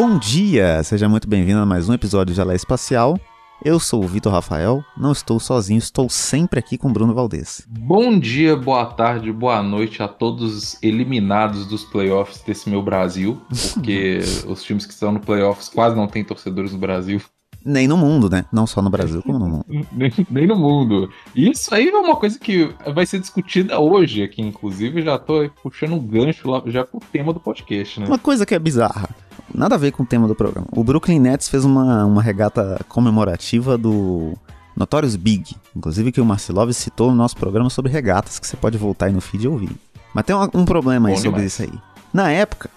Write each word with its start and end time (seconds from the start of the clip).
Bom 0.00 0.16
dia! 0.16 0.80
Seja 0.84 1.08
muito 1.08 1.28
bem-vindo 1.28 1.58
a 1.58 1.66
mais 1.66 1.88
um 1.88 1.92
episódio 1.92 2.32
de 2.32 2.40
Alé 2.40 2.54
Espacial. 2.54 3.18
Eu 3.64 3.80
sou 3.80 4.04
o 4.04 4.06
Vitor 4.06 4.32
Rafael, 4.32 4.84
não 4.96 5.10
estou 5.10 5.40
sozinho, 5.40 5.78
estou 5.78 6.08
sempre 6.08 6.60
aqui 6.60 6.78
com 6.78 6.92
Bruno 6.92 7.12
Valdez. 7.12 7.66
Bom 7.68 8.16
dia, 8.16 8.54
boa 8.54 8.86
tarde, 8.86 9.32
boa 9.32 9.60
noite 9.60 10.00
a 10.00 10.06
todos 10.06 10.80
eliminados 10.84 11.66
dos 11.66 11.84
playoffs 11.84 12.40
desse 12.46 12.70
meu 12.70 12.80
Brasil, 12.80 13.42
porque 13.74 14.20
os 14.46 14.62
times 14.62 14.86
que 14.86 14.92
estão 14.92 15.10
no 15.10 15.18
playoffs 15.18 15.68
quase 15.68 15.96
não 15.96 16.06
têm 16.06 16.22
torcedores 16.22 16.72
no 16.72 16.78
Brasil. 16.78 17.20
Nem 17.64 17.88
no 17.88 17.96
mundo, 17.96 18.30
né? 18.30 18.44
Não 18.52 18.68
só 18.68 18.80
no 18.80 18.90
Brasil, 18.90 19.20
como 19.20 19.40
no 19.40 19.48
mundo. 19.48 19.64
nem, 19.90 20.12
nem, 20.30 20.46
no 20.46 20.54
mundo. 20.54 21.10
Isso 21.34 21.74
aí 21.74 21.88
é 21.88 21.96
uma 21.96 22.14
coisa 22.14 22.38
que 22.38 22.72
vai 22.94 23.04
ser 23.04 23.18
discutida 23.18 23.80
hoje 23.80 24.22
aqui, 24.22 24.42
inclusive. 24.42 25.02
Já 25.02 25.18
tô 25.18 25.50
puxando 25.60 25.94
um 25.94 26.06
gancho 26.06 26.48
lá, 26.48 26.62
já 26.66 26.84
com 26.84 26.98
o 26.98 27.02
tema 27.12 27.32
do 27.32 27.40
podcast, 27.40 27.98
né? 27.98 28.06
Uma 28.06 28.16
coisa 28.16 28.46
que 28.46 28.54
é 28.54 28.60
bizarra. 28.60 29.08
Nada 29.54 29.74
a 29.74 29.78
ver 29.78 29.92
com 29.92 30.02
o 30.02 30.06
tema 30.06 30.28
do 30.28 30.34
programa. 30.34 30.66
O 30.72 30.84
Brooklyn 30.84 31.18
Nets 31.18 31.48
fez 31.48 31.64
uma, 31.64 32.04
uma 32.04 32.22
regata 32.22 32.80
comemorativa 32.88 33.78
do 33.78 34.34
Notorious 34.76 35.16
Big. 35.16 35.56
Inclusive 35.74 36.12
que 36.12 36.20
o 36.20 36.24
Marcelov 36.24 36.72
citou 36.72 37.10
no 37.10 37.16
nosso 37.16 37.36
programa 37.36 37.70
sobre 37.70 37.90
regatas, 37.90 38.38
que 38.38 38.46
você 38.46 38.56
pode 38.56 38.76
voltar 38.78 39.06
aí 39.06 39.12
no 39.12 39.20
feed 39.20 39.44
e 39.44 39.48
ouvir. 39.48 39.70
Mas 40.14 40.24
tem 40.24 40.36
um, 40.36 40.48
um 40.54 40.64
problema 40.64 41.08
aí 41.08 41.14
Bom 41.14 41.20
sobre 41.20 41.40
demais. 41.40 41.52
isso 41.52 41.62
aí. 41.62 41.72
Na 42.12 42.30
época, 42.30 42.70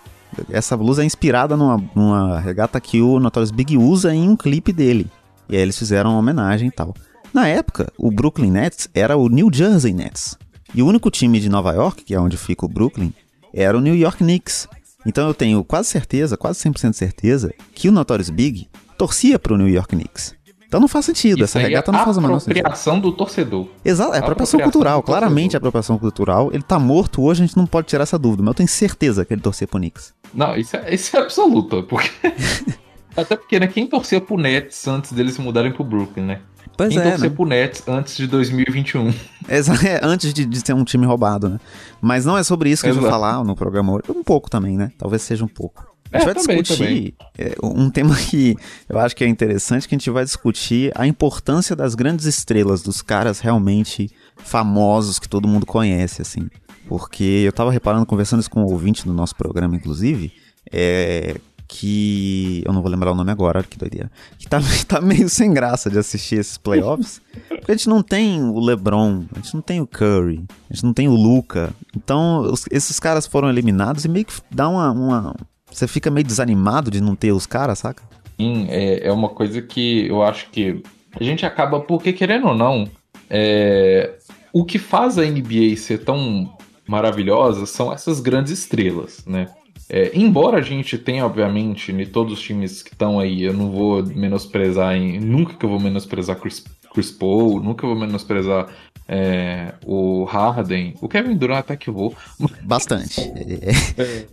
essa 0.50 0.76
blusa 0.76 1.04
é 1.04 1.06
inspirada 1.06 1.56
numa, 1.56 1.84
numa 1.96 2.40
regata 2.40 2.80
que 2.80 3.02
o 3.02 3.20
Notorious 3.20 3.52
Big 3.52 3.78
usa 3.78 4.14
em 4.14 4.28
um 4.30 4.36
clipe 4.36 4.72
dele. 4.74 5.08
E 5.50 5.56
aí 5.56 5.62
eles 5.62 5.78
fizeram 5.78 6.12
uma 6.12 6.20
homenagem 6.20 6.70
e 6.70 6.72
tal. 6.72 6.94
Na 7.34 7.48
época, 7.48 7.92
o 7.98 8.12
Brooklyn 8.12 8.52
Nets 8.52 8.90
era 8.94 9.16
o 9.16 9.30
New 9.30 9.50
Jersey 9.52 9.94
Nets. 9.94 10.38
E 10.74 10.82
o 10.82 10.88
único 10.88 11.12
time 11.12 11.40
de 11.40 11.50
Nova 11.50 11.74
York, 11.74 12.04
que 12.04 12.14
é 12.14 12.20
onde 12.20 12.38
fica 12.38 12.66
o 12.66 12.70
Brooklyn, 12.70 13.14
era 13.54 13.78
o 13.78 13.82
New 13.82 13.96
York 13.96 14.20
Knicks. 14.20 14.68
Então 15.06 15.28
eu 15.28 15.34
tenho 15.34 15.64
quase 15.64 15.90
certeza, 15.90 16.38
quase 16.38 16.60
100% 16.60 16.94
certeza, 16.94 17.54
que 17.74 17.90
o 17.90 17.92
Notorious 17.92 18.30
Big 18.30 18.68
torcia 18.98 19.40
pro 19.40 19.58
New 19.58 19.68
York 19.68 19.96
Knicks. 19.96 20.36
Então 20.68 20.80
não 20.80 20.88
faz 20.88 21.04
sentido, 21.04 21.44
Isso 21.44 21.58
essa 21.58 21.60
regata 21.60 21.92
é 21.92 21.94
não 21.94 22.06
faz 22.06 22.16
o 22.16 22.22
menor 22.22 22.40
sentido. 22.40 22.60
apropriação 22.60 22.98
do 22.98 23.12
torcedor. 23.12 23.68
Exato, 23.84 24.14
é 24.14 24.20
apropriação, 24.20 24.58
apropriação 24.58 24.60
cultural, 24.62 25.04
claramente 25.04 25.54
é 25.54 25.58
apropriação 25.58 25.98
cultural. 25.98 26.50
Ele 26.54 26.64
tá 26.64 26.80
morto 26.80 27.22
hoje, 27.22 27.44
a 27.44 27.46
gente 27.46 27.58
não 27.58 27.66
pode 27.66 27.88
tirar 27.88 28.04
essa 28.04 28.18
dúvida, 28.18 28.42
mas 28.42 28.52
eu 28.52 28.56
tenho 28.56 28.70
certeza 28.70 29.26
que 29.26 29.34
ele 29.34 29.42
torcia 29.42 29.68
pro 29.68 29.78
Knicks. 29.80 30.14
Não, 30.34 30.56
isso 30.56 30.78
é, 30.78 30.94
isso 30.94 31.18
é 31.18 31.20
absoluto, 31.20 31.84
porque... 31.84 32.10
Até 33.16 33.36
porque, 33.36 33.60
né, 33.60 33.68
quem 33.68 33.88
torcia 33.88 34.22
pro 34.22 34.38
Nets 34.38 34.88
antes 34.88 35.12
deles 35.12 35.36
se 35.36 35.42
mudarem 35.42 35.72
pro 35.72 35.84
Brooklyn, 35.84 36.24
né? 36.24 36.42
Pois 36.78 36.90
quem 36.90 37.00
é, 37.00 37.10
torcia 37.10 37.30
né? 37.30 37.36
pro 37.36 37.46
Nets 37.46 37.84
antes 37.88 38.16
de 38.16 38.28
2021. 38.28 39.14
É, 39.50 40.00
antes 40.02 40.34
de, 40.34 40.46
de 40.46 40.60
ser 40.66 40.74
um 40.74 40.84
time 40.84 41.06
roubado, 41.06 41.50
né? 41.50 41.60
Mas 42.00 42.26
não 42.26 42.38
é 42.38 42.44
sobre 42.44 42.70
isso 42.70 42.84
que 42.84 42.90
Exato. 42.90 43.06
a 43.06 43.10
gente 43.10 43.12
vai 43.12 43.20
falar 43.20 43.44
no 43.44 43.56
programa 43.56 43.92
hoje. 43.92 44.04
Um 44.10 44.24
pouco 44.24 44.50
também, 44.50 44.78
né? 44.78 44.92
Talvez 44.98 45.24
seja 45.24 45.44
um 45.44 45.48
pouco. 45.48 45.92
A 46.12 46.20
gente 46.20 46.30
é, 46.30 46.34
vai 46.34 46.42
também, 46.42 46.62
discutir 46.62 47.14
é, 47.38 47.56
um 47.64 47.90
tema 47.90 48.16
que 48.16 48.56
eu 48.88 49.00
acho 49.00 49.16
que 49.16 49.24
é 49.24 49.28
interessante, 49.28 49.88
que 49.88 49.96
a 49.96 49.98
gente 49.98 50.10
vai 50.10 50.24
discutir 50.24 50.92
a 50.96 51.08
importância 51.08 51.76
das 51.76 51.96
grandes 51.96 52.26
estrelas, 52.26 52.82
dos 52.82 53.02
caras 53.02 53.40
realmente 53.40 54.10
famosos 54.38 55.20
que 55.20 55.28
todo 55.28 55.48
mundo 55.48 55.66
conhece, 55.66 56.22
assim. 56.22 56.50
Porque 56.88 57.44
eu 57.46 57.52
tava 57.52 57.72
reparando, 57.72 58.06
conversando 58.06 58.42
isso 58.42 58.50
com 58.50 58.62
um 58.62 58.66
ouvinte 58.66 59.06
do 59.06 59.14
nosso 59.14 59.36
programa, 59.36 59.76
inclusive, 59.76 60.34
é, 60.72 61.36
que. 61.74 62.62
Eu 62.66 62.74
não 62.74 62.82
vou 62.82 62.92
lembrar 62.92 63.14
o 63.14 63.16
nome 63.16 63.32
agora, 63.32 63.64
que 63.64 63.78
doideira. 63.78 64.12
Que 64.38 64.46
tá, 64.46 64.60
tá 64.88 65.00
meio 65.00 65.30
sem 65.30 65.54
graça 65.54 65.90
de 65.90 65.98
assistir 65.98 66.36
esses 66.36 66.58
playoffs. 66.58 67.22
porque 67.48 67.72
a 67.72 67.76
gente 67.76 67.88
não 67.88 68.04
tem 68.04 68.44
o 68.44 68.60
LeBron, 68.60 69.24
a 69.34 69.40
gente 69.40 69.54
não 69.54 69.62
tem 69.62 69.80
o 69.80 69.88
Curry, 69.88 70.44
a 70.70 70.74
gente 70.74 70.84
não 70.84 70.94
tem 70.94 71.08
o 71.08 71.16
Luca. 71.16 71.74
Então, 71.96 72.42
os, 72.42 72.66
esses 72.70 73.00
caras 73.00 73.26
foram 73.26 73.50
eliminados 73.50 74.04
e 74.04 74.10
meio 74.10 74.26
que 74.26 74.34
dá 74.52 74.68
uma, 74.68 74.92
uma. 74.92 75.36
Você 75.72 75.88
fica 75.88 76.12
meio 76.12 76.28
desanimado 76.28 76.92
de 76.92 77.00
não 77.00 77.16
ter 77.16 77.32
os 77.32 77.46
caras, 77.46 77.80
saca? 77.80 78.04
Sim, 78.38 78.68
é, 78.70 79.08
é 79.08 79.12
uma 79.12 79.30
coisa 79.30 79.62
que 79.62 80.08
eu 80.08 80.22
acho 80.22 80.50
que 80.50 80.84
a 81.18 81.24
gente 81.24 81.46
acaba, 81.46 81.80
porque 81.80 82.12
querendo 82.12 82.50
ou 82.50 82.56
não, 82.56 82.90
é, 83.30 84.18
o 84.52 84.66
que 84.66 84.78
faz 84.78 85.18
a 85.18 85.24
NBA 85.24 85.78
ser 85.78 86.04
tão 86.04 86.54
maravilhosa 86.86 87.66
são 87.66 87.94
essas 87.94 88.20
grandes 88.20 88.52
estrelas, 88.52 89.24
né? 89.26 89.48
É, 89.94 90.10
embora 90.14 90.60
a 90.60 90.62
gente 90.62 90.98
tenha, 90.98 91.26
obviamente, 91.26 91.92
em 91.92 92.06
todos 92.06 92.32
os 92.32 92.42
times 92.42 92.82
que 92.82 92.94
estão 92.94 93.20
aí, 93.20 93.44
eu 93.44 93.52
não 93.52 93.70
vou 93.70 94.02
menosprezar 94.06 94.96
em. 94.96 95.20
Nunca 95.20 95.54
que 95.56 95.66
eu 95.66 95.70
vou 95.70 95.82
menosprezar 95.82 96.40
Chris, 96.40 96.64
Chris 96.94 97.12
Paul, 97.12 97.62
nunca 97.62 97.86
vou 97.86 97.94
menosprezar 97.94 98.70
é, 99.06 99.74
o 99.86 100.24
Harden. 100.24 100.94
O 101.02 101.10
Kevin 101.10 101.36
Durant 101.36 101.60
até 101.60 101.76
que 101.76 101.92
vou. 101.92 102.16
Bastante. 102.64 103.20
é. 103.20 104.28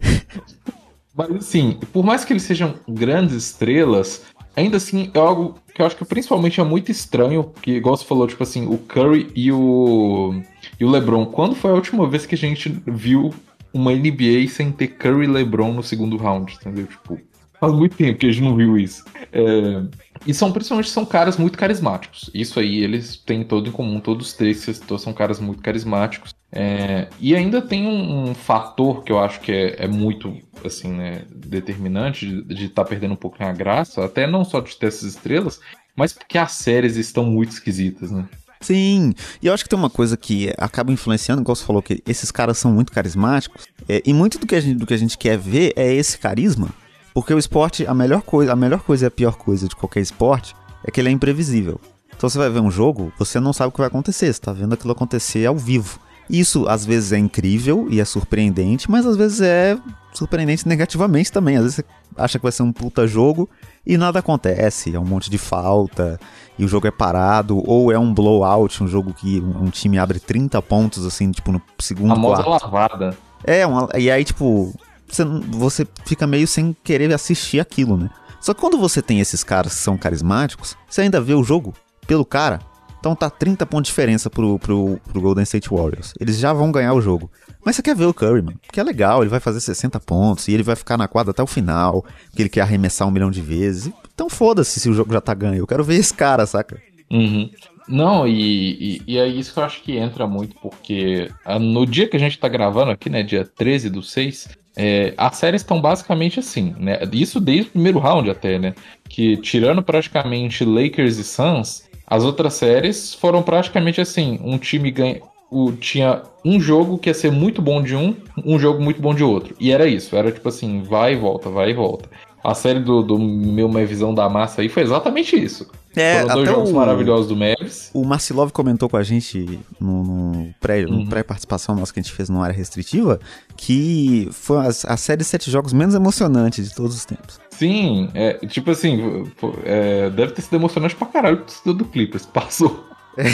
Mas 1.12 1.30
assim, 1.32 1.76
por 1.92 2.04
mais 2.04 2.24
que 2.24 2.32
eles 2.32 2.44
sejam 2.44 2.76
grandes 2.88 3.34
estrelas, 3.34 4.22
ainda 4.54 4.76
assim 4.76 5.10
é 5.12 5.18
algo 5.18 5.58
que 5.74 5.82
eu 5.82 5.86
acho 5.86 5.96
que 5.96 6.04
principalmente 6.04 6.60
é 6.60 6.64
muito 6.64 6.92
estranho, 6.92 7.42
porque 7.42 7.72
igual 7.72 7.96
você 7.96 8.04
falou, 8.04 8.28
tipo 8.28 8.44
assim, 8.44 8.68
o 8.68 8.78
Curry 8.78 9.32
e 9.34 9.50
o, 9.50 10.40
e 10.78 10.84
o 10.84 10.88
LeBron, 10.88 11.26
quando 11.26 11.56
foi 11.56 11.72
a 11.72 11.74
última 11.74 12.08
vez 12.08 12.24
que 12.24 12.36
a 12.36 12.38
gente 12.38 12.80
viu 12.86 13.34
uma 13.78 13.92
NBA 13.92 14.48
sem 14.48 14.72
ter 14.72 14.88
Curry 14.88 15.24
e 15.24 15.28
LeBron 15.28 15.72
no 15.72 15.82
segundo 15.82 16.16
round, 16.16 16.54
entendeu? 16.54 16.86
Tipo, 16.86 17.18
faz 17.60 17.72
muito 17.72 17.96
tempo 17.96 18.18
que 18.18 18.26
a 18.26 18.32
gente 18.32 18.42
não 18.42 18.56
viu 18.56 18.76
isso. 18.76 19.04
É... 19.32 19.82
E 20.26 20.34
são, 20.34 20.50
principalmente, 20.50 20.90
são 20.90 21.04
caras 21.04 21.36
muito 21.36 21.56
carismáticos. 21.56 22.28
Isso 22.34 22.58
aí 22.58 22.82
eles 22.82 23.16
têm 23.16 23.44
todo 23.44 23.68
em 23.68 23.72
comum, 23.72 24.00
todos 24.00 24.28
os 24.28 24.32
três 24.32 24.68
são 24.98 25.12
caras 25.12 25.38
muito 25.38 25.62
carismáticos. 25.62 26.34
É... 26.50 27.08
E 27.20 27.36
ainda 27.36 27.62
tem 27.62 27.86
um, 27.86 28.30
um, 28.30 28.34
fator 28.34 29.04
que 29.04 29.12
eu 29.12 29.18
acho 29.18 29.40
que 29.40 29.52
é, 29.52 29.84
é 29.84 29.88
muito, 29.88 30.36
assim, 30.64 30.92
né, 30.92 31.22
determinante 31.30 32.42
de 32.42 32.66
estar 32.66 32.82
tá 32.82 32.88
perdendo 32.88 33.12
um 33.12 33.16
pouco 33.16 33.42
a 33.42 33.52
graça, 33.52 34.04
até 34.04 34.26
não 34.26 34.44
só 34.44 34.60
de 34.60 34.76
ter 34.76 34.86
essas 34.86 35.14
estrelas, 35.14 35.60
mas 35.94 36.12
porque 36.12 36.38
as 36.38 36.52
séries 36.52 36.96
estão 36.96 37.24
muito 37.24 37.52
esquisitas, 37.52 38.10
né? 38.10 38.28
Sim, 38.60 39.14
e 39.40 39.46
eu 39.46 39.54
acho 39.54 39.62
que 39.62 39.70
tem 39.70 39.78
uma 39.78 39.90
coisa 39.90 40.16
que 40.16 40.52
acaba 40.58 40.92
influenciando, 40.92 41.42
igual 41.42 41.54
você 41.54 41.64
falou, 41.64 41.82
que 41.82 42.02
esses 42.06 42.30
caras 42.30 42.58
são 42.58 42.72
muito 42.72 42.92
carismáticos, 42.92 43.66
é, 43.88 44.02
e 44.04 44.12
muito 44.12 44.38
do 44.38 44.46
que, 44.46 44.54
a 44.54 44.60
gente, 44.60 44.78
do 44.78 44.86
que 44.86 44.94
a 44.94 44.98
gente 44.98 45.16
quer 45.16 45.38
ver 45.38 45.72
é 45.76 45.92
esse 45.94 46.18
carisma, 46.18 46.68
porque 47.14 47.32
o 47.32 47.38
esporte, 47.38 47.86
a 47.86 47.94
melhor 47.94 48.22
coisa, 48.22 48.52
a 48.52 48.56
melhor 48.56 48.80
coisa 48.80 49.06
e 49.06 49.08
a 49.08 49.10
pior 49.10 49.36
coisa 49.36 49.68
de 49.68 49.76
qualquer 49.76 50.00
esporte 50.00 50.54
é 50.84 50.90
que 50.90 51.00
ele 51.00 51.08
é 51.08 51.12
imprevisível. 51.12 51.80
Então 52.16 52.28
você 52.28 52.38
vai 52.38 52.50
ver 52.50 52.60
um 52.60 52.70
jogo, 52.70 53.12
você 53.16 53.38
não 53.38 53.52
sabe 53.52 53.68
o 53.68 53.72
que 53.72 53.78
vai 53.78 53.86
acontecer, 53.86 54.32
você 54.32 54.40
tá 54.40 54.52
vendo 54.52 54.72
aquilo 54.72 54.92
acontecer 54.92 55.46
ao 55.46 55.56
vivo. 55.56 56.00
Isso 56.28 56.66
às 56.68 56.84
vezes 56.84 57.12
é 57.12 57.18
incrível 57.18 57.86
e 57.90 58.00
é 58.00 58.04
surpreendente, 58.04 58.90
mas 58.90 59.06
às 59.06 59.16
vezes 59.16 59.40
é 59.40 59.78
surpreendente 60.18 60.66
negativamente 60.66 61.30
também. 61.30 61.56
Às 61.56 61.62
vezes 61.62 61.76
você 61.76 61.84
acha 62.16 62.38
que 62.38 62.42
vai 62.42 62.52
ser 62.52 62.62
um 62.62 62.72
puta 62.72 63.06
jogo 63.06 63.48
e 63.86 63.96
nada 63.96 64.18
acontece, 64.18 64.94
é 64.94 64.98
um 64.98 65.04
monte 65.04 65.30
de 65.30 65.38
falta, 65.38 66.18
e 66.58 66.64
o 66.64 66.68
jogo 66.68 66.86
é 66.86 66.90
parado, 66.90 67.62
ou 67.64 67.92
é 67.92 67.98
um 67.98 68.12
blowout, 68.12 68.82
um 68.82 68.88
jogo 68.88 69.14
que 69.14 69.40
um 69.40 69.70
time 69.70 69.98
abre 69.98 70.18
30 70.18 70.60
pontos, 70.62 71.06
assim, 71.06 71.30
tipo, 71.30 71.52
no 71.52 71.62
segundo 71.78 72.12
A 72.12 72.20
quarto. 72.20 72.50
lavada. 72.50 73.16
É, 73.44 73.66
uma, 73.66 73.88
e 73.96 74.10
aí, 74.10 74.24
tipo, 74.24 74.74
você, 75.08 75.24
você 75.24 75.86
fica 76.04 76.26
meio 76.26 76.46
sem 76.46 76.76
querer 76.82 77.12
assistir 77.14 77.60
aquilo, 77.60 77.96
né? 77.96 78.10
Só 78.40 78.52
que 78.52 78.60
quando 78.60 78.78
você 78.78 79.00
tem 79.00 79.20
esses 79.20 79.42
caras 79.42 79.74
que 79.74 79.80
são 79.80 79.96
carismáticos, 79.96 80.76
você 80.88 81.02
ainda 81.02 81.20
vê 81.20 81.34
o 81.34 81.42
jogo 81.42 81.72
pelo 82.06 82.24
cara. 82.24 82.60
Então 82.98 83.14
tá 83.14 83.30
30 83.30 83.64
pontos 83.66 83.88
de 83.88 83.92
diferença 83.92 84.28
pro, 84.28 84.58
pro, 84.58 85.00
pro 85.08 85.20
Golden 85.20 85.44
State 85.44 85.70
Warriors. 85.70 86.12
Eles 86.20 86.38
já 86.38 86.52
vão 86.52 86.72
ganhar 86.72 86.92
o 86.94 87.00
jogo. 87.00 87.30
Mas 87.64 87.76
você 87.76 87.82
quer 87.82 87.94
ver 87.94 88.06
o 88.06 88.14
Curry, 88.14 88.42
mano. 88.42 88.58
Porque 88.66 88.80
é 88.80 88.82
legal, 88.82 89.22
ele 89.22 89.30
vai 89.30 89.40
fazer 89.40 89.60
60 89.60 90.00
pontos 90.00 90.48
e 90.48 90.54
ele 90.54 90.62
vai 90.62 90.76
ficar 90.76 90.96
na 90.96 91.08
quadra 91.08 91.32
até 91.32 91.42
o 91.42 91.46
final. 91.46 92.04
Porque 92.26 92.42
ele 92.42 92.48
quer 92.48 92.62
arremessar 92.62 93.06
um 93.06 93.10
milhão 93.10 93.30
de 93.30 93.42
vezes. 93.42 93.92
Então 94.14 94.28
foda-se 94.28 94.80
se 94.80 94.88
o 94.88 94.94
jogo 94.94 95.12
já 95.12 95.20
tá 95.20 95.34
ganho. 95.34 95.58
Eu 95.58 95.66
quero 95.66 95.84
ver 95.84 95.96
esse 95.96 96.14
cara, 96.14 96.46
saca? 96.46 96.80
Uhum. 97.10 97.50
Não, 97.88 98.28
e, 98.28 98.98
e, 98.98 99.02
e, 99.06 99.18
é 99.18 99.26
isso 99.26 99.52
que 99.52 99.58
eu 99.58 99.64
acho 99.64 99.82
que 99.82 99.96
entra 99.96 100.26
muito, 100.26 100.54
porque 100.60 101.30
ah, 101.42 101.58
no 101.58 101.86
dia 101.86 102.06
que 102.06 102.16
a 102.18 102.20
gente 102.20 102.38
tá 102.38 102.46
gravando 102.46 102.90
aqui, 102.90 103.08
né, 103.08 103.22
dia 103.22 103.46
13 103.46 103.88
do 103.88 104.02
6, 104.02 104.48
é, 104.76 105.14
as 105.16 105.36
séries 105.36 105.62
estão 105.62 105.80
basicamente 105.80 106.38
assim, 106.38 106.74
né? 106.78 107.00
Isso 107.12 107.40
desde 107.40 107.68
o 107.68 107.72
primeiro 107.72 107.98
round 107.98 108.30
até, 108.30 108.58
né? 108.58 108.74
Que 109.08 109.36
tirando 109.38 109.82
praticamente 109.82 110.64
Lakers 110.64 111.16
e 111.16 111.24
Suns, 111.24 111.88
as 112.06 112.22
outras 112.22 112.54
séries 112.54 113.12
foram 113.12 113.42
praticamente 113.42 114.00
assim: 114.00 114.38
um 114.42 114.56
time 114.56 114.90
ganha, 114.90 115.20
o, 115.50 115.72
tinha 115.72 116.22
um 116.44 116.60
jogo 116.60 116.98
que 116.98 117.08
ia 117.08 117.14
ser 117.14 117.30
muito 117.30 117.60
bom 117.60 117.82
de 117.82 117.96
um, 117.96 118.14
um 118.44 118.58
jogo 118.58 118.82
muito 118.82 119.00
bom 119.00 119.14
de 119.14 119.24
outro. 119.24 119.54
E 119.58 119.72
era 119.72 119.86
isso, 119.86 120.14
era 120.16 120.30
tipo 120.30 120.48
assim, 120.48 120.82
vai 120.82 121.14
e 121.14 121.16
volta, 121.16 121.48
vai 121.48 121.70
e 121.70 121.74
volta. 121.74 122.08
A 122.42 122.54
série 122.54 122.80
do, 122.80 123.02
do 123.02 123.18
meu 123.18 123.68
Minha 123.68 123.84
Visão 123.84 124.14
da 124.14 124.28
Massa 124.28 124.62
aí 124.62 124.68
foi 124.68 124.82
exatamente 124.82 125.36
isso. 125.36 125.68
É, 125.96 126.20
Foram 126.20 126.34
dois 126.34 126.48
jogos 126.48 126.70
o, 126.70 126.74
maravilhosos 126.74 127.26
do 127.26 127.36
Mavs. 127.36 127.90
O 127.92 128.04
Marcilov 128.04 128.52
comentou 128.52 128.88
com 128.88 128.96
a 128.96 129.02
gente 129.02 129.58
no, 129.80 130.04
no 130.04 130.54
pré, 130.60 130.84
uhum. 130.84 131.06
pré-participação 131.06 131.74
nossa 131.74 131.92
que 131.92 131.98
a 131.98 132.02
gente 132.02 132.12
fez 132.12 132.28
no 132.28 132.40
área 132.40 132.54
restritiva 132.54 133.18
que 133.56 134.28
foi 134.30 134.58
a, 134.58 134.68
a 134.68 134.96
série 134.96 135.18
de 135.18 135.24
sete 135.24 135.50
jogos 135.50 135.72
menos 135.72 135.94
emocionante 135.94 136.62
de 136.62 136.72
todos 136.72 136.94
os 136.94 137.04
tempos. 137.04 137.40
Sim, 137.50 138.08
é, 138.14 138.34
tipo 138.46 138.70
assim, 138.70 139.26
é, 139.64 140.08
deve 140.10 140.32
ter 140.32 140.42
sido 140.42 140.54
emocionante 140.54 140.94
pra 140.94 141.08
caralho 141.08 141.44
do 141.64 141.84
Clippers, 141.84 142.24
passou. 142.32 142.87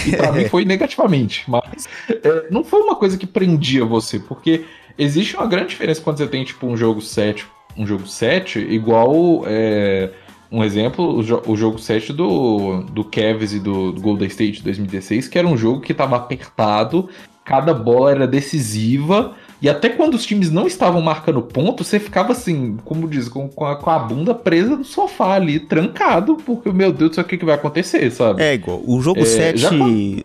E 0.07 0.17
pra 0.17 0.33
mim 0.33 0.49
foi 0.49 0.65
negativamente, 0.65 1.45
mas 1.49 1.89
é, 2.09 2.47
não 2.51 2.65
foi 2.65 2.81
uma 2.81 2.97
coisa 2.97 3.19
que 3.19 3.27
prendia 3.27 3.85
você, 3.85 4.19
porque 4.19 4.65
existe 4.97 5.37
uma 5.37 5.47
grande 5.47 5.69
diferença 5.69 6.01
quando 6.01 6.19
você 6.19 6.27
tem, 6.27 6.45
tipo, 6.45 6.67
um 6.67 6.77
jogo 6.77 7.01
7 7.01 7.47
um 7.77 7.87
jogo 7.87 8.07
7 8.07 8.59
igual. 8.59 9.45
É, 9.47 10.11
um 10.51 10.63
exemplo, 10.63 11.17
o, 11.17 11.23
jo 11.23 11.43
o, 11.47 11.57
jogo 11.57 11.79
7 11.79 12.13
do, 12.13 12.83
do 12.83 13.03
Cavs 13.05 13.53
e 13.53 13.59
do, 13.59 13.91
do 13.93 14.01
Golden 14.01 14.29
State 14.29 14.63
2016, 14.63 15.27
que 15.27 15.39
era 15.39 15.49
um 15.49 15.57
jogo 15.57 15.81
que 15.81 15.93
estava 15.93 16.17
apertado, 16.17 17.09
cada 17.45 17.75
bola 17.75 18.13
era 18.13 18.27
decisiva. 18.27 19.35
E 19.65 19.69
até 19.71 19.89
quando 19.89 20.13
os 20.13 20.27
times 20.27 20.51
não 20.51 20.67
estavam 20.67 21.01
marcando 21.01 21.41
ponto, 21.41 21.83
você 21.83 21.99
ficava 21.99 22.33
assim, 22.33 22.77
como 22.85 23.09
diz, 23.09 23.31
com, 23.31 23.49
com, 23.49 23.65
a, 23.65 23.77
com 23.77 23.89
a 23.89 23.99
bunda 23.99 24.35
presa 24.35 24.77
no 24.77 24.85
sofá 24.85 25.37
ali, 25.37 25.59
trancado, 25.59 26.37
porque, 26.37 26.71
meu 26.71 26.93
Deus 26.93 27.13
do 27.13 27.15
céu, 27.15 27.25
o 27.25 27.27
que, 27.27 27.39
que 27.39 27.47
vai 27.47 27.55
acontecer, 27.55 28.11
sabe? 28.11 28.43
É 28.43 28.53
igual. 28.53 28.83
O 28.87 29.01
jogo 29.01 29.21
é, 29.21 29.25
7 29.25 29.59
já... 29.59 29.71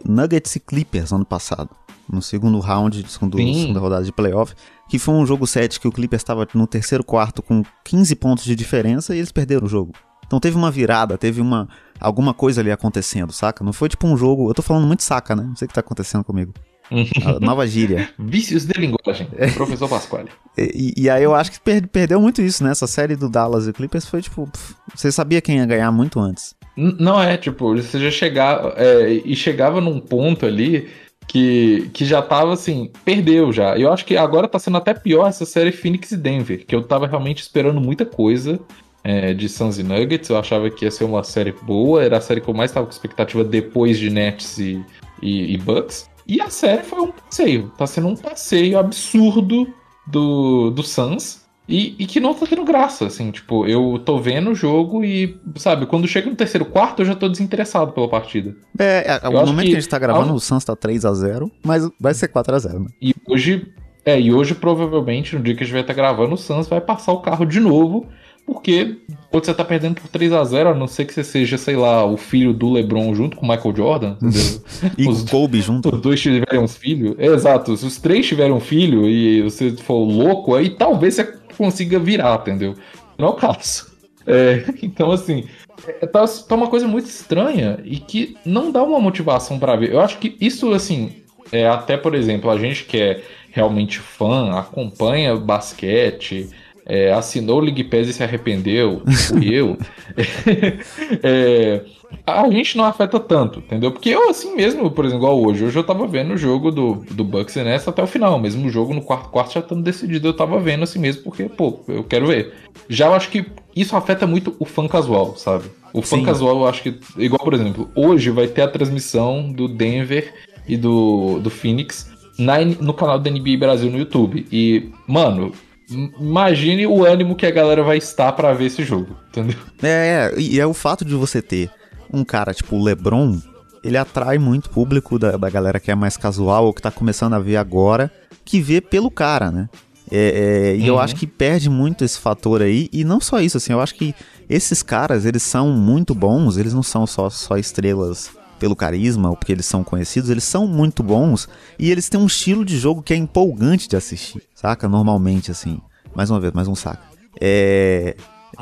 Nuggets 0.06 0.58
e 0.58 0.60
Clippers 0.60 1.14
ano 1.14 1.24
passado. 1.24 1.70
No 2.12 2.22
segundo 2.22 2.60
round, 2.60 3.06
segundo, 3.08 3.38
segunda 3.38 3.80
rodada 3.80 4.04
de 4.04 4.12
playoff, 4.12 4.54
que 4.90 5.00
foi 5.00 5.14
um 5.14 5.26
jogo 5.26 5.48
7 5.48 5.80
que 5.80 5.88
o 5.88 5.92
Clippers 5.94 6.22
estava 6.22 6.46
no 6.54 6.68
terceiro 6.68 7.06
quarto 7.06 7.42
com 7.42 7.64
15 7.86 8.14
pontos 8.18 8.44
de 8.44 8.54
diferença 8.58 9.16
e 9.16 9.20
eles 9.20 9.32
perderam 9.32 9.68
o 9.68 9.70
jogo. 9.70 9.94
Então 10.28 10.38
teve 10.42 10.58
uma 10.58 10.70
virada, 10.70 11.18
teve 11.18 11.40
uma 11.40 11.70
alguma 11.98 12.34
coisa 12.34 12.60
ali 12.60 12.72
acontecendo, 12.72 13.32
saca? 13.32 13.64
Não 13.64 13.72
foi 13.72 13.88
tipo 13.88 14.06
um 14.06 14.18
jogo. 14.18 14.50
Eu 14.50 14.54
tô 14.54 14.62
falando 14.62 14.86
muito 14.86 15.02
saca, 15.02 15.34
né? 15.34 15.44
Não 15.44 15.56
sei 15.56 15.66
o 15.66 15.70
que 15.70 15.74
tá 15.74 15.80
acontecendo 15.80 16.26
comigo. 16.26 16.54
A 17.26 17.40
nova 17.40 17.68
gíria. 17.68 18.10
Vícios 18.18 18.66
de 18.66 18.74
linguagem, 18.80 19.28
professor 19.54 19.88
Pasquale. 19.88 20.30
E, 20.58 20.94
e, 20.98 21.10
aí 21.10 21.24
eu 21.24 21.36
acho 21.36 21.52
que 21.52 21.60
per, 21.60 21.88
perdeu 21.88 22.20
muito 22.20 22.42
isso, 22.42 22.64
né? 22.64 22.72
Essa 22.72 22.88
série 22.88 23.16
do 23.16 23.30
Dallas 23.30 23.68
e 23.68 23.74
Clippers 23.74 24.06
foi 24.06 24.22
tipo. 24.22 24.48
Pff, 24.48 24.76
você 24.96 25.12
sabia 25.12 25.42
quem 25.42 25.58
ia 25.58 25.66
ganhar 25.66 25.92
muito 25.92 26.20
antes. 26.20 26.56
Não 26.76 27.22
é, 27.22 27.38
tipo, 27.38 27.76
você 27.76 28.00
já 28.00 28.12
chegava. 28.12 28.74
É, 28.78 29.12
e 29.12 29.36
chegava 29.36 29.80
num 29.80 30.00
ponto 30.00 30.46
ali 30.46 30.90
que, 31.30 31.90
que 31.94 32.04
já 32.04 32.22
tava 32.22 32.54
assim, 32.54 32.92
perdeu 33.06 33.54
já. 33.54 33.78
Eu 33.78 33.94
acho 33.94 34.04
que 34.04 34.18
agora 34.18 34.48
tá 34.48 34.58
sendo 34.58 34.78
até 34.78 34.94
pior 34.94 35.28
essa 35.28 35.46
série 35.46 35.72
Phoenix 35.72 36.12
e 36.12 36.18
Denver, 36.18 36.66
que 36.66 36.76
eu 36.76 36.82
tava 36.82 37.06
realmente 37.06 37.42
esperando 37.42 37.80
muita 37.80 38.04
coisa 38.04 38.60
é, 39.04 39.34
de 39.34 39.48
Suns 39.48 39.78
e 39.78 39.84
Nuggets. 39.84 40.30
Eu 40.30 40.38
achava 40.38 40.70
que 40.72 40.86
ia 40.86 40.92
ser 40.92 41.04
uma 41.04 41.24
série 41.24 41.52
boa, 41.52 42.04
era 42.04 42.18
a 42.18 42.22
série 42.22 42.42
que 42.42 42.50
eu 42.50 42.54
mais 42.54 42.72
estava 42.72 42.88
com 42.88 42.92
expectativa 42.92 43.44
depois 43.44 44.00
de 44.00 44.10
Nets 44.10 44.58
e, 44.58 44.84
e, 45.22 45.54
e, 45.54 45.58
Bucks. 45.58 46.10
E 46.30 46.40
a 46.40 46.48
série 46.52 46.84
foi 46.84 47.00
um 47.02 47.12
passeio, 47.12 47.72
tá 47.76 47.88
sendo 47.88 48.08
um 48.08 48.16
passeio 48.16 48.78
absurdo 48.78 49.68
do, 50.06 50.70
do 50.70 50.84
Suns. 50.84 51.50
E, 51.68 51.96
e, 52.00 52.06
que 52.06 52.20
não 52.20 52.34
tá 52.34 52.48
tendo 52.48 52.64
graça, 52.64 53.06
assim, 53.06 53.30
tipo, 53.30 53.66
eu 53.68 54.02
tô 54.04 54.18
vendo 54.20 54.50
o 54.52 54.56
jogo 54.56 55.04
e, 55.04 55.40
sabe, 55.56 55.86
quando 55.86 56.08
chega 56.08 56.28
no 56.28 56.36
terceiro 56.36 56.66
quarto 56.66 57.02
eu 57.02 57.06
já 57.06 57.16
tô 57.16 57.30
desinteressado 57.30 57.92
pela 57.92 58.08
partida. 58.08 58.56
É, 58.78 59.20
é 59.24 59.30
no 59.30 59.46
momento 59.46 59.58
que, 59.58 59.66
que, 59.66 59.78
a 59.78 59.80
gente 59.80 59.90
tá 59.90 60.00
gravando, 60.00 60.34
o 60.34 60.40
Suns 60.40 60.66
tá 60.66 60.76
3 60.76 61.06
a 61.06 61.14
0 61.14 61.52
mas 61.64 61.88
vai 62.00 62.14
ser 62.16 62.28
4 62.28 62.56
a 62.56 62.60
0 62.60 62.80
né? 62.80 62.88
E 63.00 63.14
hoje, 63.28 63.72
é, 64.04 64.20
e 64.20 64.34
hoje 64.34 64.56
provavelmente, 64.56 65.36
no 65.36 65.44
dia 65.44 65.56
que 65.56 65.62
a 65.62 65.66
gente 65.66 65.74
vai 65.74 65.82
estar 65.82 65.94
tá 65.94 65.98
gravando, 66.02 66.34
o 66.34 66.38
Suns 66.38 66.68
vai 66.68 66.82
passar 66.82 67.12
o 67.12 67.22
carro 67.22 67.46
de 67.46 67.60
novo 67.60 68.08
porque 68.46 68.98
quando 69.30 69.46
você 69.46 69.54
tá 69.54 69.64
perdendo 69.64 70.02
por 70.02 70.08
3 70.10 70.34
a 70.34 70.44
0 70.44 70.70
a 70.70 70.74
não 70.74 70.88
ser 70.88 71.06
que 71.06 71.14
você 71.14 71.24
seja, 71.24 71.58
sei 71.58 71.76
lá, 71.76 72.04
o 72.06 72.18
filho 72.18 72.54
do 72.54 72.72
LeBron 72.72 73.14
junto 73.14 73.38
com 73.38 73.46
o 73.46 73.50
Michael 73.50 73.76
Jordan, 73.76 74.16
entendeu? 74.22 74.62
e 74.98 75.08
os, 75.08 75.24
Kobe 75.30 75.62
junto. 75.62 75.94
Os 75.94 76.02
dois 76.02 76.20
tiverem 76.20 76.60
um 76.60 76.68
filho. 76.68 77.16
Exato, 77.20 77.78
se 77.78 77.86
os 77.86 77.98
três 77.98 78.26
tiverem 78.28 78.54
um 78.54 78.60
filho 78.60 79.08
e 79.08 79.42
você 79.44 79.72
for 79.72 80.04
louco, 80.04 80.56
aí 80.56 80.72
talvez 80.72 81.16
você 81.16 81.26
consiga 81.58 82.00
virar, 82.00 82.40
entendeu? 82.42 82.74
Não 83.18 83.28
é 83.28 83.30
o 83.32 83.34
caso. 83.34 83.88
É, 84.26 84.64
então, 84.82 85.12
assim, 85.12 85.46
é, 85.88 86.06
tá, 86.06 86.26
tá 86.26 86.56
uma 86.56 86.68
coisa 86.68 86.88
muito 86.88 87.06
estranha 87.06 87.80
e 87.84 87.98
que 87.98 88.36
não 88.46 88.72
dá 88.72 88.84
uma 88.84 89.00
motivação 89.00 89.60
para 89.60 89.76
ver. 89.76 89.92
Eu 89.92 90.00
acho 90.00 90.18
que 90.18 90.36
isso, 90.40 90.72
assim, 90.74 91.24
é 91.52 91.68
até, 91.68 91.98
por 91.98 92.16
exemplo, 92.16 92.50
a 92.50 92.58
gente 92.58 92.86
que 92.86 92.98
é 92.98 93.22
realmente 93.52 94.00
fã, 94.00 94.58
acompanha 94.58 95.36
basquete, 95.36 96.50
é, 96.90 97.14
assinou 97.14 97.58
o 97.58 97.62
League 97.62 97.84
Pass 97.84 98.08
e 98.08 98.14
se 98.14 98.24
arrependeu, 98.24 99.04
tipo 99.06 99.44
eu, 99.44 99.78
é, 101.22 101.86
a 102.26 102.50
gente 102.50 102.76
não 102.76 102.86
afeta 102.86 103.20
tanto, 103.20 103.60
entendeu? 103.60 103.92
Porque 103.92 104.10
eu, 104.10 104.30
assim 104.30 104.56
mesmo, 104.56 104.90
por 104.90 105.06
exemplo, 105.06 105.26
igual 105.26 105.40
hoje, 105.40 105.66
hoje 105.66 105.78
eu 105.78 105.84
tava 105.84 106.08
vendo 106.08 106.34
o 106.34 106.38
jogo 106.38 106.72
do, 106.72 106.96
do 107.12 107.24
Bucks 107.24 107.56
e 107.56 107.64
Nets 107.64 107.88
até 107.88 108.02
o 108.02 108.08
final, 108.08 108.40
mesmo 108.40 108.68
o 108.68 108.72
jogo 108.72 108.94
no 108.94 109.04
quarto 109.04 109.30
quarto 109.30 109.54
já 109.54 109.60
estando 109.60 109.84
decidido, 109.84 110.28
eu 110.28 110.34
tava 110.34 110.60
vendo 110.60 110.84
assim 110.84 110.98
mesmo, 110.98 111.22
porque, 111.22 111.44
pô, 111.44 111.80
eu 111.88 112.04
quero 112.04 112.26
ver. 112.26 112.54
Já 112.88 113.06
eu 113.06 113.14
acho 113.14 113.30
que 113.30 113.46
isso 113.76 113.96
afeta 113.96 114.26
muito 114.26 114.56
o 114.58 114.66
fã 114.66 114.88
casual, 114.88 115.36
sabe? 115.38 115.66
O 115.94 116.02
fã 116.02 116.18
Sim. 116.18 116.24
casual, 116.24 116.58
eu 116.58 116.68
acho 116.68 116.82
que, 116.82 117.00
igual, 117.18 117.44
por 117.44 117.54
exemplo, 117.54 117.90
hoje 117.96 118.32
vai 118.32 118.48
ter 118.48 118.64
a 118.64 118.68
transmissão 118.68 119.52
do 119.52 119.68
Denver 119.68 120.34
e 120.68 120.76
do, 120.76 121.40
do 121.40 121.50
Phoenix 121.50 122.12
na, 122.38 122.64
no 122.64 122.94
canal 122.94 123.20
da 123.20 123.30
NBA 123.30 123.58
Brasil 123.60 123.92
no 123.92 123.98
YouTube. 123.98 124.48
E, 124.52 124.90
mano, 125.08 125.52
Imagine 125.90 126.86
o 126.88 127.04
ânimo 127.04 127.36
que 127.36 127.46
a 127.46 127.52
galera 127.52 127.84
vai 127.84 127.98
estar 127.98 128.32
para 128.34 128.54
ver 128.54 128.66
esse 128.66 128.84
jogo, 128.84 129.16
entendeu? 129.30 129.58
É, 129.82 130.34
e 130.38 130.60
é 130.60 130.66
o 130.66 130.74
fato 130.74 131.04
de 131.04 131.16
você 131.16 131.42
ter 131.42 131.70
um 132.12 132.24
cara 132.24 132.54
tipo 132.54 132.76
o 132.76 132.84
LeBron, 132.84 133.40
ele 133.84 133.98
atrai 133.98 134.38
muito 134.38 134.70
público 134.70 135.18
da, 135.18 135.38
da 135.38 135.50
galera 135.50 135.80
que 135.80 135.92
é 135.92 135.96
mais 135.96 136.18
casual 136.18 136.66
ou 136.66 136.74
que 136.74 136.82
tá 136.82 136.92
começando 136.92 137.34
a 137.34 137.40
ver 137.40 137.58
agora, 137.58 138.12
que 138.46 138.60
vê 138.62 138.82
pelo 138.82 139.10
cara, 139.10 139.52
né? 139.52 139.70
É, 140.12 140.72
é, 140.72 140.76
e 140.76 140.82
uhum. 140.82 140.88
eu 140.88 141.00
acho 141.00 141.16
que 141.16 141.28
perde 141.28 141.70
muito 141.70 142.04
esse 142.04 142.20
fator 142.20 142.62
aí, 142.62 142.90
e 142.92 143.04
não 143.04 143.22
só 143.22 143.40
isso, 143.40 143.58
assim, 143.58 143.74
eu 143.74 143.82
acho 143.82 143.94
que 143.94 144.16
esses 144.50 144.82
caras, 144.82 145.24
eles 145.24 145.44
são 145.44 145.70
muito 145.70 146.16
bons, 146.16 146.58
eles 146.58 146.74
não 146.74 146.82
são 146.82 147.06
só, 147.06 147.30
só 147.30 147.58
estrelas 147.58 148.32
pelo 148.60 148.76
carisma 148.76 149.30
ou 149.30 149.36
porque 149.36 149.52
eles 149.52 149.66
são 149.66 149.84
conhecidos, 149.84 150.30
eles 150.30 150.44
são 150.44 150.68
muito 150.68 151.02
bons 151.02 151.48
e 151.80 151.90
eles 151.90 152.10
têm 152.10 152.20
um 152.20 152.26
estilo 152.26 152.66
de 152.66 152.78
jogo 152.78 153.02
que 153.02 153.14
é 153.14 153.16
empolgante 153.16 153.88
de 153.88 153.96
assistir, 153.96 154.44
saca? 154.54 154.88
Normalmente, 154.88 155.50
assim. 155.50 155.80
Mais 156.16 156.30
uma 156.30 156.40
vez, 156.40 156.54
mais 156.54 156.68
um 156.68 156.76
saco. 156.76 157.04
É. 157.40 158.16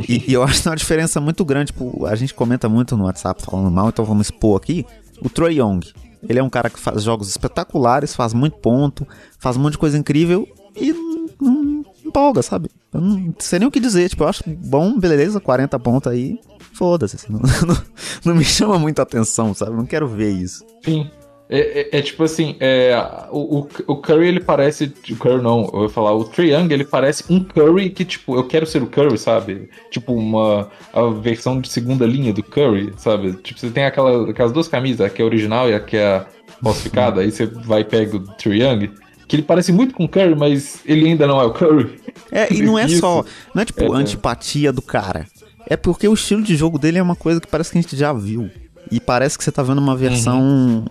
E, 0.08 0.24
e 0.28 0.34
eu 0.34 0.44
acho 0.44 0.68
uma 0.70 0.76
diferença 0.76 1.20
muito 1.20 1.44
grande. 1.44 1.72
Tipo, 1.72 2.06
a 2.06 2.16
gente 2.16 2.34
comenta 2.34 2.70
muito 2.70 2.96
no 2.96 3.06
WhatsApp 3.06 3.42
falando 3.42 3.72
mal, 3.72 3.90
então 3.90 4.06
vamos 4.06 4.28
expor 4.28 4.58
aqui. 4.58 4.86
O 5.22 5.30
Troy 5.30 5.60
Young. 5.60 5.80
Ele 6.28 6.40
é 6.40 6.44
um 6.44 6.50
cara 6.50 6.70
que 6.70 6.80
faz 6.80 7.04
jogos 7.04 7.30
espetaculares, 7.30 8.16
faz 8.16 8.34
muito 8.34 8.58
ponto, 8.58 9.08
faz 9.40 9.56
um 9.56 9.62
monte 9.62 9.74
de 9.74 9.78
coisa 9.78 9.98
incrível 9.98 10.48
e 10.76 10.92
não 11.40 11.86
empolga, 12.04 12.42
sabe? 12.42 12.70
Eu 12.92 13.00
não 13.00 13.34
sei 13.40 13.60
nem 13.60 13.68
o 13.68 13.72
que 13.72 13.80
dizer. 13.80 14.10
Tipo, 14.10 14.24
eu 14.24 14.28
acho 14.28 14.44
bom, 14.48 15.00
beleza, 15.00 15.40
40 15.40 15.78
pontos 15.80 16.12
aí 16.12 16.40
foda-se, 16.78 17.16
assim, 17.16 17.28
não, 17.34 17.40
não, 17.40 17.78
não, 18.26 18.36
me 18.36 18.46
chama 18.46 18.78
muita 18.78 19.02
atenção, 19.02 19.54
sabe? 19.54 19.76
Não 19.76 19.86
quero 19.86 20.08
ver 20.08 20.32
isso. 20.32 20.64
Sim. 20.84 21.10
É, 21.50 21.96
é, 21.96 22.00
é 22.00 22.02
tipo 22.02 22.24
assim, 22.24 22.58
é, 22.60 22.94
o, 23.32 23.66
o, 23.88 23.96
Curry 23.96 24.28
ele 24.28 24.42
parece. 24.42 24.94
O 25.10 25.16
Curry 25.16 25.42
não, 25.42 25.64
eu 25.64 25.72
vou 25.72 25.90
falar, 25.90 26.14
o 26.14 26.26
Trae 26.26 26.52
Young 26.52 26.74
ele 26.74 26.84
parece 26.84 27.24
um 27.30 27.42
Curry 27.42 27.90
que, 27.90 28.04
tipo, 28.04 28.36
eu 28.36 28.44
quero 28.44 28.66
ser 28.66 28.84
o 28.84 28.88
Curry, 28.88 29.18
sabe? 29.18 29.70
Tipo, 29.90 30.14
uma 30.14 30.70
a 30.92 31.04
versão 31.10 31.62
de 31.62 31.70
segunda 31.70 32.06
linha 32.06 32.34
do 32.34 32.44
Curry, 32.44 32.94
sabe? 32.98 33.32
Tipo, 33.42 33.62
você 33.62 33.70
tem 33.70 33.86
aquela, 33.86 34.30
aquelas 34.30 34.52
duas 34.52 34.68
camisas, 34.68 35.00
a 35.00 35.10
que 35.10 35.22
é 35.22 35.26
original 35.26 35.70
e 35.70 35.74
a 35.74 35.80
que 35.80 35.96
é 35.96 36.26
falsificada, 36.62 37.22
aí 37.22 37.32
você 37.32 37.46
vai 37.46 37.80
e 37.80 37.86
pega 37.86 38.18
o 38.18 38.20
Trae 38.20 38.62
Young 38.62 38.92
que 39.28 39.36
ele 39.36 39.44
parece 39.44 39.72
muito 39.72 39.94
com 39.94 40.06
o 40.06 40.10
Curry, 40.10 40.36
mas 40.36 40.80
ele 40.86 41.06
ainda 41.06 41.28
não 41.28 41.40
é 41.42 41.44
o 41.44 41.52
Curry. 41.52 42.00
É, 42.32 42.52
e 42.52 42.62
não 42.62 42.80
é 42.80 42.88
só. 42.98 43.26
Não 43.54 43.62
é 43.62 43.66
tipo 43.66 43.84
é, 43.84 44.00
antipatia 44.00 44.72
do 44.72 44.82
cara. 44.82 45.28
É 45.70 45.78
porque 45.78 46.08
o 46.08 46.14
estilo 46.14 46.42
de 46.42 46.56
jogo 46.56 46.80
dele 46.80 46.98
é 46.98 47.04
uma 47.04 47.16
coisa 47.16 47.40
que 47.40 47.48
parece 47.48 47.72
que 47.72 47.78
a 47.78 47.82
gente 47.82 47.96
já 47.96 48.14
viu. 48.14 48.50
E 48.92 49.00
parece 49.00 49.38
que 49.38 49.44
você 49.44 49.52
tá 49.52 49.62
vendo 49.62 49.80
uma 49.80 49.96
versão 49.96 50.40
uhum. 50.40 50.86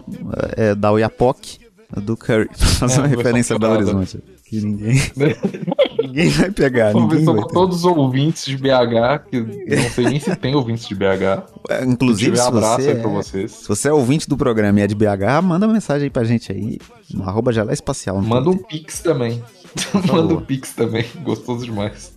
é, 0.57 0.75
da 0.75 0.93
Oiapoque 0.93 1.59
do 1.97 2.17
Curry, 2.17 2.49
pra 2.57 2.67
fazer 2.67 2.97
é, 2.97 2.99
uma 2.99 3.07
referência 3.07 3.57
a 3.57 3.59
Belo 3.59 3.75
Horizonte. 3.75 4.23
Que 4.45 4.61
ninguém. 4.61 5.01
ninguém 6.03 6.29
vai 6.31 6.51
pegar. 6.51 6.95
Ninguém 6.95 7.25
vai 7.25 7.43
todos 7.49 7.79
os 7.79 7.85
ouvintes 7.85 8.45
de 8.45 8.57
BH, 8.57 9.29
que 9.29 9.41
não 9.41 9.91
sei 9.91 10.05
nem 10.05 10.21
se 10.21 10.37
tem 10.37 10.55
ouvintes 10.55 10.87
de 10.87 10.95
BH. 10.95 11.57
É, 11.69 11.85
inclusive, 11.85 12.37
se, 12.37 12.45
se 12.45 12.51
você, 12.53 12.91
é, 12.93 13.49
se 13.49 13.69
você 13.69 13.89
é 13.89 13.93
ouvinte 13.93 14.29
do 14.29 14.37
programa 14.37 14.79
e 14.79 14.83
é 14.85 14.87
de 14.87 14.95
BH, 14.95 15.43
manda 15.43 15.67
uma 15.67 15.73
mensagem 15.73 16.05
aí 16.05 16.11
pra 16.11 16.23
gente 16.23 16.53
aí, 16.53 16.79
no 17.13 17.25
arroba 17.25 17.51
espacial. 17.73 18.23
Manda 18.23 18.51
um 18.51 18.57
pix 18.57 19.01
também. 19.01 19.43
manda 20.07 20.35
um 20.35 20.41
pix 20.41 20.75
também, 20.75 21.05
gostoso 21.25 21.65
demais. 21.65 22.13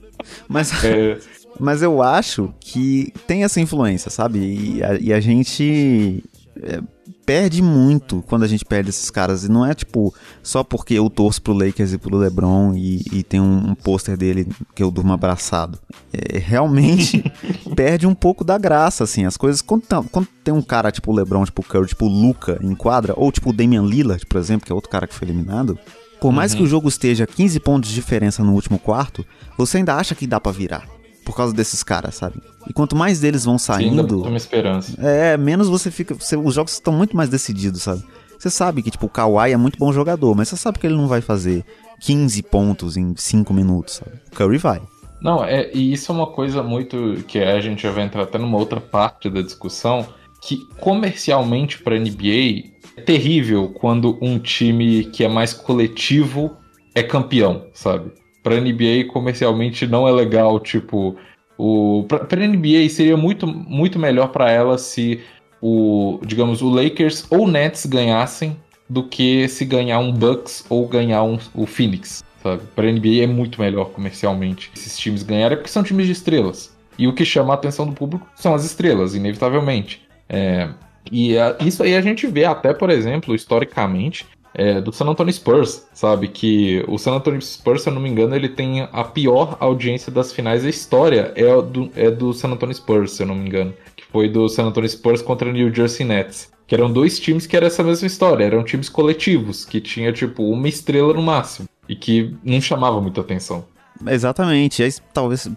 Mas, 0.47 0.83
é... 0.83 1.17
Mas 1.59 1.81
eu 1.81 2.01
acho 2.01 2.53
que 2.59 3.13
tem 3.27 3.43
essa 3.43 3.59
influência, 3.59 4.09
sabe? 4.09 4.39
E 4.39 4.83
a, 4.83 4.93
e 4.99 5.13
a 5.13 5.19
gente 5.19 6.23
é, 6.61 6.81
perde 7.25 7.61
muito 7.61 8.23
quando 8.27 8.43
a 8.43 8.47
gente 8.47 8.65
perde 8.65 8.89
esses 8.89 9.11
caras. 9.11 9.43
E 9.43 9.51
não 9.51 9.65
é 9.65 9.73
tipo 9.73 10.13
só 10.41 10.63
porque 10.63 10.95
eu 10.95 11.09
torço 11.09 11.41
pro 11.41 11.53
Lakers 11.53 11.93
e 11.93 11.97
pro 11.97 12.17
LeBron 12.17 12.73
e, 12.73 13.03
e 13.11 13.23
tem 13.23 13.39
um, 13.39 13.71
um 13.71 13.75
pôster 13.75 14.17
dele 14.17 14.47
que 14.73 14.81
eu 14.81 14.89
durmo 14.89 15.13
abraçado. 15.13 15.77
É, 16.11 16.39
realmente 16.39 17.23
perde 17.75 18.07
um 18.07 18.15
pouco 18.15 18.43
da 18.43 18.57
graça, 18.57 19.03
assim. 19.03 19.25
As 19.25 19.37
coisas. 19.37 19.61
Quando, 19.61 19.83
quando 20.11 20.27
tem 20.43 20.53
um 20.53 20.61
cara 20.61 20.91
tipo 20.91 21.11
o 21.11 21.15
LeBron, 21.15 21.45
tipo 21.45 21.61
o 21.61 21.65
Curry, 21.65 21.87
tipo 21.87 22.05
o 22.05 22.09
Luca 22.09 22.57
em 22.61 22.73
quadra, 22.73 23.13
ou 23.15 23.31
tipo 23.31 23.49
o 23.49 23.53
Damian 23.53 23.83
Lillard, 23.83 24.25
por 24.25 24.39
exemplo, 24.39 24.65
que 24.65 24.71
é 24.71 24.75
outro 24.75 24.89
cara 24.89 25.05
que 25.05 25.13
foi 25.13 25.27
eliminado. 25.27 25.77
Por 26.19 26.31
mais 26.33 26.51
uhum. 26.51 26.57
que 26.57 26.63
o 26.63 26.67
jogo 26.67 26.89
esteja 26.89 27.25
15 27.25 27.59
pontos 27.61 27.89
de 27.89 27.95
diferença 27.95 28.43
no 28.43 28.53
último 28.53 28.77
quarto, 28.77 29.25
você 29.57 29.77
ainda 29.77 29.95
acha 29.95 30.15
que 30.15 30.27
dá 30.27 30.39
para 30.39 30.51
virar 30.51 30.99
por 31.29 31.36
causa 31.36 31.53
desses 31.53 31.83
caras, 31.83 32.15
sabe? 32.15 32.41
E 32.67 32.74
quanto 32.74 32.95
mais 32.95 33.19
deles 33.19 33.45
vão 33.45 33.59
saindo. 33.59 34.24
Sim, 34.24 34.27
uma 34.27 34.36
esperança. 34.36 34.95
É, 35.00 35.38
menos 35.38 35.69
você 35.69 35.91
fica. 35.91 36.15
Você, 36.15 36.36
os 36.36 36.55
jogos 36.55 36.74
estão 36.74 36.91
muito 36.91 37.15
mais 37.15 37.29
decididos, 37.29 37.83
sabe? 37.83 38.03
Você 38.39 38.50
sabe 38.50 38.81
que, 38.81 38.89
tipo, 38.89 39.05
o 39.05 39.09
Kawhi 39.09 39.51
é 39.51 39.57
muito 39.57 39.77
bom 39.77 39.93
jogador, 39.93 40.33
mas 40.36 40.48
você 40.48 40.57
sabe 40.57 40.79
que 40.79 40.88
ele 40.88 40.95
não 40.95 41.07
vai 41.07 41.21
fazer 41.21 41.63
15 42.01 42.41
pontos 42.41 42.98
em 42.98 43.13
5 43.15 43.53
minutos, 43.53 43.98
sabe? 43.98 44.12
O 44.31 44.36
Curry 44.36 44.57
vai. 44.57 44.81
Não, 45.21 45.43
é, 45.43 45.69
e 45.71 45.93
isso 45.93 46.12
é 46.12 46.15
uma 46.15 46.25
coisa 46.25 46.63
muito 46.63 47.24
que 47.27 47.38
a 47.38 47.62
gente 47.62 47.83
já 47.83 47.91
vai 47.91 48.05
entrar 48.05 48.24
até 48.24 48.39
numa 48.39 48.57
outra 48.57 48.81
parte 48.81 49.29
da 49.29 49.43
discussão, 49.43 50.07
que 50.41 50.65
comercialmente 50.79 51.77
para 51.77 52.00
NBA 52.00 52.71
é 52.98 53.01
terrível 53.05 53.69
quando 53.69 54.17
um 54.19 54.39
time 54.39 55.03
que 55.05 55.24
é 55.24 55.27
mais 55.27 55.53
coletivo 55.53 56.57
é 56.95 57.03
campeão, 57.03 57.67
sabe? 57.71 58.13
Para 58.43 58.60
NBA 58.60 59.05
comercialmente 59.12 59.86
não 59.86 60.08
é 60.08 60.12
legal, 60.12 60.60
tipo, 60.60 61.15
o 61.58 62.05
para 62.08 62.48
NBA 62.48 62.88
seria 62.89 63.17
muito 63.17 63.46
muito 63.46 64.00
melhor 64.00 64.29
para 64.29 64.50
ela 64.50 64.77
se 64.77 65.22
o, 65.62 66.19
digamos, 66.25 66.62
o 66.62 66.69
Lakers 66.69 67.25
ou 67.29 67.48
Nets 67.48 67.86
ganhassem 67.86 68.55
do 68.89 69.03
que 69.03 69.48
se 69.48 69.65
ganhar 69.65 70.00
um 70.00 70.12
Bucks 70.12 70.65
ou 70.69 70.88
ganhar 70.88 71.24
um, 71.24 71.38
o 71.53 71.65
Phoenix, 71.65 72.24
sabe? 72.41 72.63
Para 72.75 72.91
NBA 72.91 73.24
é 73.24 73.27
muito 73.27 73.62
melhor 73.62 73.91
comercialmente 73.91 74.72
esses 74.75 74.98
times 74.98 75.22
ganharem 75.22 75.58
porque 75.58 75.69
são 75.69 75.84
times 75.84 76.05
de 76.05 76.13
estrelas. 76.13 76.75
E 76.98 77.08
o 77.08 77.13
que 77.13 77.24
chama 77.24 77.53
a 77.53 77.55
atenção 77.55 77.86
do 77.86 77.93
público 77.93 78.27
são 78.36 78.53
as 78.53 78.65
estrelas, 78.65 79.15
inevitavelmente. 79.15 80.01
É, 80.27 80.69
e 81.12 81.38
a, 81.38 81.55
isso 81.62 81.84
aí 81.84 81.96
a 81.96 82.01
gente 82.01 82.27
vê 82.27 82.46
até, 82.46 82.74
por 82.74 82.89
exemplo, 82.89 83.36
historicamente, 83.36 84.25
é, 84.53 84.82
do 84.82 84.91
San 84.91 85.06
Antonio 85.06 85.34
Spurs, 85.34 85.88
sabe? 85.94 86.27
Que 86.27 86.84
o 86.88 86.98
San 86.98 87.13
Antonio 87.13 87.41
Spurs, 87.41 87.84
se 87.84 87.89
eu 87.89 87.94
não 87.94 88.01
me 88.01 88.10
engano, 88.10 88.36
ele 88.36 88.50
tem 88.50 88.82
a 88.82 89.03
pior 89.03 89.58
audiência 89.60 90.12
das 90.12 90.32
finais 90.32 90.63
da 90.63 90.70
história. 90.70 91.32
É 91.36 91.62
do, 91.62 91.91
é 91.96 92.10
do 92.10 92.34
San 92.34 92.50
Antonio 92.50 92.75
Spurs, 92.75 93.13
se 93.13 93.24
eu 93.24 93.27
não 93.27 93.36
me 93.36 93.48
engano. 93.48 93.74
Que 93.96 94.06
foi 94.12 94.27
do 94.29 94.48
San 94.50 94.65
Antonio 94.65 94.89
Spurs 94.89 95.22
contra 95.22 95.50
o 95.50 95.51
New 95.51 95.74
Jersey 95.74 96.06
Nets. 96.06 96.51
Que 96.68 96.75
eram 96.75 96.91
dois 96.91 97.20
times 97.20 97.48
que 97.48 97.56
era 97.56 97.68
essa 97.68 97.84
mesma 97.84 98.08
história. 98.08 98.46
Eram 98.46 98.63
times 98.63 98.89
coletivos, 98.89 99.65
que 99.65 99.82
tinha, 99.82 100.12
tipo, 100.12 100.44
uma 100.44 100.68
estrela 100.68 101.13
no 101.13 101.22
máximo. 101.22 101.68
E 101.88 101.96
que 101.96 102.36
não 102.44 102.62
chamava 102.62 103.01
muita 103.01 103.22
atenção. 103.22 103.65
Exatamente. 104.08 104.84
Aí 104.84 104.91
talvez 105.13 105.50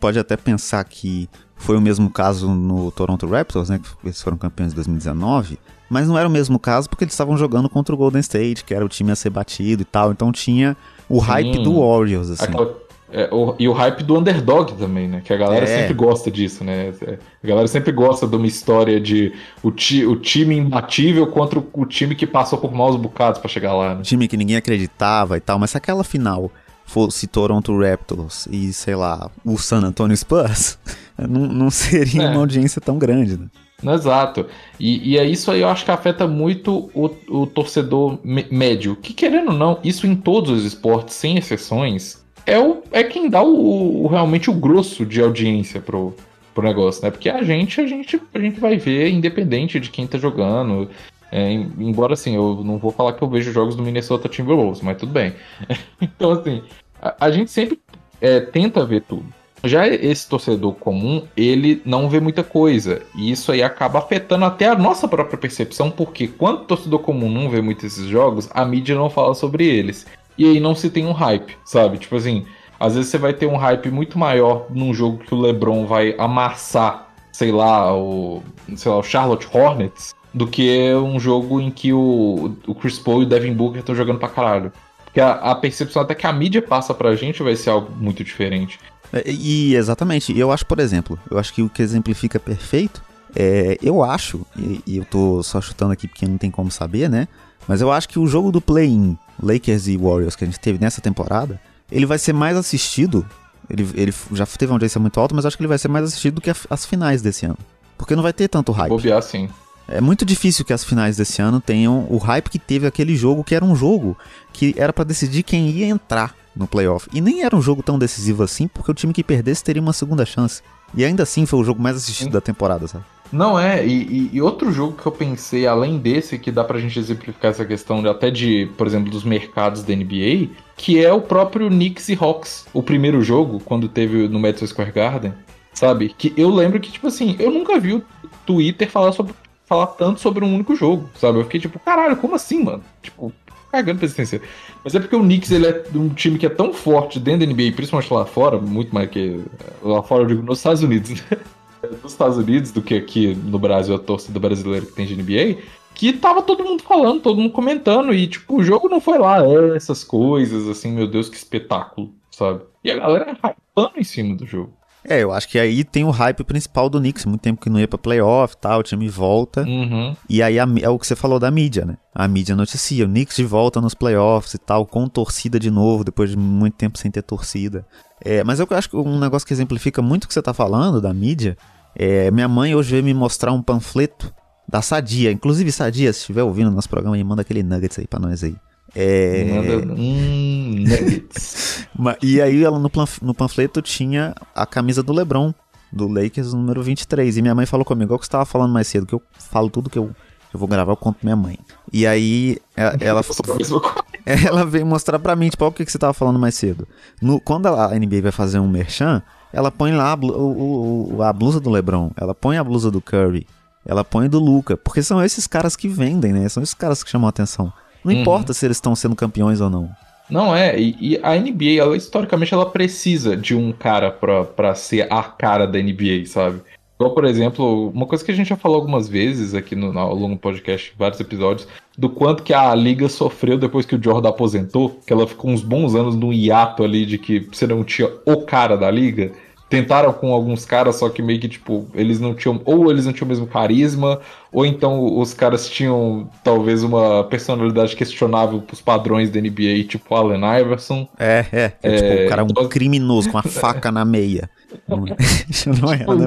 pode 0.00 0.18
até 0.18 0.36
pensar 0.36 0.82
que 0.84 1.28
foi 1.64 1.78
o 1.78 1.80
mesmo 1.80 2.10
caso 2.10 2.48
no 2.48 2.90
Toronto 2.90 3.26
Raptors, 3.26 3.70
né? 3.70 3.80
Que 3.82 3.88
eles 4.06 4.20
foram 4.20 4.36
campeões 4.36 4.72
em 4.72 4.74
2019. 4.74 5.58
Mas 5.88 6.06
não 6.06 6.18
era 6.18 6.28
o 6.28 6.30
mesmo 6.30 6.58
caso 6.58 6.88
porque 6.88 7.04
eles 7.04 7.14
estavam 7.14 7.36
jogando 7.36 7.68
contra 7.68 7.94
o 7.94 7.98
Golden 7.98 8.20
State, 8.20 8.64
que 8.64 8.74
era 8.74 8.84
o 8.84 8.88
time 8.88 9.10
a 9.10 9.16
ser 9.16 9.30
batido 9.30 9.82
e 9.82 9.84
tal. 9.84 10.12
Então 10.12 10.30
tinha 10.30 10.76
o 11.08 11.20
Sim. 11.20 11.26
hype 11.26 11.62
do 11.62 11.80
Warriors, 11.80 12.30
assim. 12.30 12.44
Aquela, 12.44 12.74
é, 13.10 13.28
o, 13.32 13.54
e 13.58 13.68
o 13.68 13.72
hype 13.72 14.02
do 14.02 14.18
underdog 14.18 14.72
também, 14.74 15.08
né? 15.08 15.22
Que 15.24 15.32
a 15.32 15.36
galera 15.36 15.64
é. 15.64 15.78
sempre 15.80 15.94
gosta 15.94 16.30
disso, 16.30 16.64
né? 16.64 16.92
É, 17.00 17.18
a 17.42 17.46
galera 17.46 17.68
sempre 17.68 17.92
gosta 17.92 18.26
de 18.26 18.36
uma 18.36 18.46
história 18.46 19.00
de 19.00 19.32
o, 19.62 19.70
ti, 19.70 20.04
o 20.04 20.16
time 20.16 20.56
imbatível 20.56 21.26
contra 21.28 21.58
o, 21.58 21.66
o, 21.72 21.86
time 21.86 22.14
que 22.14 22.26
passou 22.26 22.58
por 22.58 22.72
maus 22.72 22.96
bocados 22.96 23.38
para 23.38 23.48
chegar 23.48 23.72
lá, 23.72 23.94
né? 23.94 24.02
Time 24.02 24.26
que 24.26 24.36
ninguém 24.36 24.56
acreditava 24.56 25.36
e 25.36 25.40
tal. 25.40 25.58
Mas 25.58 25.70
se 25.70 25.76
aquela 25.76 26.04
final 26.04 26.50
fosse 26.84 27.26
Toronto 27.26 27.78
Raptors 27.78 28.48
e, 28.50 28.72
sei 28.72 28.94
lá, 28.94 29.30
o 29.44 29.56
San 29.56 29.82
Antonio 29.82 30.16
Spurs, 30.16 30.78
não, 31.18 31.46
não 31.46 31.70
seria 31.70 32.22
é. 32.22 32.28
uma 32.30 32.40
audiência 32.40 32.80
tão 32.80 32.98
grande, 32.98 33.36
né? 33.36 33.46
Exato. 33.82 34.46
E, 34.78 35.12
e 35.12 35.18
é 35.18 35.24
isso 35.24 35.50
aí 35.50 35.60
eu 35.60 35.68
acho 35.68 35.84
que 35.84 35.90
afeta 35.90 36.26
muito 36.26 36.90
o, 36.94 37.10
o 37.28 37.46
torcedor 37.46 38.18
médio. 38.22 38.96
Que 38.96 39.12
querendo 39.12 39.50
ou 39.50 39.58
não, 39.58 39.78
isso 39.84 40.06
em 40.06 40.16
todos 40.16 40.50
os 40.50 40.64
esportes, 40.64 41.14
sem 41.14 41.36
exceções, 41.36 42.24
é, 42.46 42.58
o, 42.58 42.82
é 42.92 43.02
quem 43.02 43.28
dá 43.28 43.42
o, 43.42 44.04
o 44.04 44.06
realmente 44.06 44.50
o 44.50 44.54
grosso 44.54 45.04
de 45.04 45.20
audiência 45.20 45.80
pro, 45.80 46.14
pro 46.54 46.64
negócio, 46.64 47.02
né? 47.02 47.10
Porque 47.10 47.28
a 47.28 47.42
gente, 47.42 47.80
a 47.80 47.86
gente, 47.86 48.20
a 48.32 48.38
gente 48.38 48.60
vai 48.60 48.76
ver 48.76 49.10
independente 49.10 49.80
de 49.80 49.90
quem 49.90 50.06
tá 50.06 50.18
jogando. 50.18 50.88
É, 51.30 51.52
embora 51.52 52.14
assim, 52.14 52.36
eu 52.36 52.62
não 52.64 52.78
vou 52.78 52.92
falar 52.92 53.14
que 53.14 53.22
eu 53.22 53.28
vejo 53.28 53.52
jogos 53.52 53.74
do 53.74 53.82
Minnesota 53.82 54.28
Timberwolves, 54.28 54.82
mas 54.82 54.96
tudo 54.96 55.12
bem. 55.12 55.34
então, 56.00 56.32
assim, 56.32 56.62
a, 57.02 57.26
a 57.26 57.30
gente 57.30 57.50
sempre 57.50 57.78
é, 58.20 58.40
tenta 58.40 58.84
ver 58.86 59.02
tudo. 59.02 59.26
Já 59.64 59.88
esse 59.88 60.28
torcedor 60.28 60.74
comum, 60.74 61.22
ele 61.36 61.80
não 61.84 62.08
vê 62.08 62.20
muita 62.20 62.44
coisa. 62.44 63.02
E 63.16 63.30
isso 63.30 63.50
aí 63.50 63.62
acaba 63.62 63.98
afetando 63.98 64.44
até 64.44 64.68
a 64.68 64.74
nossa 64.74 65.08
própria 65.08 65.38
percepção, 65.38 65.90
porque 65.90 66.28
quando 66.28 66.58
o 66.58 66.64
torcedor 66.64 66.98
comum 66.98 67.30
não 67.30 67.48
vê 67.48 67.62
muito 67.62 67.86
esses 67.86 68.06
jogos, 68.06 68.48
a 68.52 68.64
mídia 68.64 68.94
não 68.94 69.08
fala 69.08 69.34
sobre 69.34 69.66
eles. 69.66 70.06
E 70.36 70.44
aí 70.46 70.60
não 70.60 70.74
se 70.74 70.90
tem 70.90 71.06
um 71.06 71.12
hype, 71.12 71.56
sabe? 71.64 71.98
Tipo 71.98 72.16
assim, 72.16 72.44
às 72.78 72.94
vezes 72.94 73.10
você 73.10 73.18
vai 73.18 73.32
ter 73.32 73.46
um 73.46 73.56
hype 73.56 73.90
muito 73.90 74.18
maior 74.18 74.66
num 74.68 74.92
jogo 74.92 75.18
que 75.18 75.34
o 75.34 75.40
LeBron 75.40 75.86
vai 75.86 76.14
amassar, 76.18 77.08
sei 77.32 77.50
lá, 77.50 77.96
o, 77.96 78.42
sei 78.76 78.90
lá, 78.90 78.98
o 78.98 79.02
Charlotte 79.02 79.48
Hornets, 79.50 80.14
do 80.34 80.46
que 80.46 80.92
um 80.94 81.18
jogo 81.18 81.60
em 81.60 81.70
que 81.70 81.92
o, 81.92 82.56
o 82.66 82.74
Chris 82.74 82.98
Paul 82.98 83.22
e 83.22 83.24
o 83.24 83.28
Devin 83.28 83.54
Booker 83.54 83.80
estão 83.80 83.94
jogando 83.94 84.18
pra 84.18 84.28
caralho. 84.28 84.72
Porque 85.04 85.20
a, 85.20 85.34
a, 85.34 85.54
percepção 85.54 86.02
até 86.02 86.12
que 86.12 86.26
a 86.26 86.32
mídia 86.32 86.60
passa 86.60 86.92
pra 86.92 87.14
gente 87.14 87.40
vai 87.40 87.54
ser 87.54 87.70
algo 87.70 87.88
muito 87.96 88.24
diferente. 88.24 88.80
É, 89.14 89.30
e 89.30 89.76
exatamente, 89.76 90.36
eu 90.36 90.50
acho, 90.50 90.66
por 90.66 90.80
exemplo, 90.80 91.16
eu 91.30 91.38
acho 91.38 91.54
que 91.54 91.62
o 91.62 91.68
que 91.70 91.80
exemplifica 91.80 92.40
perfeito 92.40 93.00
é, 93.36 93.78
eu 93.80 94.02
acho, 94.02 94.44
e, 94.56 94.80
e, 94.84 94.96
eu 94.96 95.04
tô 95.04 95.42
só 95.42 95.60
chutando 95.60 95.92
aqui 95.92 96.08
porque 96.08 96.26
não 96.26 96.36
tem 96.36 96.50
como 96.50 96.70
saber, 96.70 97.08
né? 97.08 97.28
Mas 97.66 97.80
eu 97.80 97.90
acho 97.90 98.08
que 98.08 98.18
o 98.18 98.26
jogo 98.26 98.50
do 98.52 98.60
play-in, 98.60 99.16
Lakers 99.42 99.86
e 99.86 99.96
Warriors, 99.96 100.36
que 100.36 100.44
a 100.44 100.46
gente 100.46 100.60
teve 100.60 100.78
nessa 100.78 101.00
temporada, 101.00 101.60
ele 101.90 102.06
vai 102.06 102.18
ser 102.18 102.32
mais 102.32 102.56
assistido. 102.56 103.26
Ele, 103.68 103.88
ele 103.94 104.14
já 104.32 104.44
teve 104.46 104.70
uma 104.70 104.76
audiência 104.76 105.00
muito 105.00 105.18
alta, 105.18 105.34
mas 105.34 105.46
acho 105.46 105.56
que 105.56 105.62
ele 105.62 105.68
vai 105.68 105.78
ser 105.78 105.88
mais 105.88 106.04
assistido 106.04 106.34
do 106.34 106.40
que 106.40 106.52
as 106.68 106.84
finais 106.84 107.22
desse 107.22 107.46
ano. 107.46 107.58
Porque 107.96 108.14
não 108.14 108.22
vai 108.22 108.32
ter 108.32 108.48
tanto 108.48 108.70
hype. 108.70 108.90
Bobear, 108.90 109.22
sim. 109.22 109.48
É 109.88 110.00
muito 110.00 110.24
difícil 110.24 110.64
que 110.64 110.72
as 110.72 110.84
finais 110.84 111.16
desse 111.16 111.40
ano 111.40 111.60
tenham 111.60 112.06
o 112.10 112.18
hype 112.18 112.50
que 112.50 112.58
teve 112.58 112.86
aquele 112.86 113.16
jogo, 113.16 113.42
que 113.42 113.54
era 113.54 113.64
um 113.64 113.74
jogo 113.74 114.16
que 114.52 114.74
era 114.76 114.92
para 114.92 115.04
decidir 115.04 115.42
quem 115.42 115.70
ia 115.70 115.86
entrar 115.86 116.34
no 116.54 116.66
playoff. 116.66 117.08
E 117.12 117.20
nem 117.20 117.42
era 117.42 117.56
um 117.56 117.62
jogo 117.62 117.82
tão 117.82 117.98
decisivo 117.98 118.42
assim, 118.42 118.68
porque 118.68 118.90
o 118.90 118.94
time 118.94 119.12
que 119.12 119.24
perdesse 119.24 119.64
teria 119.64 119.82
uma 119.82 119.92
segunda 119.92 120.24
chance. 120.24 120.62
E 120.94 121.04
ainda 121.04 121.22
assim 121.22 121.46
foi 121.46 121.58
o 121.58 121.64
jogo 121.64 121.82
mais 121.82 121.96
assistido 121.96 122.26
Sim. 122.26 122.32
da 122.32 122.40
temporada, 122.40 122.86
sabe? 122.86 123.04
Não 123.32 123.58
é, 123.58 123.84
e, 123.84 124.30
e, 124.32 124.40
outro 124.40 124.70
jogo 124.70 124.96
que 124.96 125.04
eu 125.04 125.10
pensei, 125.10 125.66
além 125.66 125.98
desse, 125.98 126.38
que 126.38 126.52
dá 126.52 126.62
pra 126.62 126.78
gente 126.78 126.98
exemplificar 126.98 127.50
essa 127.50 127.64
questão 127.64 128.00
de, 128.00 128.08
até 128.08 128.30
de, 128.30 128.70
por 128.76 128.86
exemplo, 128.86 129.10
dos 129.10 129.24
mercados 129.24 129.82
da 129.82 129.92
NBA, 129.92 130.50
que 130.76 131.04
é 131.04 131.12
o 131.12 131.20
próprio 131.20 131.68
Knicks 131.68 132.08
e 132.10 132.18
Hawks. 132.20 132.66
O 132.72 132.80
primeiro 132.80 133.22
jogo, 133.22 133.60
quando 133.64 133.88
teve 133.88 134.28
no 134.28 134.38
Madison 134.38 134.68
Square 134.68 134.92
Garden, 134.92 135.34
sabe? 135.72 136.14
Que 136.16 136.32
eu 136.36 136.48
lembro 136.48 136.78
que, 136.78 136.92
tipo 136.92 137.08
assim, 137.08 137.34
eu 137.40 137.50
nunca 137.50 137.80
vi 137.80 137.94
o 137.94 138.04
Twitter 138.46 138.88
falar, 138.88 139.10
sobre, 139.10 139.34
falar 139.66 139.88
tanto 139.88 140.20
sobre 140.20 140.44
um 140.44 140.54
único 140.54 140.76
jogo, 140.76 141.10
sabe? 141.18 141.38
Eu 141.38 141.44
fiquei 141.44 141.60
tipo, 141.60 141.80
caralho, 141.80 142.16
como 142.16 142.36
assim, 142.36 142.62
mano? 142.62 142.84
Tipo, 143.02 143.32
cagando 143.74 143.98
pra 143.98 144.06
existência. 144.06 144.40
Mas 144.82 144.94
é 144.94 145.00
porque 145.00 145.16
o 145.16 145.20
Knicks 145.20 145.50
ele 145.50 145.66
é 145.66 145.84
um 145.94 146.08
time 146.08 146.38
que 146.38 146.46
é 146.46 146.50
tão 146.50 146.72
forte 146.72 147.18
dentro 147.18 147.46
da 147.46 147.52
NBA, 147.52 147.72
principalmente 147.74 148.12
lá 148.12 148.24
fora, 148.24 148.58
muito 148.58 148.94
mais 148.94 149.10
que 149.10 149.40
lá 149.82 150.02
fora, 150.02 150.22
eu 150.22 150.26
digo, 150.26 150.42
nos 150.42 150.58
Estados 150.58 150.82
Unidos, 150.82 151.10
né? 151.10 151.38
Nos 152.02 152.12
Estados 152.12 152.38
Unidos 152.38 152.70
do 152.70 152.80
que 152.80 152.94
aqui 152.94 153.34
no 153.34 153.58
Brasil, 153.58 153.94
a 153.94 153.98
torcida 153.98 154.40
brasileira 154.40 154.86
que 154.86 154.92
tem 154.92 155.04
de 155.04 155.14
NBA, 155.14 155.60
que 155.94 156.14
tava 156.14 156.40
todo 156.40 156.64
mundo 156.64 156.82
falando, 156.82 157.20
todo 157.20 157.38
mundo 157.38 157.52
comentando, 157.52 158.14
e 158.14 158.26
tipo, 158.26 158.56
o 158.56 158.64
jogo 158.64 158.88
não 158.88 159.02
foi 159.02 159.18
lá, 159.18 159.44
é, 159.46 159.76
essas 159.76 160.02
coisas, 160.02 160.66
assim, 160.66 160.90
meu 160.92 161.06
Deus, 161.06 161.28
que 161.28 161.36
espetáculo, 161.36 162.10
sabe? 162.30 162.62
E 162.82 162.90
a 162.90 162.96
galera 162.96 163.32
hypando 163.32 163.92
em 163.98 164.02
cima 164.02 164.34
do 164.34 164.46
jogo. 164.46 164.72
É, 165.06 165.22
eu 165.22 165.32
acho 165.32 165.48
que 165.48 165.58
aí 165.58 165.84
tem 165.84 166.02
o 166.02 166.10
hype 166.10 166.42
principal 166.44 166.88
do 166.88 166.98
Knicks. 166.98 167.26
Muito 167.26 167.42
tempo 167.42 167.60
que 167.60 167.68
não 167.68 167.78
ia 167.78 167.86
pra 167.86 167.98
playoff 167.98 168.54
e 168.54 168.58
tal, 168.58 168.80
o 168.80 168.82
time 168.82 169.08
volta. 169.08 169.62
Uhum. 169.62 170.16
E 170.28 170.42
aí 170.42 170.58
a, 170.58 170.66
é 170.80 170.88
o 170.88 170.98
que 170.98 171.06
você 171.06 171.14
falou 171.14 171.38
da 171.38 171.50
mídia, 171.50 171.84
né? 171.84 171.96
A 172.14 172.26
mídia 172.26 172.56
noticia, 172.56 173.04
o 173.04 173.08
Knicks 173.08 173.36
de 173.36 173.44
volta 173.44 173.80
nos 173.80 173.94
playoffs 173.94 174.54
e 174.54 174.58
tal, 174.58 174.86
com 174.86 175.06
torcida 175.08 175.60
de 175.60 175.70
novo, 175.70 176.04
depois 176.04 176.30
de 176.30 176.36
muito 176.36 176.74
tempo 176.74 176.96
sem 176.96 177.10
ter 177.10 177.22
torcida. 177.22 177.84
É, 178.24 178.42
mas 178.42 178.60
eu 178.60 178.66
acho 178.70 178.88
que 178.88 178.96
um 178.96 179.18
negócio 179.18 179.46
que 179.46 179.52
exemplifica 179.52 180.00
muito 180.00 180.24
o 180.24 180.28
que 180.28 180.34
você 180.34 180.40
tá 180.40 180.54
falando 180.54 181.00
da 181.00 181.12
mídia 181.12 181.56
é, 181.94 182.30
minha 182.30 182.48
mãe 182.48 182.74
hoje 182.74 182.90
veio 182.90 183.04
me 183.04 183.14
mostrar 183.14 183.52
um 183.52 183.62
panfleto 183.62 184.34
da 184.68 184.82
Sadia. 184.82 185.30
Inclusive, 185.30 185.70
Sadia, 185.70 186.12
se 186.12 186.20
estiver 186.20 186.42
ouvindo 186.42 186.70
nosso 186.70 186.88
programa, 186.88 187.22
manda 187.24 187.42
aquele 187.42 187.62
nuggets 187.62 187.98
aí 187.98 188.06
pra 188.06 188.18
nós 188.18 188.42
aí. 188.42 188.56
É... 188.94 189.44
Manda 189.44 189.92
hum, 189.92 190.84
nuggets. 190.86 191.86
e 192.22 192.40
aí 192.40 192.62
ela 192.62 192.78
no, 192.78 192.90
no 193.22 193.34
panfleto 193.34 193.82
tinha 193.82 194.34
a 194.54 194.64
camisa 194.64 195.02
do 195.02 195.12
Lebron, 195.12 195.52
do 195.92 196.08
Lakers, 196.08 196.52
número 196.52 196.82
23. 196.82 197.36
E 197.36 197.42
minha 197.42 197.54
mãe 197.54 197.66
falou 197.66 197.84
comigo, 197.84 198.04
igual 198.04 198.18
que 198.18 198.24
você 198.24 198.28
estava 198.28 198.44
falando 198.44 198.72
mais 198.72 198.86
cedo, 198.86 199.06
que 199.06 199.14
eu 199.14 199.22
falo 199.38 199.70
tudo 199.70 199.90
que 199.90 199.98
eu, 199.98 200.10
eu 200.52 200.58
vou 200.58 200.68
gravar, 200.68 200.92
eu 200.92 200.96
conto 200.96 201.16
pra 201.16 201.26
minha 201.26 201.36
mãe. 201.36 201.58
E 201.92 202.06
aí 202.06 202.58
ela, 202.76 202.96
ela, 203.00 203.22
ela 204.46 204.66
veio 204.66 204.86
mostrar 204.86 205.18
pra 205.18 205.36
mim, 205.36 205.48
tipo, 205.48 205.64
o 205.64 205.72
que, 205.72 205.84
que 205.84 205.92
você 205.92 205.98
tava 205.98 206.14
falando 206.14 206.38
mais 206.38 206.54
cedo. 206.54 206.86
No, 207.20 207.40
quando 207.40 207.66
a 207.66 207.88
NBA 207.88 208.22
vai 208.22 208.32
fazer 208.32 208.58
um 208.58 208.68
merchan, 208.68 209.22
ela 209.52 209.70
põe 209.70 209.92
lá 209.92 210.12
a, 210.12 210.14
o, 210.16 211.16
o, 211.16 211.22
a 211.22 211.32
blusa 211.32 211.60
do 211.60 211.70
LeBron, 211.70 212.10
ela 212.16 212.34
põe 212.34 212.58
a 212.58 212.64
blusa 212.64 212.90
do 212.90 213.00
Curry, 213.00 213.46
ela 213.86 214.02
põe 214.02 214.28
do 214.28 214.38
Luca, 214.38 214.76
porque 214.76 215.02
são 215.02 215.22
esses 215.22 215.46
caras 215.46 215.76
que 215.76 215.88
vendem, 215.88 216.32
né? 216.32 216.48
São 216.48 216.62
esses 216.62 216.74
caras 216.74 217.04
que 217.04 217.10
chamam 217.10 217.26
a 217.26 217.30
atenção. 217.30 217.72
Não 218.04 218.12
uhum. 218.12 218.20
importa 218.20 218.52
se 218.52 218.66
eles 218.66 218.76
estão 218.76 218.94
sendo 218.94 219.16
campeões 219.16 219.60
ou 219.60 219.70
não. 219.70 219.90
Não 220.28 220.56
é, 220.56 220.78
e, 220.78 220.96
e, 221.00 221.20
a 221.22 221.36
NBA, 221.36 221.80
ela, 221.80 221.96
historicamente, 221.96 222.54
ela 222.54 222.66
precisa 222.66 223.36
de 223.36 223.54
um 223.54 223.72
cara 223.72 224.10
pra, 224.10 224.44
pra 224.44 224.74
ser 224.74 225.06
a 225.12 225.22
cara 225.22 225.66
da 225.66 225.78
NBA, 225.78 226.26
sabe? 226.26 226.62
Igual, 226.96 227.12
por 227.12 227.24
exemplo, 227.24 227.90
uma 227.90 228.06
coisa 228.06 228.24
que 228.24 228.30
a 228.30 228.34
gente 228.34 228.48
já 228.48 228.56
falou 228.56 228.76
algumas 228.76 229.08
vezes 229.08 229.52
aqui 229.52 229.74
no, 229.74 229.98
ao 229.98 230.14
longo 230.14 230.36
do 230.36 230.40
podcast, 230.40 230.94
vários 230.96 231.20
episódios, 231.20 231.68
do 231.98 232.08
quanto 232.08 232.42
que 232.42 232.54
a 232.54 232.74
liga 232.74 233.08
sofreu 233.08 233.58
depois 233.58 233.84
que 233.84 233.96
o 233.96 234.02
Jordan 234.02 234.28
aposentou, 234.28 234.98
que 235.06 235.12
ela 235.12 235.26
ficou 235.26 235.50
uns 235.50 235.62
bons 235.62 235.94
anos 235.94 236.14
num 236.14 236.32
hiato 236.32 236.84
ali 236.84 237.04
de 237.04 237.18
que 237.18 237.40
você 237.40 237.66
não 237.66 237.84
tinha 237.84 238.08
o 238.24 238.42
cara 238.42 238.76
da 238.76 238.90
liga. 238.90 239.32
Tentaram 239.74 240.12
com 240.12 240.32
alguns 240.32 240.64
caras, 240.64 240.94
só 240.94 241.08
que 241.08 241.20
meio 241.20 241.40
que, 241.40 241.48
tipo, 241.48 241.88
eles 241.94 242.20
não 242.20 242.32
tinham. 242.32 242.60
Ou 242.64 242.92
eles 242.92 243.04
não 243.06 243.12
tinham 243.12 243.26
o 243.26 243.28
mesmo 243.28 243.44
carisma, 243.44 244.20
ou 244.52 244.64
então 244.64 245.18
os 245.18 245.34
caras 245.34 245.68
tinham 245.68 246.30
talvez 246.44 246.84
uma 246.84 247.24
personalidade 247.24 247.96
questionável 247.96 248.62
pros 248.62 248.80
padrões 248.80 249.30
da 249.30 249.40
NBA, 249.40 249.82
tipo 249.88 250.14
Allen 250.14 250.42
Iverson. 250.60 251.08
É, 251.18 251.44
é. 251.50 251.60
é, 251.60 251.72
é 251.82 251.96
tipo, 251.96 252.24
o 252.24 252.28
cara 252.28 252.42
é 252.42 252.44
um 252.44 252.48
então... 252.48 252.68
criminoso 252.68 253.32
com 253.32 253.38
a 253.38 253.42
faca 253.42 253.90
na 253.90 254.04
meia. 254.04 254.48
Não, 254.86 255.04
é, 255.08 255.16
não 255.80 255.92
é, 255.92 256.04
não 256.04 256.22
é. 256.22 256.26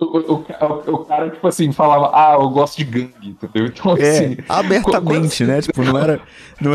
O, 0.00 0.06
o, 0.06 0.32
o, 0.32 0.94
o, 0.94 0.98
cara, 1.04 1.28
tipo 1.28 1.46
assim, 1.46 1.70
falava, 1.70 2.10
ah, 2.14 2.38
eu 2.40 2.48
gosto 2.48 2.78
de 2.78 2.84
gangue, 2.84 3.12
entendeu? 3.28 3.66
Então, 3.66 3.94
é, 3.98 4.08
assim. 4.08 4.36
Abertamente, 4.48 5.44
né? 5.44 5.60
Tipo, 5.60 5.82
não 5.82 5.98
era. 5.98 6.18
Não 6.60 6.72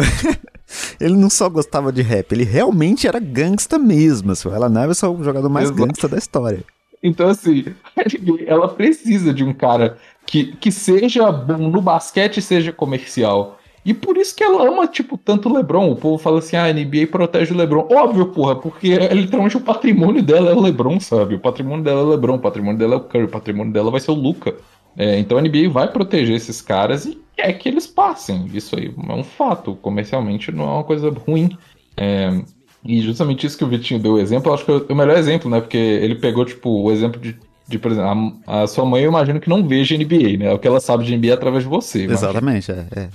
ele 1.00 1.16
não 1.16 1.30
só 1.30 1.50
gostava 1.50 1.92
de 1.92 2.02
rap, 2.02 2.32
ele 2.32 2.44
realmente 2.44 3.08
era 3.08 3.20
gangsta 3.20 3.78
mesmo. 3.78 4.32
Assim, 4.32 4.48
o 4.48 4.54
Alan 4.54 4.84
Iverson 4.84 5.08
é 5.08 5.10
o 5.10 5.24
jogador 5.24 5.50
mais 5.50 5.70
Exato. 5.70 5.86
gangsta 5.86 6.08
da 6.08 6.18
história. 6.18 6.64
Então, 7.02 7.28
assim, 7.28 7.66
ela 8.48 8.70
precisa 8.70 9.34
de 9.34 9.44
um 9.44 9.54
cara 9.54 9.98
que, 10.26 10.56
que 10.56 10.72
seja 10.72 11.32
bom 11.32 11.70
no 11.70 11.82
basquete 11.82 12.38
e 12.38 12.42
seja 12.42 12.72
comercial. 12.72 13.60
E 13.86 13.94
por 13.94 14.16
isso 14.16 14.34
que 14.34 14.44
ela 14.44 14.66
ama, 14.66 14.88
tipo, 14.88 15.18
tanto 15.18 15.50
o 15.50 15.54
LeBron. 15.54 15.92
O 15.92 15.96
povo 15.96 16.18
fala 16.18 16.40
assim, 16.40 16.56
ah, 16.56 16.66
a 16.66 16.74
NBA 16.74 17.08
protege 17.12 17.54
o 17.54 17.58
LeBron. 17.58 17.88
Óbvio, 17.92 18.28
porra, 18.28 18.56
porque 18.56 18.94
é, 18.94 19.14
literalmente 19.14 19.58
o 19.58 19.62
patrimônio 19.62 20.24
dela 20.24 20.52
é 20.52 20.54
o 20.54 20.62
LeBron, 20.62 21.00
sabe? 21.02 21.36
O 21.36 21.40
patrimônio 21.40 21.84
dela 21.84 22.00
é 22.00 22.04
o 22.04 22.10
LeBron, 22.10 22.36
o 22.36 22.40
patrimônio 22.40 22.80
dela 22.80 22.94
é 22.94 22.98
o 22.98 23.02
Curry, 23.02 23.26
o 23.26 23.30
patrimônio 23.30 23.74
dela 23.74 23.92
vai 23.92 24.00
ser 24.00 24.12
o 24.12 24.16
Luca. 24.16 24.56
É, 24.98 25.18
então 25.18 25.38
a 25.38 25.42
NBA 25.42 25.70
vai 25.70 25.92
proteger 25.92 26.36
esses 26.36 26.62
caras 26.62 27.06
e 27.06 27.20
quer 27.36 27.54
que 27.54 27.68
eles 27.68 27.88
passem. 27.88 28.50
Isso 28.54 28.78
aí 28.78 28.94
é 29.10 29.14
um 29.14 29.24
fato. 29.24 29.76
Comercialmente 29.76 30.52
não 30.52 30.66
é 30.66 30.74
uma 30.74 30.84
coisa 30.84 31.10
ruim. 31.10 31.58
É, 31.98 32.42
e 32.86 33.02
justamente 33.02 33.48
isso 33.48 33.58
que 33.58 33.64
o 33.64 33.68
Vitinho 33.68 34.00
deu 34.00 34.14
o 34.14 34.20
exemplo, 34.20 34.50
eu 34.50 34.54
acho 34.56 34.66
que 34.66 34.72
é 34.72 34.94
o 34.94 34.96
melhor 34.96 35.18
exemplo, 35.18 35.50
né? 35.50 35.62
Porque 35.62 35.78
ele 35.78 36.16
pegou, 36.16 36.46
tipo, 36.46 36.70
o 36.70 36.92
exemplo 36.92 37.20
de, 37.20 37.36
de 37.68 37.80
por 37.80 37.92
exemplo, 37.92 38.40
a, 38.46 38.64
a 38.64 38.68
sua 38.68 38.86
mãe 38.86 39.04
eu 39.04 39.10
imagino 39.10 39.40
que 39.40 39.50
não 39.50 39.66
veja 39.66 39.98
NBA, 39.98 40.38
né? 40.38 40.54
O 40.54 40.60
que 40.60 40.68
ela 40.68 40.80
sabe 40.80 41.06
de 41.06 41.16
NBA 41.16 41.30
é 41.30 41.34
através 41.34 41.64
de 41.64 41.70
você. 41.70 42.04
Exatamente, 42.04 42.72
é. 42.72 42.86
é. 42.96 43.10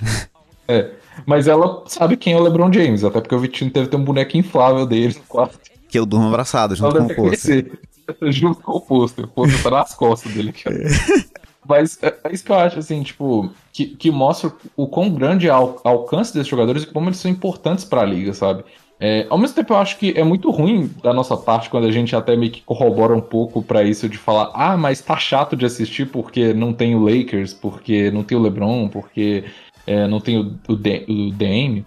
É. 0.69 0.91
Mas 1.27 1.49
ela 1.49 1.83
sabe 1.87 2.17
quem 2.17 2.35
é 2.35 2.37
o 2.37 2.43
LeBron 2.43 2.73
James, 2.73 3.03
até 3.05 3.21
porque 3.21 3.35
o 3.35 3.41
Vitinho 3.41 3.71
teve 3.71 3.89
ter 3.89 3.97
um 3.97 4.05
boneco 4.05 4.37
inflável 4.37 4.87
dele 4.87 5.15
no 5.15 5.23
quarto. 5.23 5.59
Que 5.89 5.99
eu 5.99 6.07
durmo 6.07 6.29
abraçado 6.29 6.77
junto 6.77 6.97
ela 6.97 7.07
com 7.07 7.13
o 7.13 7.17
pôster. 7.17 7.79
Junto 8.23 8.61
com 8.63 8.73
o 8.73 8.81
pôster. 8.81 9.25
O 9.25 9.29
pôster 9.29 9.63
tá 9.63 9.71
nas 9.71 9.95
costas 9.95 10.33
dele. 10.33 10.53
Cara. 10.53 10.77
Mas 11.69 11.99
é, 12.03 12.15
é, 12.25 12.33
isso 12.33 12.45
que 12.45 12.51
eu 12.51 12.57
acho, 12.57 12.79
assim, 12.79 13.03
tipo, 13.03 13.53
que, 13.73 13.87
que 13.87 14.11
mostra 14.11 14.51
o 14.75 14.89
quão 14.89 15.11
grande 15.11 15.49
é 15.49 15.55
o 15.55 15.79
alcance 15.85 16.33
desses 16.33 16.49
jogadores 16.49 16.85
e 16.85 16.87
como 16.87 17.09
eles 17.09 17.19
são 17.19 17.31
importantes 17.31 17.85
para 17.85 18.01
a 18.01 18.07
liga, 18.07 18.33
sabe? 18.33 18.65
É, 18.99 19.27
ao 19.29 19.39
mesmo 19.39 19.55
tempo, 19.55 19.75
eu 19.75 19.77
acho 19.77 19.99
que 19.99 20.13
é 20.17 20.25
muito 20.25 20.51
ruim 20.51 20.91
da 21.03 21.13
nossa 21.13 21.37
parte 21.37 21.71
quando 21.71 21.87
a 21.87 21.91
gente 21.91 22.17
até 22.17 22.35
meio 22.35 22.51
que 22.51 22.63
corrobora 22.63 23.15
um 23.15 23.21
pouco 23.21 23.63
para 23.63 23.85
isso 23.85 24.09
de 24.09 24.17
falar, 24.19 24.51
ah, 24.55 24.77
mas 24.77 25.01
tá 25.01 25.17
chato 25.17 25.55
de 25.55 25.67
assistir 25.67 26.07
porque 26.07 26.53
não 26.53 26.73
tem 26.73 26.97
o 26.97 27.05
Lakers, 27.05 27.53
porque 27.53 28.11
não 28.11 28.25
tem 28.25 28.37
o 28.37 28.41
LeBron, 28.41 28.89
porque 28.89 29.45
é, 29.87 30.09
não 30.09 30.21
tem 30.21 30.39
o, 30.39 30.59
o, 30.69 30.73
o 30.73 31.33
DM, 31.33 31.85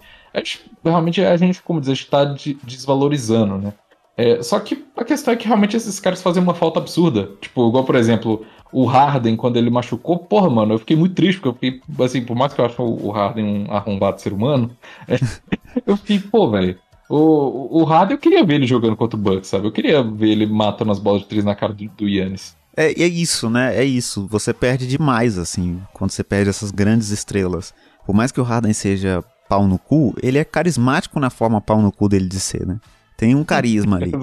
realmente 0.84 1.20
a 1.22 1.36
gente, 1.36 1.62
como 1.62 1.80
dizer, 1.80 1.92
está 1.92 2.24
de, 2.24 2.54
desvalorizando, 2.64 3.58
né? 3.58 3.74
É, 4.16 4.42
só 4.42 4.60
que 4.60 4.84
a 4.96 5.04
questão 5.04 5.32
é 5.32 5.36
que 5.36 5.46
realmente 5.46 5.76
esses 5.76 5.98
caras 5.98 6.22
fazem 6.22 6.42
uma 6.42 6.54
falta 6.54 6.78
absurda. 6.78 7.30
Tipo, 7.40 7.68
igual, 7.68 7.84
por 7.84 7.94
exemplo, 7.94 8.44
o 8.72 8.84
Harden, 8.84 9.36
quando 9.36 9.56
ele 9.56 9.70
machucou, 9.70 10.18
porra, 10.18 10.50
mano, 10.50 10.74
eu 10.74 10.78
fiquei 10.78 10.96
muito 10.96 11.14
triste, 11.14 11.40
porque 11.40 11.48
eu 11.48 11.54
fiquei, 11.72 12.04
assim, 12.04 12.22
por 12.22 12.36
mais 12.36 12.52
que 12.52 12.60
eu 12.60 12.64
ache 12.64 12.76
o 12.78 13.10
Harden 13.10 13.44
um 13.44 13.72
arrombado 13.72 14.20
ser 14.20 14.32
humano, 14.32 14.70
é, 15.08 15.18
eu 15.86 15.96
fiquei, 15.96 16.18
pô, 16.18 16.50
velho. 16.50 16.78
O, 17.08 17.80
o 17.80 17.84
Harden, 17.84 18.14
eu 18.14 18.20
queria 18.20 18.44
ver 18.44 18.54
ele 18.54 18.66
jogando 18.66 18.96
contra 18.96 19.18
o 19.18 19.22
Bucks, 19.22 19.48
sabe? 19.48 19.66
Eu 19.66 19.72
queria 19.72 20.02
ver 20.02 20.30
ele 20.30 20.46
matando 20.46 20.92
as 20.92 20.98
bolas 20.98 21.22
de 21.22 21.28
três 21.28 21.44
na 21.44 21.54
cara 21.54 21.72
do, 21.72 21.84
do 21.88 22.08
Yannis. 22.08 22.56
É, 22.76 22.86
é 22.86 23.06
isso, 23.06 23.50
né? 23.50 23.76
É 23.76 23.84
isso. 23.84 24.26
Você 24.28 24.52
perde 24.54 24.86
demais, 24.86 25.36
assim, 25.36 25.80
quando 25.92 26.10
você 26.10 26.24
perde 26.24 26.48
essas 26.48 26.70
grandes 26.70 27.10
estrelas 27.10 27.74
por 28.04 28.14
mais 28.14 28.32
que 28.32 28.40
o 28.40 28.44
Harden 28.44 28.72
seja 28.72 29.24
pau 29.48 29.66
no 29.66 29.78
cu, 29.78 30.14
ele 30.22 30.38
é 30.38 30.44
carismático 30.44 31.20
na 31.20 31.30
forma 31.30 31.60
pau 31.60 31.80
no 31.80 31.92
cu 31.92 32.08
dele 32.08 32.28
de 32.28 32.40
ser, 32.40 32.66
né? 32.66 32.80
Tem 33.22 33.36
um 33.36 33.44
carisma 33.44 33.98
ali. 33.98 34.10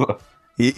E, 0.62 0.74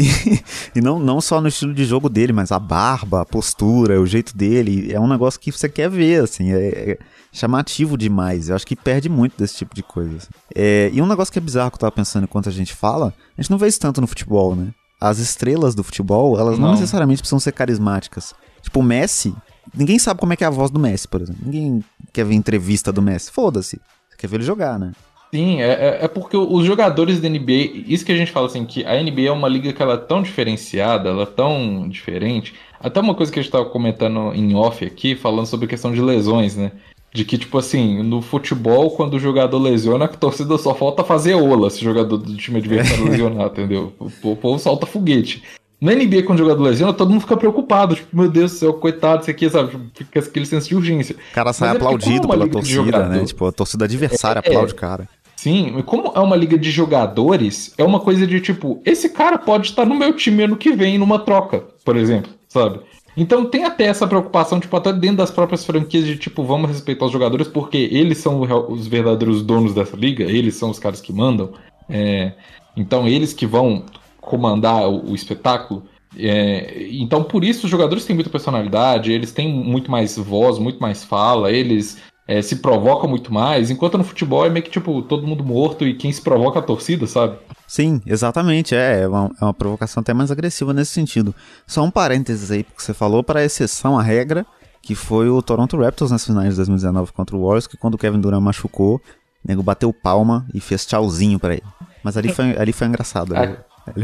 e, 0.75 0.79
não, 0.79 0.99
não 0.99 1.19
só 1.19 1.41
no 1.41 1.47
estilo 1.47 1.73
de 1.73 1.85
jogo 1.85 2.07
dele, 2.07 2.31
mas 2.31 2.51
a 2.51 2.59
barba, 2.59 3.21
a 3.21 3.25
postura, 3.25 3.99
o 3.99 4.05
jeito 4.05 4.37
dele, 4.37 4.93
é 4.93 4.99
um 4.99 5.07
negócio 5.07 5.39
que 5.39 5.51
você 5.51 5.67
quer 5.67 5.89
ver, 5.89 6.23
assim, 6.23 6.51
é, 6.51 6.91
é 6.91 6.99
chamativo 7.33 7.97
demais. 7.97 8.49
Eu 8.49 8.55
acho 8.55 8.67
que 8.67 8.75
perde 8.75 9.09
muito 9.09 9.35
desse 9.39 9.55
tipo 9.55 9.73
de 9.73 9.81
coisa. 9.81 10.17
Assim. 10.17 10.27
É, 10.53 10.91
e 10.93 11.01
um 11.01 11.07
negócio 11.07 11.33
que 11.33 11.39
é 11.39 11.41
bizarro 11.41 11.71
que 11.71 11.77
eu 11.77 11.79
tava 11.79 11.91
pensando 11.93 12.25
enquanto 12.25 12.47
a 12.47 12.51
gente 12.51 12.75
fala, 12.75 13.11
a 13.35 13.41
gente 13.41 13.49
não 13.49 13.57
vê 13.57 13.67
isso 13.67 13.79
tanto 13.79 13.99
no 13.99 14.05
futebol, 14.05 14.55
né? 14.55 14.71
As 15.01 15.17
estrelas 15.17 15.73
do 15.73 15.83
futebol, 15.83 16.39
elas 16.39 16.59
não, 16.59 16.67
não 16.67 16.73
necessariamente 16.75 17.23
precisam 17.23 17.39
ser 17.39 17.51
carismáticas. 17.51 18.35
Tipo, 18.61 18.81
o 18.81 18.83
Messi, 18.83 19.33
Ninguém 19.73 19.97
sabe 19.97 20.19
como 20.19 20.33
é 20.33 20.35
que 20.35 20.43
é 20.43 20.47
a 20.47 20.51
voz 20.51 20.69
do 20.69 20.79
Messi, 20.79 21.07
por 21.07 21.21
exemplo. 21.21 21.41
Ninguém 21.43 21.83
quer 22.13 22.23
ver 22.23 22.35
entrevista 22.35 22.91
do 22.91 23.01
Messi. 23.01 23.31
Foda-se. 23.31 23.81
Você 24.09 24.17
quer 24.17 24.27
ver 24.27 24.37
ele 24.37 24.43
jogar, 24.43 24.77
né? 24.77 24.91
Sim, 25.33 25.61
é, 25.61 25.69
é, 25.69 25.99
é 26.01 26.07
porque 26.09 26.35
os 26.35 26.65
jogadores 26.65 27.21
da 27.21 27.29
NBA, 27.29 27.85
isso 27.87 28.05
que 28.05 28.11
a 28.11 28.17
gente 28.17 28.31
fala 28.31 28.47
assim, 28.47 28.65
que 28.65 28.83
a 28.85 29.01
NBA 29.01 29.21
é 29.21 29.31
uma 29.31 29.47
liga 29.47 29.71
que 29.71 29.81
ela 29.81 29.93
é 29.93 29.97
tão 29.97 30.21
diferenciada, 30.21 31.09
ela 31.09 31.23
é 31.23 31.25
tão 31.25 31.87
diferente. 31.87 32.53
Até 32.77 32.99
uma 32.99 33.15
coisa 33.15 33.31
que 33.31 33.39
a 33.39 33.41
gente 33.41 33.47
estava 33.47 33.65
comentando 33.65 34.33
em 34.33 34.53
off 34.55 34.83
aqui, 34.83 35.15
falando 35.15 35.45
sobre 35.45 35.67
a 35.67 35.69
questão 35.69 35.93
de 35.93 36.01
lesões, 36.01 36.57
né? 36.57 36.73
De 37.13 37.23
que, 37.23 37.37
tipo 37.37 37.57
assim, 37.57 38.03
no 38.03 38.21
futebol, 38.21 38.91
quando 38.91 39.13
o 39.13 39.19
jogador 39.19 39.57
lesiona, 39.57 40.05
a 40.05 40.07
torcida 40.09 40.57
só 40.57 40.73
falta 40.73 41.03
fazer 41.03 41.35
ola 41.35 41.69
se 41.69 41.79
o 41.79 41.83
jogador 41.83 42.17
do 42.17 42.35
time 42.35 42.59
adversário 42.59 43.05
lesionar, 43.05 43.47
entendeu? 43.51 43.93
O 43.99 44.35
povo 44.35 44.59
solta 44.59 44.85
foguete. 44.85 45.43
Na 45.81 45.95
NBA, 45.95 46.23
quando 46.23 46.39
o 46.39 46.43
jogador 46.43 46.61
lesiona, 46.61 46.93
todo 46.93 47.09
mundo 47.09 47.21
fica 47.21 47.35
preocupado. 47.35 47.95
Tipo, 47.95 48.15
meu 48.15 48.29
Deus 48.29 48.51
do 48.51 48.57
céu, 48.57 48.73
coitado, 48.73 49.23
isso 49.23 49.31
aqui, 49.31 49.49
sabe? 49.49 49.75
Fica 49.95 50.19
aquele 50.19 50.45
senso 50.45 50.69
de 50.69 50.75
urgência. 50.75 51.15
O 51.31 51.33
cara 51.33 51.51
sai 51.53 51.69
é 51.69 51.71
aplaudido 51.71 52.27
é 52.27 52.29
pela 52.29 52.47
torcida, 52.47 53.09
né? 53.09 53.25
Tipo, 53.25 53.47
a 53.47 53.51
torcida 53.51 53.85
adversária 53.85 54.39
é, 54.45 54.47
aplaude 54.47 54.73
o 54.73 54.75
cara. 54.75 55.09
Sim, 55.41 55.81
como 55.87 56.11
é 56.15 56.19
uma 56.19 56.35
liga 56.35 56.55
de 56.55 56.69
jogadores, 56.69 57.73
é 57.75 57.83
uma 57.83 57.99
coisa 57.99 58.27
de 58.27 58.39
tipo, 58.39 58.79
esse 58.85 59.09
cara 59.09 59.39
pode 59.39 59.69
estar 59.69 59.87
no 59.87 59.95
meu 59.95 60.15
time 60.15 60.43
ano 60.43 60.55
que 60.55 60.71
vem 60.71 60.99
numa 60.99 61.17
troca, 61.17 61.65
por 61.83 61.97
exemplo, 61.97 62.31
sabe? 62.47 62.79
Então 63.17 63.43
tem 63.45 63.63
até 63.63 63.85
essa 63.85 64.05
preocupação, 64.05 64.59
tipo, 64.59 64.77
até 64.77 64.93
dentro 64.93 65.17
das 65.17 65.31
próprias 65.31 65.65
franquias 65.65 66.05
de 66.05 66.15
tipo, 66.15 66.43
vamos 66.43 66.69
respeitar 66.69 67.07
os 67.07 67.11
jogadores 67.11 67.47
porque 67.47 67.89
eles 67.91 68.19
são 68.19 68.39
os 68.69 68.85
verdadeiros 68.85 69.41
donos 69.41 69.73
dessa 69.73 69.97
liga, 69.97 70.25
eles 70.25 70.53
são 70.53 70.69
os 70.69 70.77
caras 70.77 71.01
que 71.01 71.11
mandam. 71.11 71.53
É, 71.89 72.33
então 72.77 73.07
eles 73.07 73.33
que 73.33 73.47
vão 73.47 73.83
comandar 74.19 74.87
o, 74.87 75.09
o 75.09 75.15
espetáculo. 75.15 75.81
É, 76.19 76.87
então, 76.91 77.23
por 77.23 77.43
isso, 77.43 77.65
os 77.65 77.71
jogadores 77.71 78.05
têm 78.05 78.13
muita 78.15 78.29
personalidade, 78.29 79.11
eles 79.11 79.31
têm 79.31 79.51
muito 79.51 79.89
mais 79.89 80.17
voz, 80.17 80.59
muito 80.59 80.79
mais 80.79 81.03
fala, 81.03 81.51
eles 81.51 81.97
é, 82.27 82.41
se 82.41 82.57
provocam 82.57 83.09
muito 83.09 83.33
mais, 83.33 83.69
enquanto 83.69 83.97
no 83.97 84.03
futebol 84.03 84.45
é 84.45 84.49
meio 84.49 84.63
que 84.63 84.71
tipo 84.71 85.01
todo 85.01 85.27
mundo 85.27 85.43
morto 85.43 85.85
e 85.85 85.93
quem 85.93 86.11
se 86.11 86.21
provoca 86.21 86.59
é 86.59 86.61
a 86.61 86.65
torcida, 86.65 87.07
sabe? 87.07 87.37
Sim, 87.67 88.01
exatamente. 88.05 88.75
É, 88.75 89.01
é 89.01 89.07
uma, 89.07 89.31
é 89.39 89.45
uma 89.45 89.53
provocação 89.53 90.01
até 90.01 90.13
mais 90.13 90.31
agressiva 90.31 90.73
nesse 90.73 90.91
sentido. 90.91 91.33
Só 91.65 91.83
um 91.83 91.91
parênteses 91.91 92.51
aí, 92.51 92.63
porque 92.63 92.81
você 92.81 92.93
falou, 92.93 93.23
para 93.23 93.43
exceção 93.43 93.97
à 93.97 94.03
regra, 94.03 94.45
que 94.81 94.95
foi 94.95 95.29
o 95.29 95.41
Toronto 95.41 95.77
Raptors 95.77 96.11
nas 96.11 96.25
finais 96.25 96.49
de 96.49 96.55
2019 96.57 97.13
contra 97.13 97.35
o 97.35 97.43
Warriors, 97.43 97.67
que 97.67 97.77
quando 97.77 97.95
o 97.95 97.97
Kevin 97.97 98.19
Durant 98.19 98.41
machucou, 98.41 98.95
o 98.97 99.01
nego 99.47 99.63
bateu 99.63 99.93
palma 99.93 100.45
e 100.53 100.59
fez 100.59 100.85
tchauzinho 100.85 101.39
para 101.39 101.53
ele. 101.53 101.63
Mas 102.03 102.17
ali 102.17 102.27
foi, 102.33 102.57
ali 102.57 102.73
foi 102.73 102.87
engraçado. 102.87 103.33
Né? 103.33 103.57
É, 103.87 104.01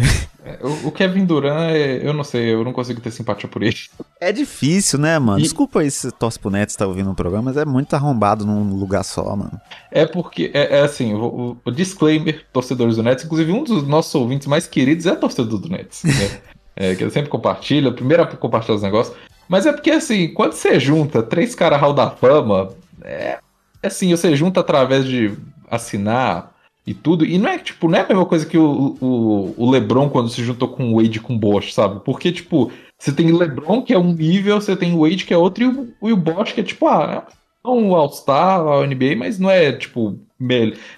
o 0.86 0.92
Kevin 0.92 1.26
Durant, 1.26 1.72
é, 1.72 2.08
eu 2.08 2.14
não 2.14 2.24
sei, 2.24 2.54
eu 2.54 2.64
não 2.64 2.74
consigo 2.74 3.02
ter 3.02 3.12
simpatia 3.12 3.50
por 3.50 3.64
ele. 3.64 3.76
É 4.20 4.32
difícil, 4.32 5.00
né, 5.00 5.18
mano? 5.20 5.40
E... 5.40 5.44
Desculpa 5.44 5.82
aí 5.82 5.92
se 5.92 6.12
torce 6.12 6.40
pro 6.40 6.50
Nets 6.50 6.76
tá 6.76 6.86
ouvindo 6.86 7.12
o 7.12 7.16
programa, 7.16 7.44
mas 7.44 7.58
é 7.58 7.66
muito 7.66 7.94
arrombado 7.94 8.46
num 8.46 8.74
lugar 8.76 9.04
só, 9.04 9.36
mano. 9.36 9.60
É 9.92 10.06
porque, 10.06 10.52
é, 10.54 10.80
é 10.80 10.82
assim, 10.82 11.14
o, 11.14 11.58
o, 11.64 11.72
disclaimer, 11.72 12.46
torcedores 12.52 12.96
do 12.96 13.04
Nets, 13.04 13.26
inclusive 13.26 13.52
um 13.52 13.64
dos 13.64 13.88
nossos 13.88 14.14
ouvintes 14.16 14.48
mais 14.48 14.68
queridos 14.68 15.06
é 15.06 15.16
torcedor 15.16 15.60
do 15.60 15.70
Nets, 15.70 16.04
né? 16.04 16.42
é, 16.76 16.96
que 16.96 17.04
ele 17.04 17.12
sempre 17.12 17.30
compartilha, 17.30 17.92
primeiro 17.92 18.24
a 18.24 18.28
compartilhar 18.28 18.76
os 18.76 18.84
negócios. 18.84 19.16
Mas 19.48 19.66
é 19.66 19.72
porque, 19.72 19.92
assim, 19.92 20.28
quando 20.34 20.54
você 20.54 20.80
junta 20.80 21.24
três 21.24 21.56
caras 21.56 21.80
hall 21.80 21.94
da 21.94 22.10
fama, 22.10 22.70
é 23.02 23.40
assim, 23.82 24.12
você 24.12 24.36
junta 24.36 24.60
através 24.60 25.06
de 25.06 25.32
assinar 25.70 26.54
e 26.88 26.94
tudo. 26.94 27.26
E 27.26 27.38
não 27.38 27.50
é, 27.50 27.60
tipo, 27.60 27.90
não 27.90 28.00
é 28.00 28.02
a 28.02 28.08
mesma 28.08 28.26
coisa 28.26 28.46
que 28.46 28.58
o, 28.58 28.98
o, 29.02 29.54
o 29.58 29.70
LeBron 29.70 30.10
quando 30.10 30.30
se 30.30 30.42
juntou 30.42 30.70
com 30.70 30.94
o 30.94 31.02
Wade 31.02 31.20
com 31.20 31.36
o 31.36 31.38
Bosch, 31.38 31.74
sabe? 31.74 32.00
Porque, 32.06 32.32
tipo, 32.32 32.72
você 32.98 33.12
tem 33.12 33.30
o 33.32 33.38
LeBron, 33.38 33.82
que 33.82 33.94
é 33.94 34.00
um 34.00 34.14
nível, 34.14 34.62
você 34.62 34.74
tem 34.74 34.96
o 34.96 35.02
Wade, 35.02 35.26
que 35.26 35.34
é 35.34 35.38
outro, 35.38 35.66
e 35.66 35.68
o, 35.68 35.94
e 36.10 36.14
o 36.14 36.18
Bosch, 36.18 36.54
que 36.54 36.62
é 36.62 36.64
tipo, 36.64 36.88
ah, 36.88 37.28
é 37.64 37.68
um 37.68 37.94
All-Star, 37.94 38.66
a 38.66 38.88
NBA, 38.88 39.18
mas 39.18 39.38
não 39.38 39.52
é, 39.52 39.74
tipo, 39.74 40.18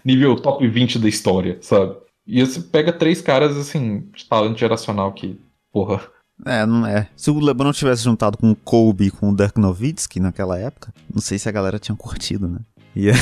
nível 0.06 0.36
top 0.36 0.66
20 0.68 1.00
da 1.00 1.10
história, 1.10 1.58
sabe? 1.60 1.96
E 2.28 2.46
você 2.46 2.62
pega 2.62 2.94
três 2.94 3.20
caras, 3.20 3.58
assim, 3.58 4.04
de 4.16 4.26
talento 4.26 4.60
geracional 4.60 5.12
que, 5.12 5.40
porra, 5.74 6.00
É, 6.46 6.68
não 6.68 6.86
é. 6.86 7.10
Se 7.16 7.32
o 7.32 7.40
LeBron 7.40 7.72
tivesse 7.72 8.04
juntado 8.04 8.38
com 8.38 8.52
o 8.52 8.56
Kobe 8.56 9.08
e 9.08 9.12
com 9.12 9.32
o 9.32 9.36
Dirk 9.36 9.60
Nowitzki 9.60 10.20
naquela 10.20 10.58
época, 10.60 10.94
não 11.12 11.20
sei 11.20 11.40
se 11.40 11.50
a 11.50 11.52
galera 11.52 11.80
tinha 11.80 11.96
curtido, 11.96 12.48
né? 12.48 12.60
Ia, 12.96 13.14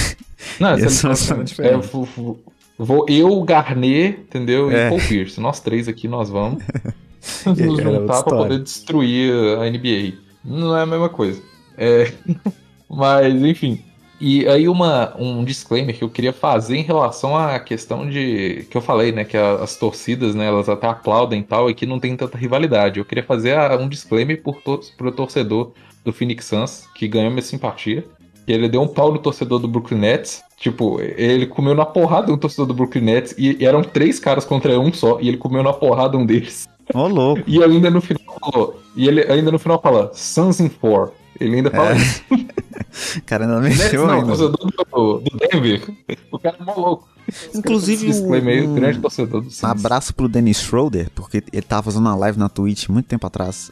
não, 0.60 0.76
ia 0.78 0.90
ser 0.90 1.08
uma 1.08 1.14
é, 1.14 1.82
vou, 2.78 3.06
eu, 3.10 3.42
Garnet, 3.44 4.20
entendeu? 4.20 4.72
É. 4.72 4.88
E 4.88 4.90
Paul 4.90 5.02
Pierce. 5.02 5.40
Nós 5.40 5.60
três 5.60 5.88
aqui, 5.88 6.08
nós 6.08 6.30
vamos 6.30 6.64
nos 7.46 7.82
juntar 7.82 8.24
pra 8.24 8.38
poder 8.38 8.60
destruir 8.60 9.34
a 9.60 9.70
NBA. 9.70 10.18
Não 10.44 10.78
é 10.78 10.84
a 10.84 10.86
mesma 10.86 11.10
coisa. 11.10 11.42
É... 11.78 12.12
Mas, 12.90 13.34
enfim. 13.44 13.84
E 14.20 14.48
aí 14.48 14.68
uma, 14.68 15.16
um 15.18 15.44
disclaimer 15.44 15.96
que 15.96 16.04
eu 16.04 16.10
queria 16.10 16.34
fazer 16.34 16.76
em 16.76 16.82
relação 16.82 17.38
à 17.38 17.60
questão 17.60 18.10
de 18.10 18.66
que 18.70 18.76
eu 18.76 18.82
falei, 18.82 19.12
né, 19.12 19.24
que 19.24 19.38
as 19.38 19.76
torcidas, 19.76 20.34
né, 20.34 20.48
elas 20.48 20.68
até 20.68 20.88
aplaudem 20.88 21.42
e 21.42 21.44
tal 21.44 21.70
e 21.70 21.76
que 21.76 21.86
não 21.86 22.00
tem 22.00 22.18
tanta 22.18 22.36
rivalidade. 22.36 22.98
Eu 22.98 23.06
queria 23.06 23.24
fazer 23.24 23.56
um 23.80 23.88
disclaimer 23.88 24.42
por 24.42 24.56
to 24.64 24.80
pro 24.98 25.12
torcedor 25.12 25.72
do 26.04 26.12
Phoenix 26.12 26.46
Suns 26.46 26.88
que 26.96 27.08
ganhou 27.08 27.30
minha 27.30 27.44
simpatia. 27.44 28.04
E 28.48 28.54
ele 28.54 28.70
deu 28.70 28.82
um 28.82 28.88
pau 28.88 29.12
no 29.12 29.20
torcedor 29.20 29.60
do 29.60 29.68
Brooklyn 29.68 30.00
Nets. 30.00 30.42
Tipo, 30.58 31.00
ele 31.02 31.46
comeu 31.46 31.76
na 31.76 31.86
porrada 31.86 32.32
um 32.32 32.38
torcedor 32.38 32.66
do 32.66 32.74
Brooklyn 32.74 33.04
Nets 33.04 33.36
e, 33.38 33.58
e 33.60 33.66
eram 33.66 33.84
três 33.84 34.20
caras 34.20 34.46
contra 34.46 34.80
um 34.80 34.92
só 34.92 35.20
e 35.20 35.28
ele 35.28 35.38
comeu 35.38 35.62
na 35.62 35.74
porrada 35.74 36.18
um 36.18 36.26
deles. 36.26 36.68
Ô, 36.94 37.00
oh, 37.00 37.08
louco. 37.08 37.44
E 37.46 37.62
ainda 37.62 37.92
no 37.92 38.00
final 38.00 38.40
falou, 38.40 38.80
e 38.96 39.08
ele 39.08 39.22
ainda 39.32 39.52
no 39.52 39.60
final 39.60 39.82
fala 39.82 40.10
Suns 40.14 40.60
in 40.60 40.70
four. 40.70 41.12
Ele 41.40 41.58
ainda 41.58 41.70
fala 41.70 41.92
é. 41.92 41.98
isso. 41.98 42.24
cara 43.26 43.46
ainda 43.46 43.60
mexeu 43.60 44.08
Não, 44.08 44.26
torcedor 44.26 44.58
do, 44.58 45.20
do 45.20 45.38
Denver. 45.38 45.82
O 46.32 46.40
cara 46.40 46.58
é 46.60 46.64
maluco. 46.64 47.08
Inclusive, 47.54 48.10
um, 48.22 48.76
grande 48.76 49.00
torcedor 49.00 49.42
do 49.42 49.50
abraço 49.64 50.16
pro 50.16 50.30
Dennis 50.30 50.62
Schroeder, 50.62 51.10
porque 51.14 51.44
ele 51.52 51.62
tava 51.62 51.84
fazendo 51.84 52.06
uma 52.06 52.16
live 52.16 52.40
na 52.40 52.48
Twitch 52.48 52.88
muito 52.88 53.06
tempo 53.06 53.28
atrás, 53.28 53.70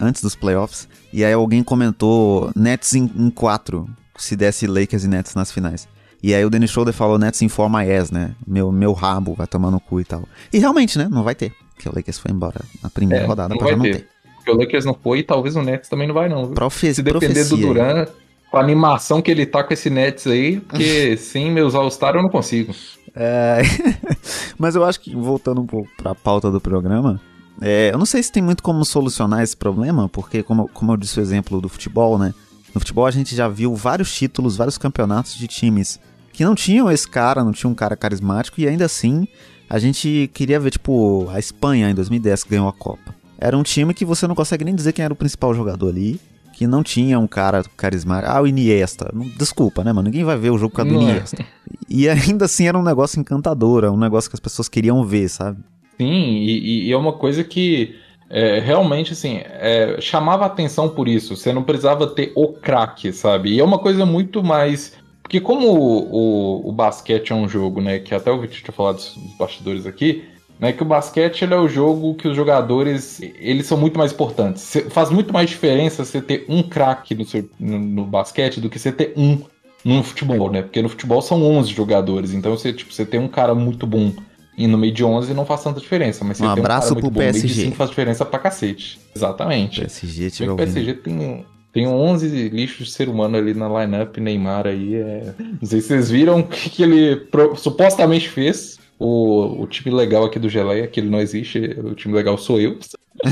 antes 0.00 0.20
dos 0.20 0.34
playoffs, 0.34 0.88
e 1.12 1.24
aí 1.24 1.32
alguém 1.32 1.62
comentou 1.62 2.50
Nets 2.56 2.94
em 2.94 3.30
4, 3.30 3.88
se 4.22 4.36
desse 4.36 4.66
Lakers 4.66 5.04
e 5.04 5.08
Nets 5.08 5.34
nas 5.34 5.50
finais. 5.50 5.88
E 6.22 6.34
aí 6.34 6.44
o 6.44 6.50
Dennis 6.50 6.70
Schroeder 6.70 6.94
falou 6.94 7.18
Nets 7.18 7.40
em 7.42 7.48
for 7.48 7.70
my 7.70 7.90
ass, 7.92 8.10
né? 8.10 8.34
Meu, 8.46 8.72
meu 8.72 8.92
rabo 8.92 9.34
vai 9.34 9.46
tomar 9.46 9.70
no 9.70 9.78
cu 9.78 10.00
e 10.00 10.04
tal. 10.04 10.24
E 10.52 10.58
realmente, 10.58 10.98
né? 10.98 11.08
Não 11.08 11.22
vai 11.22 11.34
ter. 11.34 11.52
Porque 11.74 11.88
o 11.88 11.92
Lakers 11.94 12.18
foi 12.18 12.32
embora 12.32 12.60
na 12.82 12.90
primeira 12.90 13.24
é, 13.24 13.26
rodada 13.26 13.56
pra 13.56 13.68
já 13.68 13.76
não 13.76 13.84
ter. 13.84 13.96
ter. 13.96 14.08
Porque 14.36 14.50
o 14.50 14.56
Lakers 14.56 14.84
não 14.84 14.94
foi 14.94 15.20
e 15.20 15.22
talvez 15.22 15.54
o 15.54 15.62
Nets 15.62 15.88
também 15.88 16.08
não 16.08 16.14
vai 16.14 16.28
não. 16.28 16.50
Profe 16.50 16.92
Se 16.92 17.02
depender 17.02 17.34
profecia. 17.34 17.56
do 17.56 17.56
Duran, 17.56 18.06
com 18.50 18.56
a 18.56 18.60
animação 18.60 19.22
que 19.22 19.30
ele 19.30 19.46
tá 19.46 19.62
com 19.62 19.72
esse 19.72 19.90
Nets 19.90 20.26
aí, 20.26 20.58
porque 20.60 21.16
sem 21.18 21.50
meus 21.52 21.74
All-Star 21.74 22.16
eu 22.16 22.22
não 22.22 22.30
consigo. 22.30 22.74
É... 23.14 23.62
Mas 24.58 24.74
eu 24.74 24.84
acho 24.84 25.00
que, 25.00 25.14
voltando 25.14 25.60
um 25.60 25.66
pouco 25.66 25.88
pra 25.96 26.14
pauta 26.14 26.50
do 26.50 26.60
programa, 26.60 27.20
é, 27.60 27.90
eu 27.92 27.98
não 27.98 28.06
sei 28.06 28.22
se 28.22 28.32
tem 28.32 28.42
muito 28.42 28.62
como 28.62 28.84
solucionar 28.84 29.42
esse 29.42 29.56
problema, 29.56 30.08
porque, 30.08 30.42
como, 30.42 30.68
como 30.68 30.92
eu 30.92 30.96
disse 30.96 31.18
o 31.18 31.22
exemplo 31.22 31.60
do 31.60 31.68
futebol, 31.68 32.18
né? 32.18 32.34
No 32.74 32.80
futebol 32.80 33.06
a 33.06 33.10
gente 33.10 33.34
já 33.34 33.48
viu 33.48 33.74
vários 33.74 34.14
títulos, 34.14 34.56
vários 34.56 34.78
campeonatos 34.78 35.34
de 35.34 35.46
times 35.46 35.98
que 36.32 36.44
não 36.44 36.54
tinham 36.54 36.90
esse 36.90 37.08
cara, 37.08 37.42
não 37.42 37.52
tinha 37.52 37.68
um 37.68 37.74
cara 37.74 37.96
carismático, 37.96 38.60
e 38.60 38.68
ainda 38.68 38.84
assim 38.84 39.26
a 39.68 39.78
gente 39.78 40.30
queria 40.32 40.58
ver, 40.60 40.70
tipo, 40.70 41.28
a 41.30 41.38
Espanha 41.38 41.90
em 41.90 41.94
2010 41.94 42.44
que 42.44 42.50
ganhou 42.50 42.68
a 42.68 42.72
Copa. 42.72 43.14
Era 43.38 43.56
um 43.56 43.62
time 43.62 43.92
que 43.92 44.04
você 44.04 44.26
não 44.26 44.34
consegue 44.34 44.64
nem 44.64 44.74
dizer 44.74 44.92
quem 44.92 45.04
era 45.04 45.12
o 45.12 45.16
principal 45.16 45.52
jogador 45.54 45.88
ali 45.88 46.20
que 46.58 46.66
não 46.66 46.82
tinha 46.82 47.20
um 47.20 47.26
cara 47.28 47.62
carismático. 47.76 48.32
Ah, 48.32 48.42
o 48.42 48.46
Iniesta. 48.46 49.12
Desculpa, 49.38 49.84
né, 49.84 49.92
mano? 49.92 50.06
Ninguém 50.06 50.24
vai 50.24 50.36
ver 50.36 50.50
o 50.50 50.58
jogo 50.58 50.74
com 50.74 50.80
a 50.80 50.84
do 50.84 50.94
é. 50.94 51.02
Iniesta. 51.02 51.46
E 51.88 52.08
ainda 52.08 52.46
assim 52.46 52.66
era 52.66 52.76
um 52.76 52.82
negócio 52.82 53.20
encantador, 53.20 53.84
um 53.84 53.96
negócio 53.96 54.28
que 54.28 54.34
as 54.34 54.40
pessoas 54.40 54.68
queriam 54.68 55.04
ver, 55.04 55.28
sabe? 55.28 55.58
Sim, 55.96 56.04
e, 56.04 56.88
e 56.88 56.92
é 56.92 56.96
uma 56.96 57.12
coisa 57.12 57.44
que 57.44 57.94
é, 58.30 58.58
realmente, 58.60 59.12
assim, 59.12 59.40
é, 59.44 59.96
chamava 60.00 60.46
atenção 60.46 60.88
por 60.88 61.08
isso. 61.08 61.36
Você 61.36 61.52
não 61.52 61.62
precisava 61.62 62.06
ter 62.06 62.32
o 62.34 62.48
craque, 62.48 63.12
sabe? 63.12 63.54
E 63.54 63.60
é 63.60 63.64
uma 63.64 63.78
coisa 63.78 64.04
muito 64.04 64.42
mais. 64.42 64.96
Porque 65.22 65.40
como 65.40 65.68
o, 65.68 66.62
o, 66.64 66.68
o 66.68 66.72
basquete 66.72 67.32
é 67.32 67.34
um 67.34 67.48
jogo, 67.48 67.80
né? 67.80 67.98
Que 67.98 68.14
até 68.14 68.30
o 68.30 68.40
Vitor 68.40 68.58
tinha 68.58 68.72
falado 68.72 68.96
dos 68.96 69.36
bastidores 69.38 69.86
aqui 69.86 70.24
né, 70.58 70.72
que 70.72 70.82
o 70.82 70.86
basquete 70.86 71.44
é 71.44 71.56
o 71.56 71.68
jogo 71.68 72.14
que 72.14 72.26
os 72.26 72.34
jogadores 72.34 73.20
eles 73.20 73.66
são 73.66 73.78
muito 73.78 73.98
mais 73.98 74.12
importantes. 74.12 74.76
faz 74.90 75.10
muito 75.10 75.32
mais 75.32 75.48
diferença 75.48 76.04
você 76.04 76.20
ter 76.20 76.44
um 76.48 76.62
craque 76.62 77.14
no, 77.14 77.24
no, 77.58 77.78
no, 77.78 78.04
basquete 78.04 78.60
do 78.60 78.68
que 78.68 78.78
você 78.78 78.90
ter 78.90 79.12
um 79.16 79.40
no 79.84 80.02
futebol, 80.02 80.50
né? 80.50 80.62
Porque 80.62 80.82
no 80.82 80.88
futebol 80.88 81.22
são 81.22 81.42
11 81.42 81.72
jogadores, 81.72 82.34
então 82.34 82.56
você, 82.56 82.72
tipo, 82.72 82.92
você 82.92 83.06
tem 83.06 83.20
um 83.20 83.28
cara 83.28 83.54
muito 83.54 83.86
bom 83.86 84.12
e 84.58 84.66
no 84.66 84.76
meio 84.76 84.92
de 84.92 85.04
11 85.04 85.32
não 85.32 85.46
faz 85.46 85.62
tanta 85.62 85.80
diferença, 85.80 86.24
mas 86.24 86.36
você 86.36 86.44
um 86.44 86.54
tem 86.54 86.64
um 86.64 86.92
muito 86.94 87.10
bom 87.10 87.20
PSG. 87.20 87.38
no 87.38 87.44
meio 87.44 87.54
de 87.54 87.62
5 87.62 87.76
faz 87.76 87.90
diferença 87.90 88.24
pra 88.24 88.38
cacete. 88.40 89.00
Exatamente. 89.14 89.80
PSG, 89.80 90.50
o 90.50 90.56
PSG 90.56 90.94
tem 90.94 91.46
tem 91.72 91.86
11 91.86 92.48
lixos 92.48 92.88
de 92.88 92.92
ser 92.92 93.08
humano 93.08 93.36
ali 93.36 93.54
na 93.54 93.68
lineup, 93.68 94.16
Neymar 94.16 94.66
aí 94.66 94.96
é... 94.96 95.34
Não 95.38 95.68
sei 95.68 95.80
se 95.80 95.88
vocês 95.88 96.10
viram 96.10 96.40
o 96.40 96.48
que, 96.48 96.70
que 96.70 96.82
ele 96.82 97.16
pro... 97.16 97.54
supostamente 97.56 98.28
fez 98.28 98.80
o, 98.98 99.62
o 99.62 99.66
time 99.66 99.94
legal 99.94 100.24
aqui 100.24 100.38
do 100.38 100.48
Geleia, 100.48 100.88
que 100.88 100.98
ele 100.98 101.10
não 101.10 101.20
existe, 101.20 101.58
o 101.58 101.94
time 101.94 102.14
legal 102.14 102.36
sou 102.36 102.58
eu. 102.60 102.78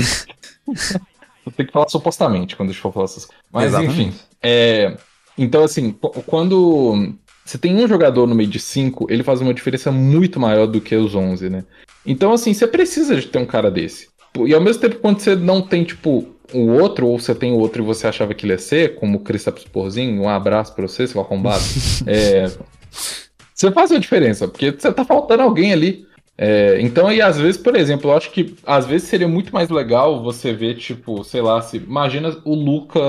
Tem 1.57 1.65
que 1.65 1.71
falar 1.71 1.89
supostamente 1.89 2.55
quando 2.55 2.69
a 2.69 2.71
gente 2.71 2.81
for 2.81 2.93
falar 2.93 3.05
essas 3.05 3.25
coisas. 3.25 3.43
Mas 3.51 3.65
Exatamente. 3.65 4.01
enfim. 4.01 4.13
É, 4.41 4.97
então, 5.37 5.63
assim, 5.63 5.91
quando 6.25 7.13
você 7.47 7.57
tem 7.57 7.75
um 7.75 7.87
jogador 7.87 8.27
no 8.27 8.35
meio 8.35 8.49
de 8.49 8.59
cinco, 8.59 9.07
ele 9.09 9.23
faz 9.23 9.39
uma 9.39 9.53
diferença 9.53 9.89
muito 9.89 10.39
maior 10.39 10.67
do 10.67 10.81
que 10.81 10.95
os 10.95 11.15
11, 11.15 11.49
né? 11.49 11.63
Então, 12.05 12.33
assim, 12.33 12.53
você 12.53 12.67
precisa 12.67 13.15
de 13.15 13.27
ter 13.27 13.39
um 13.39 13.45
cara 13.45 13.71
desse. 13.71 14.09
E 14.45 14.53
ao 14.53 14.61
mesmo 14.61 14.81
tempo, 14.81 14.97
quando 14.97 15.19
você 15.19 15.35
não 15.35 15.61
tem, 15.61 15.85
tipo, 15.85 16.27
o 16.53 16.67
outro, 16.67 17.07
ou 17.07 17.17
você 17.17 17.33
tem 17.33 17.53
o 17.53 17.57
outro 17.57 17.81
e 17.81 17.85
você 17.85 18.05
achava 18.05 18.33
que 18.33 18.45
ele 18.45 18.53
ia 18.53 18.59
ser, 18.59 18.95
como 18.95 19.17
o 19.17 19.21
Kristaps 19.21 19.63
Porzinho, 19.63 20.21
um 20.21 20.29
abraço 20.29 20.75
pra 20.75 20.87
você, 20.87 21.07
seu 21.07 21.21
arrombado. 21.21 21.63
é, 22.05 22.51
você 23.53 23.71
faz 23.71 23.91
a 23.91 23.97
diferença, 23.97 24.47
porque 24.47 24.71
você 24.71 24.91
tá 24.91 25.05
faltando 25.05 25.43
alguém 25.43 25.71
ali. 25.71 26.05
É, 26.37 26.79
então, 26.81 27.11
e 27.11 27.19
às 27.19 27.37
vezes, 27.37 27.59
por 27.59 27.75
exemplo, 27.75 28.11
eu 28.11 28.15
acho 28.15 28.31
que 28.31 28.55
às 28.65 28.85
vezes 28.85 29.07
seria 29.07 29.27
muito 29.27 29.51
mais 29.51 29.69
legal 29.69 30.21
você 30.21 30.53
ver, 30.53 30.75
tipo, 30.75 31.23
sei 31.23 31.41
lá, 31.41 31.59
se 31.61 31.77
imagina 31.77 32.37
o 32.45 32.53
Luca 32.53 32.99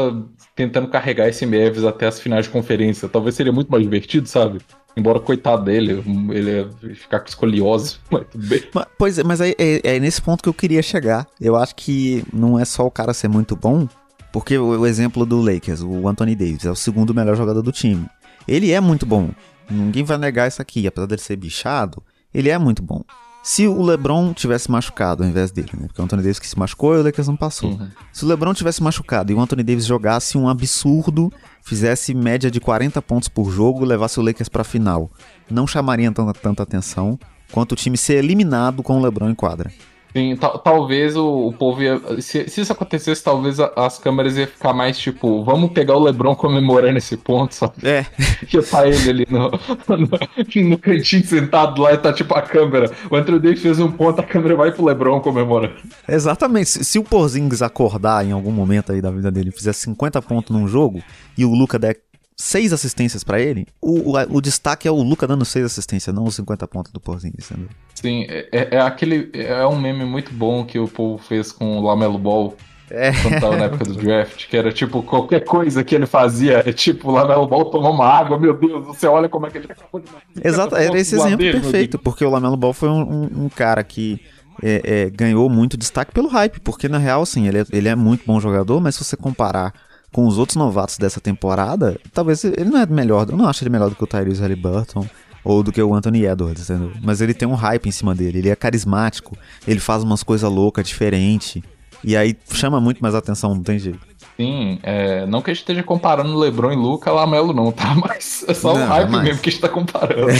tentando 0.56 0.88
carregar 0.88 1.28
esse 1.28 1.44
Mavis 1.44 1.84
até 1.84 2.06
as 2.06 2.18
finais 2.18 2.46
de 2.46 2.50
conferência. 2.50 3.08
Talvez 3.08 3.34
seria 3.34 3.52
muito 3.52 3.70
mais 3.70 3.84
divertido, 3.84 4.26
sabe? 4.26 4.60
Embora, 4.96 5.20
coitado 5.20 5.62
dele, 5.62 6.02
ele 6.32 6.50
ia 6.50 6.94
ficar 6.94 7.20
com 7.20 7.28
escoliose, 7.28 7.98
mas 8.10 8.26
tudo 8.28 8.46
bem. 8.46 8.62
Mas, 8.74 8.86
pois 8.96 9.18
é, 9.18 9.22
mas 9.22 9.40
é, 9.42 9.50
é, 9.58 9.96
é, 9.96 10.00
nesse 10.00 10.22
ponto 10.22 10.42
que 10.42 10.48
eu 10.48 10.54
queria 10.54 10.82
chegar. 10.82 11.26
Eu 11.38 11.54
acho 11.54 11.76
que 11.76 12.24
não 12.32 12.58
é 12.58 12.64
só 12.64 12.86
o 12.86 12.90
cara 12.90 13.12
ser 13.12 13.28
muito 13.28 13.54
bom, 13.54 13.86
porque 14.32 14.56
o, 14.56 14.80
o 14.80 14.86
exemplo 14.86 15.26
do 15.26 15.40
Lakers, 15.40 15.82
o 15.82 16.08
Anthony 16.08 16.34
Davis, 16.34 16.64
é 16.64 16.70
o 16.70 16.74
segundo 16.74 17.14
melhor 17.14 17.36
jogador 17.36 17.60
do 17.60 17.70
time. 17.70 18.06
Ele 18.48 18.72
é 18.72 18.80
muito 18.80 19.04
bom. 19.04 19.30
Ninguém 19.70 20.02
vai 20.02 20.16
negar 20.16 20.48
isso 20.48 20.62
aqui. 20.62 20.86
Apesar 20.86 21.06
dele 21.06 21.20
ser 21.20 21.36
bichado, 21.36 22.02
ele 22.32 22.48
é 22.48 22.58
muito 22.58 22.82
bom. 22.82 23.02
Se 23.42 23.66
o 23.66 23.82
LeBron 23.82 24.34
tivesse 24.34 24.70
machucado 24.70 25.22
ao 25.22 25.28
invés 25.28 25.50
dele, 25.50 25.70
né? 25.74 25.86
Porque 25.86 26.00
o 26.00 26.04
Anthony 26.04 26.22
Davis 26.22 26.38
que 26.38 26.46
se 26.46 26.58
machucou 26.58 26.94
e 26.94 26.98
o 26.98 27.02
Lakers 27.02 27.28
não 27.28 27.36
passou. 27.36 27.70
Uhum. 27.70 27.88
Se 28.12 28.24
o 28.24 28.28
LeBron 28.28 28.52
tivesse 28.52 28.82
machucado 28.82 29.32
e 29.32 29.34
o 29.34 29.40
Anthony 29.40 29.62
Davis 29.62 29.86
jogasse 29.86 30.36
um 30.36 30.48
absurdo, 30.48 31.32
fizesse 31.62 32.12
média 32.12 32.50
de 32.50 32.60
40 32.60 33.00
pontos 33.00 33.28
por 33.28 33.50
jogo, 33.50 33.84
levasse 33.84 34.20
o 34.20 34.22
Lakers 34.22 34.48
pra 34.48 34.64
final, 34.64 35.10
não 35.50 35.66
chamaria 35.66 36.12
tanta, 36.12 36.32
tanta 36.38 36.62
atenção 36.62 37.18
quanto 37.50 37.72
o 37.72 37.76
time 37.76 37.96
ser 37.96 38.22
eliminado 38.22 38.82
com 38.82 38.98
o 38.98 39.02
LeBron 39.02 39.30
em 39.30 39.34
quadra. 39.34 39.72
Sim, 40.18 40.36
talvez 40.64 41.14
o, 41.14 41.46
o, 41.46 41.52
povo 41.52 41.80
ia. 41.80 42.00
Se, 42.20 42.48
se, 42.48 42.60
isso 42.60 42.72
acontecesse, 42.72 43.22
talvez 43.22 43.60
a, 43.60 43.70
as 43.76 44.00
câmeras 44.00 44.36
iam 44.36 44.48
ficar 44.48 44.72
mais 44.72 44.98
tipo, 44.98 45.44
vamos 45.44 45.70
pegar 45.70 45.94
o 45.94 46.02
Lebron 46.02 46.34
comemorando 46.34 46.98
esse 46.98 47.16
ponto, 47.16 47.54
sabe? 47.54 47.74
É. 47.84 48.04
Que 48.48 48.60
tá 48.62 48.88
ele 48.88 49.10
ali 49.10 49.26
no, 49.30 49.50
no, 49.88 50.68
no, 50.68 50.78
cantinho 50.78 51.24
sentado 51.24 51.80
lá 51.80 51.92
e 51.92 51.98
tá 51.98 52.12
tipo 52.12 52.34
a 52.34 52.42
câmera. 52.42 52.90
O 53.08 53.14
Andrew 53.14 53.38
Davis 53.38 53.62
fez 53.62 53.78
um 53.78 53.92
ponto, 53.92 54.20
a 54.20 54.24
câmera 54.24 54.56
vai 54.56 54.72
pro 54.72 54.84
Lebron 54.84 55.20
comemorando. 55.20 55.76
Exatamente. 56.08 56.70
Se, 56.70 56.84
se 56.84 56.98
o 56.98 57.04
Porzingis 57.04 57.62
acordar 57.62 58.26
em 58.26 58.32
algum 58.32 58.50
momento 58.50 58.90
aí 58.90 59.00
da 59.00 59.12
vida 59.12 59.30
dele 59.30 59.50
e 59.50 59.52
fizer 59.52 59.72
50 59.72 60.20
pontos 60.22 60.50
num 60.50 60.66
jogo 60.66 61.00
e 61.36 61.44
o 61.44 61.52
Luca 61.52 61.78
der 61.78 61.96
seis 62.38 62.72
assistências 62.72 63.24
para 63.24 63.40
ele, 63.40 63.66
o, 63.82 64.12
o, 64.12 64.36
o, 64.36 64.40
destaque 64.40 64.86
é 64.86 64.90
o 64.90 65.02
Luca 65.02 65.26
dando 65.26 65.44
seis 65.44 65.64
assistências, 65.64 66.14
não 66.14 66.24
os 66.24 66.36
50 66.36 66.68
pontos 66.68 66.92
do 66.92 67.00
Porzingis, 67.00 67.50
entendeu? 67.50 67.68
Sim, 67.94 68.26
é, 68.28 68.48
é, 68.52 68.76
é, 68.76 68.80
aquele. 68.80 69.28
É 69.34 69.66
um 69.66 69.78
meme 69.78 70.04
muito 70.04 70.32
bom 70.32 70.64
que 70.64 70.78
o 70.78 70.86
povo 70.86 71.18
fez 71.18 71.50
com 71.50 71.78
o 71.78 71.82
Lamelo 71.82 72.16
Ball. 72.16 72.56
É. 72.90 73.12
Quando 73.12 73.40
tava 73.40 73.56
na 73.56 73.64
época 73.64 73.84
do 73.84 73.94
draft, 73.96 74.46
que 74.48 74.56
era 74.56 74.72
tipo, 74.72 75.02
qualquer 75.02 75.44
coisa 75.44 75.84
que 75.84 75.94
ele 75.94 76.06
fazia, 76.06 76.62
é 76.64 76.72
tipo, 76.72 77.10
o 77.10 77.12
Lamelo 77.12 77.46
Ball 77.46 77.66
tomou 77.66 77.92
uma 77.92 78.06
água, 78.06 78.38
meu 78.38 78.54
Deus, 78.54 78.86
você 78.86 79.06
olha 79.06 79.28
como 79.28 79.46
é 79.46 79.50
que 79.50 79.58
ele 79.58 79.70
acabou 79.70 80.00
de 80.00 80.08
Exato, 80.42 80.74
era 80.74 80.98
esse 80.98 81.14
exemplo 81.14 81.36
dele, 81.36 81.60
perfeito, 81.60 81.98
porque 81.98 82.24
o 82.24 82.30
Lamelo 82.30 82.56
Ball 82.56 82.72
foi 82.72 82.88
um, 82.88 83.02
um, 83.02 83.44
um 83.44 83.48
cara 83.50 83.84
que 83.84 84.18
é, 84.62 84.80
é, 84.84 85.10
ganhou 85.10 85.50
muito 85.50 85.76
destaque 85.76 86.12
pelo 86.12 86.28
hype, 86.28 86.60
porque 86.60 86.88
na 86.88 86.96
real, 86.96 87.26
sim, 87.26 87.46
ele 87.46 87.58
é, 87.58 87.64
ele 87.70 87.88
é 87.88 87.94
muito 87.94 88.24
bom 88.24 88.40
jogador, 88.40 88.80
mas 88.80 88.94
se 88.94 89.04
você 89.04 89.18
comparar 89.18 89.74
com 90.12 90.26
os 90.26 90.38
outros 90.38 90.56
novatos 90.56 90.98
dessa 90.98 91.20
temporada, 91.20 91.98
talvez 92.12 92.44
ele 92.44 92.70
não 92.70 92.80
é 92.80 92.86
melhor, 92.86 93.26
eu 93.28 93.36
não 93.36 93.46
acho 93.46 93.62
ele 93.62 93.70
melhor 93.70 93.90
do 93.90 93.96
que 93.96 94.04
o 94.04 94.06
Tyrese 94.06 94.40
Halliburton 94.40 95.06
ou 95.44 95.62
do 95.62 95.72
que 95.72 95.82
o 95.82 95.94
Anthony 95.94 96.24
Edwards, 96.24 96.68
entendeu? 96.68 96.92
Mas 97.02 97.20
ele 97.20 97.34
tem 97.34 97.46
um 97.48 97.54
hype 97.54 97.86
em 97.88 97.92
cima 97.92 98.14
dele, 98.14 98.38
ele 98.38 98.48
é 98.48 98.56
carismático, 98.56 99.36
ele 99.66 99.80
faz 99.80 100.02
umas 100.02 100.22
coisas 100.22 100.50
loucas, 100.50 100.86
diferente. 100.86 101.62
E 102.02 102.16
aí 102.16 102.36
chama 102.52 102.80
muito 102.80 103.00
mais 103.00 103.14
atenção, 103.14 103.54
não 103.54 103.62
tem 103.62 103.78
jeito. 103.78 104.06
Sim, 104.36 104.78
é, 104.84 105.26
não 105.26 105.42
que 105.42 105.50
a 105.50 105.54
gente 105.54 105.62
esteja 105.62 105.82
comparando 105.82 106.38
LeBron 106.38 106.72
e 106.72 106.76
Luca 106.76 107.10
Lamelo 107.10 107.52
não, 107.52 107.72
tá? 107.72 107.94
Mas 107.98 108.44
é 108.46 108.54
só 108.54 108.72
o 108.72 108.76
hype 108.76 109.14
é 109.14 109.22
mesmo 109.22 109.42
que 109.42 109.48
a 109.48 109.52
gente 109.52 109.60
tá 109.60 109.68
comparando. 109.68 110.32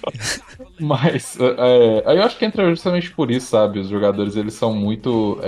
Mas 0.80 1.36
é, 1.38 2.02
aí 2.06 2.16
eu 2.16 2.22
acho 2.22 2.38
que 2.38 2.44
entra 2.44 2.68
justamente 2.70 3.10
por 3.10 3.30
isso, 3.30 3.48
sabe? 3.48 3.78
Os 3.78 3.88
jogadores, 3.88 4.36
eles 4.36 4.54
são 4.54 4.74
muito... 4.74 5.38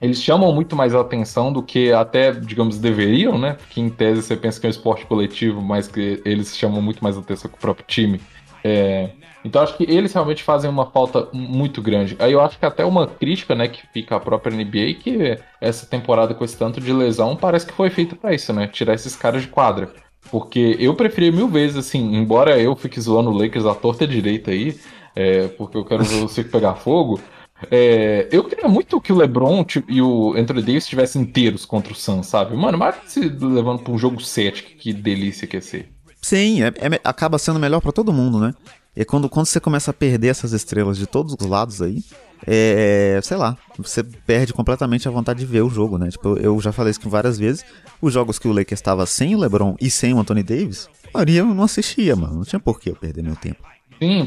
Eles 0.00 0.22
chamam 0.22 0.52
muito 0.52 0.76
mais 0.76 0.94
atenção 0.94 1.52
do 1.52 1.62
que 1.62 1.92
até, 1.92 2.32
digamos, 2.32 2.78
deveriam, 2.78 3.38
né? 3.38 3.54
Porque 3.54 3.80
em 3.80 3.88
tese 3.88 4.22
você 4.22 4.36
pensa 4.36 4.60
que 4.60 4.66
é 4.66 4.68
um 4.68 4.70
esporte 4.70 5.06
coletivo, 5.06 5.62
mas 5.62 5.88
que 5.88 6.20
eles 6.24 6.56
chamam 6.56 6.82
muito 6.82 7.02
mais 7.02 7.16
atenção 7.16 7.50
que 7.50 7.56
o 7.56 7.60
próprio 7.60 7.86
time. 7.86 8.20
É, 8.62 9.10
então 9.44 9.62
acho 9.62 9.76
que 9.76 9.84
eles 9.84 10.12
realmente 10.12 10.42
fazem 10.42 10.68
uma 10.68 10.86
falta 10.86 11.28
muito 11.32 11.80
grande. 11.80 12.16
Aí 12.18 12.32
eu 12.32 12.40
acho 12.40 12.58
que 12.58 12.66
até 12.66 12.84
uma 12.84 13.06
crítica, 13.06 13.54
né, 13.54 13.68
que 13.68 13.86
fica 13.92 14.16
a 14.16 14.20
própria 14.20 14.54
NBA, 14.54 14.94
que 15.00 15.38
essa 15.60 15.86
temporada 15.86 16.34
com 16.34 16.44
esse 16.44 16.58
tanto 16.58 16.80
de 16.80 16.92
lesão 16.92 17.36
parece 17.36 17.64
que 17.64 17.72
foi 17.72 17.88
feita 17.88 18.16
para 18.16 18.34
isso, 18.34 18.52
né? 18.52 18.66
Tirar 18.66 18.94
esses 18.94 19.14
caras 19.14 19.42
de 19.42 19.48
quadra. 19.48 19.90
Porque 20.30 20.76
eu 20.80 20.94
preferia 20.94 21.30
mil 21.30 21.46
vezes, 21.46 21.76
assim, 21.76 22.16
embora 22.16 22.58
eu 22.58 22.74
fique 22.74 23.00
zoando 23.00 23.30
o 23.30 23.38
Lakers 23.38 23.66
à 23.66 23.74
torta 23.74 24.04
direita 24.06 24.50
aí, 24.50 24.76
é, 25.14 25.46
porque 25.48 25.76
eu 25.76 25.84
quero 25.84 26.02
ver 26.02 26.24
o 26.24 26.28
circo 26.28 26.50
pegar 26.50 26.74
fogo. 26.74 27.20
É, 27.70 28.28
eu 28.30 28.44
queria 28.44 28.68
muito 28.68 29.00
que 29.00 29.12
o 29.12 29.16
LeBron 29.16 29.64
e 29.88 30.02
o 30.02 30.34
Anthony 30.34 30.60
Davis 30.60 30.84
estivessem 30.84 31.22
inteiros 31.22 31.64
contra 31.64 31.92
o 31.92 31.96
Suns, 31.96 32.26
sabe? 32.26 32.56
Mano, 32.56 32.76
mas 32.76 32.96
se 33.06 33.20
levando 33.20 33.82
pra 33.82 33.92
um 33.92 33.98
jogo 33.98 34.20
7, 34.20 34.62
que, 34.62 34.74
que 34.74 34.92
delícia 34.92 35.46
que 35.46 35.56
ia 35.56 35.62
ser. 35.62 35.88
Sim, 36.20 36.62
é, 36.62 36.68
é, 36.68 37.00
acaba 37.04 37.38
sendo 37.38 37.58
melhor 37.58 37.80
para 37.80 37.92
todo 37.92 38.12
mundo, 38.12 38.38
né? 38.38 38.52
E 38.94 39.04
quando, 39.04 39.28
quando 39.28 39.46
você 39.46 39.60
começa 39.60 39.90
a 39.90 39.94
perder 39.94 40.28
essas 40.28 40.52
estrelas 40.52 40.96
de 40.96 41.06
todos 41.06 41.36
os 41.38 41.46
lados 41.46 41.82
aí, 41.82 42.02
é, 42.46 43.20
sei 43.22 43.36
lá, 43.36 43.56
você 43.78 44.02
perde 44.02 44.52
completamente 44.52 45.06
a 45.06 45.10
vontade 45.10 45.38
de 45.38 45.46
ver 45.46 45.62
o 45.62 45.70
jogo, 45.70 45.98
né? 45.98 46.08
Tipo, 46.10 46.38
eu 46.38 46.58
já 46.60 46.72
falei 46.72 46.90
isso 46.90 47.00
várias 47.08 47.38
vezes. 47.38 47.64
Os 48.00 48.12
jogos 48.12 48.38
que 48.38 48.48
o 48.48 48.52
Lakers 48.52 48.80
estava 48.80 49.06
sem 49.06 49.34
o 49.34 49.38
LeBron 49.38 49.76
e 49.80 49.90
sem 49.90 50.14
o 50.14 50.18
Anthony 50.18 50.42
Davis, 50.42 50.88
a 51.12 51.18
maioria 51.18 51.40
eu 51.40 51.46
não 51.46 51.64
assistia, 51.64 52.16
mano. 52.16 52.36
Não 52.36 52.44
tinha 52.44 52.60
por 52.60 52.80
que 52.80 52.90
eu 52.90 52.96
perder 52.96 53.22
meu 53.22 53.36
tempo. 53.36 53.62
Sim, 53.98 54.26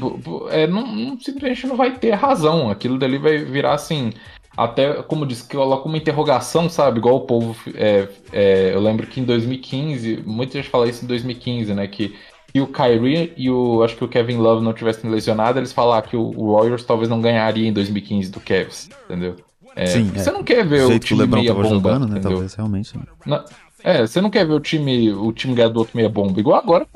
é, 0.49 0.67
não, 0.67 0.88
não, 0.88 1.19
simplesmente 1.19 1.67
não 1.67 1.75
vai 1.75 1.97
ter 1.97 2.12
razão. 2.12 2.69
Aquilo 2.69 2.97
dali 2.97 3.17
vai 3.17 3.38
virar 3.38 3.73
assim. 3.73 4.12
Até, 4.58 5.01
como 5.03 5.25
disse, 5.25 5.47
que 5.47 5.55
coloca 5.55 5.88
uma 5.88 5.97
interrogação, 5.97 6.69
sabe? 6.69 6.99
Igual 6.99 7.17
o 7.17 7.21
povo. 7.21 7.55
É, 7.75 8.08
é, 8.34 8.71
eu 8.73 8.82
lembro 8.82 9.08
que 9.08 9.19
em 9.19 9.23
2015, 9.23 10.23
muita 10.25 10.53
gente 10.53 10.69
fala 10.69 10.89
isso 10.89 11.05
em 11.05 11.08
2015, 11.08 11.73
né? 11.73 11.88
Que 11.88 12.15
e 12.53 12.60
o 12.60 12.67
Kyrie 12.67 13.34
e 13.38 13.49
o 13.49 13.84
acho 13.84 13.95
que 13.95 14.03
o 14.03 14.08
Kevin 14.08 14.38
Love 14.38 14.63
não 14.63 14.73
tivessem 14.73 15.10
lesionado, 15.10 15.60
eles 15.60 15.71
falaram 15.71 16.08
que 16.08 16.17
o 16.17 16.53
Warriors 16.53 16.84
talvez 16.84 17.08
não 17.08 17.21
ganharia 17.21 17.67
em 17.67 17.73
2015 17.73 18.32
do 18.32 18.39
Cavs, 18.39 18.89
entendeu? 19.05 19.36
É, 19.75 19.86
Sim, 19.86 20.05
você 20.05 20.29
é. 20.29 20.34
não 20.34 20.43
quer 20.43 20.65
ver 20.65 20.82
o, 20.82 20.95
o 20.95 20.99
time 20.99 21.27
meia 21.27 21.53
bomba, 21.53 21.69
jogando, 21.69 22.08
né? 22.08 22.17
Entendeu? 22.17 22.32
Talvez 22.32 22.53
realmente. 22.55 22.99
Não, 23.25 23.45
é, 23.84 24.01
você 24.01 24.19
não 24.19 24.29
quer 24.29 24.45
ver 24.45 24.53
o 24.53 24.60
time, 24.60 25.12
o 25.12 25.32
time 25.32 25.53
ganhar 25.53 25.69
do 25.69 25.79
outro 25.79 25.95
meia 25.95 26.10
bomba. 26.10 26.39
Igual 26.39 26.60
agora 26.60 26.88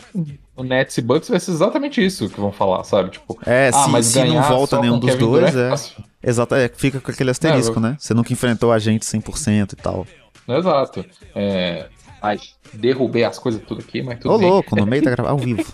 o 0.56 0.64
Nets 0.64 0.98
e 0.98 1.02
Bucks 1.02 1.30
vai 1.30 1.40
ser 1.40 1.52
exatamente 1.52 2.04
isso 2.04 2.30
que 2.30 2.40
vão 2.40 2.52
falar, 2.52 2.84
sabe? 2.84 3.12
Tipo, 3.12 3.40
é, 3.46 3.70
ah, 3.70 3.84
se, 3.84 3.90
mas 3.90 4.06
se 4.06 4.24
não 4.24 4.42
volta 4.44 4.80
nenhum 4.80 5.00
dos 5.00 5.12
Kevin 5.12 5.26
dois, 5.26 5.56
é. 5.56 5.74
Exato, 6.22 6.56
é, 6.56 6.70
fica 6.70 7.00
com 7.00 7.12
aquele 7.12 7.32
asterisco, 7.32 7.80
é, 7.80 7.82
né? 7.82 7.98
Você 8.00 8.14
nunca 8.14 8.32
enfrentou 8.32 8.72
a 8.72 8.80
gente 8.80 9.06
100% 9.06 9.74
e 9.74 9.76
tal. 9.76 10.08
Exato. 10.48 11.06
É, 11.36 11.88
Ai, 12.24 12.40
derrubei 12.74 13.26
as 13.26 13.38
coisas 13.38 13.62
tudo 13.62 13.82
aqui, 13.82 14.02
mas 14.02 14.18
tudo 14.18 14.34
Ô, 14.34 14.38
bem. 14.38 14.50
louco, 14.50 14.78
no 14.78 14.86
meio 14.86 15.04
da 15.04 15.12
gravação, 15.12 15.38
ao 15.38 15.44
vivo. 15.44 15.66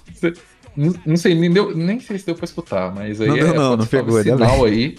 Não, 0.75 0.95
não, 1.05 1.15
sei, 1.15 1.35
nem, 1.35 1.51
deu, 1.51 1.77
nem 1.77 1.99
sei 1.99 2.17
se 2.17 2.25
deu 2.25 2.33
pra 2.33 2.45
escutar, 2.45 2.91
mas 2.91 3.21
aí 3.21 3.27
não, 3.27 3.37
é, 3.37 3.43
não, 3.43 3.53
não, 3.53 3.77
não 3.77 3.85
pegou, 3.85 4.23
sinal 4.23 4.65
aí. 4.65 4.97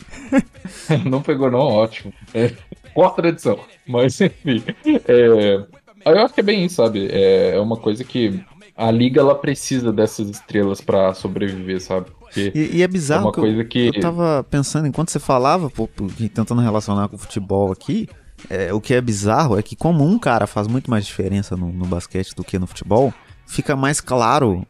não 1.04 1.20
pegou, 1.20 1.50
não, 1.50 1.58
ótimo. 1.58 2.12
É, 2.32 2.52
quarta 2.94 3.26
edição. 3.26 3.58
Mas 3.84 4.20
enfim. 4.20 4.62
É, 5.08 5.64
eu 6.04 6.18
acho 6.20 6.34
que 6.34 6.40
é 6.40 6.44
bem 6.44 6.64
isso, 6.64 6.76
sabe? 6.76 7.08
É, 7.10 7.56
é 7.56 7.60
uma 7.60 7.76
coisa 7.76 8.04
que 8.04 8.40
a 8.80 8.90
liga 8.90 9.20
ela 9.20 9.34
precisa 9.34 9.92
dessas 9.92 10.30
estrelas 10.30 10.80
para 10.80 11.12
sobreviver, 11.12 11.80
sabe? 11.82 12.06
E, 12.34 12.78
e, 12.78 12.82
é 12.82 12.88
bizarro. 12.88 13.24
É 13.24 13.26
uma 13.26 13.32
coisa 13.32 13.64
que 13.64 13.88
eu, 13.88 13.92
eu 13.94 14.00
tava 14.00 14.46
pensando 14.48 14.86
enquanto 14.86 15.10
você 15.10 15.18
falava, 15.18 15.68
pô, 15.68 15.88
tentando 16.32 16.62
relacionar 16.62 17.08
com 17.08 17.16
o 17.16 17.18
futebol 17.18 17.70
aqui. 17.70 18.08
É, 18.48 18.72
o 18.72 18.80
que 18.80 18.94
é 18.94 19.00
bizarro 19.00 19.58
é 19.58 19.62
que, 19.62 19.76
como 19.76 20.02
um 20.02 20.18
cara 20.18 20.46
faz 20.46 20.66
muito 20.66 20.90
mais 20.90 21.04
diferença 21.04 21.56
no, 21.56 21.70
no 21.70 21.84
basquete 21.84 22.34
do 22.34 22.42
que 22.42 22.58
no 22.58 22.66
futebol, 22.66 23.12
fica 23.46 23.76
mais 23.76 24.00
claro 24.00 24.66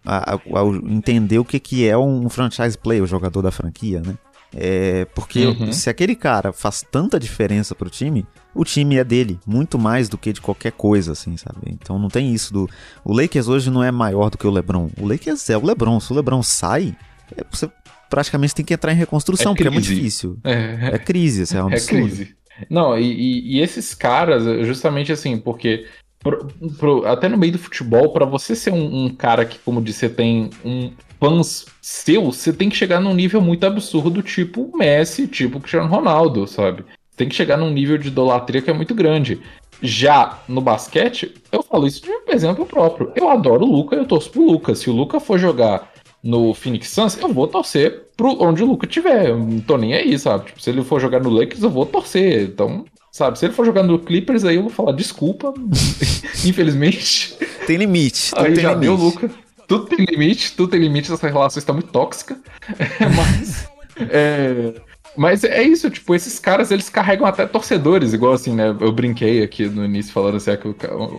ao 0.52 0.74
entender 0.74 1.38
o 1.38 1.44
que, 1.44 1.60
que 1.60 1.86
é 1.86 1.96
um 1.96 2.28
franchise 2.28 2.76
player, 2.76 3.04
o 3.04 3.06
jogador 3.06 3.42
da 3.42 3.52
franquia, 3.52 4.02
né? 4.04 4.16
É, 4.52 5.04
porque 5.14 5.46
uhum. 5.46 5.72
se 5.72 5.88
aquele 5.88 6.16
cara 6.16 6.52
faz 6.52 6.84
tanta 6.90 7.20
diferença 7.20 7.76
pro 7.76 7.88
time, 7.88 8.26
o 8.54 8.64
time 8.64 8.96
é 8.96 9.04
dele, 9.04 9.38
muito 9.46 9.78
mais 9.78 10.08
do 10.08 10.18
que 10.18 10.32
de 10.32 10.40
qualquer 10.40 10.72
coisa, 10.72 11.12
assim, 11.12 11.36
sabe? 11.36 11.60
Então 11.66 11.98
não 11.98 12.08
tem 12.08 12.32
isso 12.34 12.52
do. 12.52 12.68
O 13.04 13.12
Lakers 13.12 13.48
hoje 13.48 13.70
não 13.70 13.82
é 13.82 13.90
maior 13.90 14.30
do 14.30 14.38
que 14.38 14.46
o 14.46 14.50
LeBron. 14.50 14.90
O 14.98 15.06
Lakers 15.06 15.48
é 15.50 15.56
o 15.56 15.64
LeBron. 15.64 16.00
Se 16.00 16.12
o 16.12 16.16
LeBron 16.16 16.42
sai, 16.42 16.96
é, 17.36 17.44
você 17.50 17.70
praticamente 18.08 18.54
tem 18.54 18.64
que 18.64 18.74
entrar 18.74 18.92
em 18.92 18.96
reconstrução, 18.96 19.52
é 19.52 19.54
porque 19.54 19.68
é 19.68 19.70
muito 19.70 19.86
difícil. 19.86 20.38
É, 20.42 20.90
é 20.94 20.98
crise, 20.98 21.42
isso 21.42 21.56
é 21.56 21.62
um 21.62 21.70
é 21.70 21.74
absurdo. 21.74 22.04
É 22.04 22.08
crise. 22.08 22.40
Não, 22.68 22.98
e, 22.98 23.56
e, 23.56 23.60
esses 23.60 23.94
caras, 23.94 24.44
justamente 24.66 25.12
assim, 25.12 25.38
porque 25.38 25.86
pro, 26.18 26.46
pro, 26.78 27.06
até 27.06 27.28
no 27.28 27.38
meio 27.38 27.52
do 27.52 27.58
futebol, 27.58 28.12
para 28.12 28.26
você 28.26 28.54
ser 28.54 28.72
um, 28.72 29.04
um, 29.04 29.08
cara 29.08 29.44
que, 29.44 29.58
como 29.58 29.80
disse, 29.80 30.00
você 30.00 30.08
tem 30.10 30.50
um 30.64 30.92
fãs 31.18 31.66
seu, 31.80 32.26
você 32.26 32.52
tem 32.52 32.68
que 32.68 32.76
chegar 32.76 33.00
num 33.00 33.14
nível 33.14 33.40
muito 33.40 33.64
absurdo, 33.64 34.22
tipo 34.22 34.76
Messi, 34.76 35.26
tipo 35.26 35.60
Cristiano 35.60 35.88
Ronaldo, 35.88 36.46
sabe? 36.46 36.84
Tem 37.20 37.28
que 37.28 37.34
chegar 37.34 37.58
num 37.58 37.70
nível 37.70 37.98
de 37.98 38.08
idolatria 38.08 38.62
que 38.62 38.70
é 38.70 38.72
muito 38.72 38.94
grande. 38.94 39.42
Já 39.82 40.38
no 40.48 40.62
basquete, 40.62 41.34
eu 41.52 41.62
falo 41.62 41.86
isso 41.86 42.00
de 42.00 42.10
exemplo 42.32 42.64
próprio. 42.64 43.12
Eu 43.14 43.28
adoro 43.28 43.66
o 43.66 43.70
Luca, 43.70 43.94
eu 43.94 44.06
torço 44.06 44.30
pro 44.30 44.42
Luca. 44.42 44.74
Se 44.74 44.88
o 44.88 44.92
Luca 44.94 45.20
for 45.20 45.38
jogar 45.38 45.92
no 46.24 46.54
Phoenix 46.54 46.88
Suns, 46.88 47.18
eu 47.18 47.28
vou 47.28 47.46
torcer 47.46 48.04
pro 48.16 48.42
onde 48.42 48.62
o 48.62 48.66
Luca 48.66 48.86
tiver. 48.86 49.28
Eu 49.28 49.38
não 49.38 49.60
tô 49.60 49.76
nem 49.76 49.92
aí, 49.92 50.18
sabe? 50.18 50.46
Tipo, 50.46 50.62
se 50.62 50.70
ele 50.70 50.82
for 50.82 50.98
jogar 50.98 51.20
no 51.20 51.28
Lakers, 51.28 51.62
eu 51.62 51.68
vou 51.68 51.84
torcer. 51.84 52.44
Então, 52.44 52.86
sabe? 53.12 53.38
Se 53.38 53.44
ele 53.44 53.52
for 53.52 53.66
jogar 53.66 53.82
no 53.82 53.98
Clippers, 53.98 54.46
aí 54.46 54.56
eu 54.56 54.62
vou 54.62 54.70
falar 54.70 54.92
desculpa. 54.92 55.52
Infelizmente. 56.46 57.36
Tem 57.66 57.76
limite. 57.76 58.32
Aí 58.34 58.54
tem 58.54 58.62
já 58.62 58.70
limite. 58.72 58.80
deu, 58.80 58.94
Luca. 58.94 59.30
Tudo 59.68 59.84
tem 59.84 60.06
limite, 60.06 60.56
tudo 60.56 60.70
tem 60.70 60.80
limite. 60.80 61.12
Essa 61.12 61.28
relação 61.28 61.58
está 61.58 61.74
muito 61.74 61.90
tóxica. 61.90 62.40
mas. 63.14 63.68
É, 64.08 64.72
mas 65.20 65.44
é 65.44 65.62
isso, 65.62 65.90
tipo, 65.90 66.14
esses 66.14 66.38
caras, 66.38 66.70
eles 66.70 66.88
carregam 66.88 67.26
até 67.26 67.44
torcedores, 67.46 68.14
igual 68.14 68.32
assim, 68.32 68.54
né? 68.54 68.74
Eu 68.80 68.90
brinquei 68.90 69.42
aqui 69.42 69.66
no 69.66 69.84
início 69.84 70.14
falando 70.14 70.36
assim, 70.36 70.52
é 70.52 70.56
que 70.56 70.66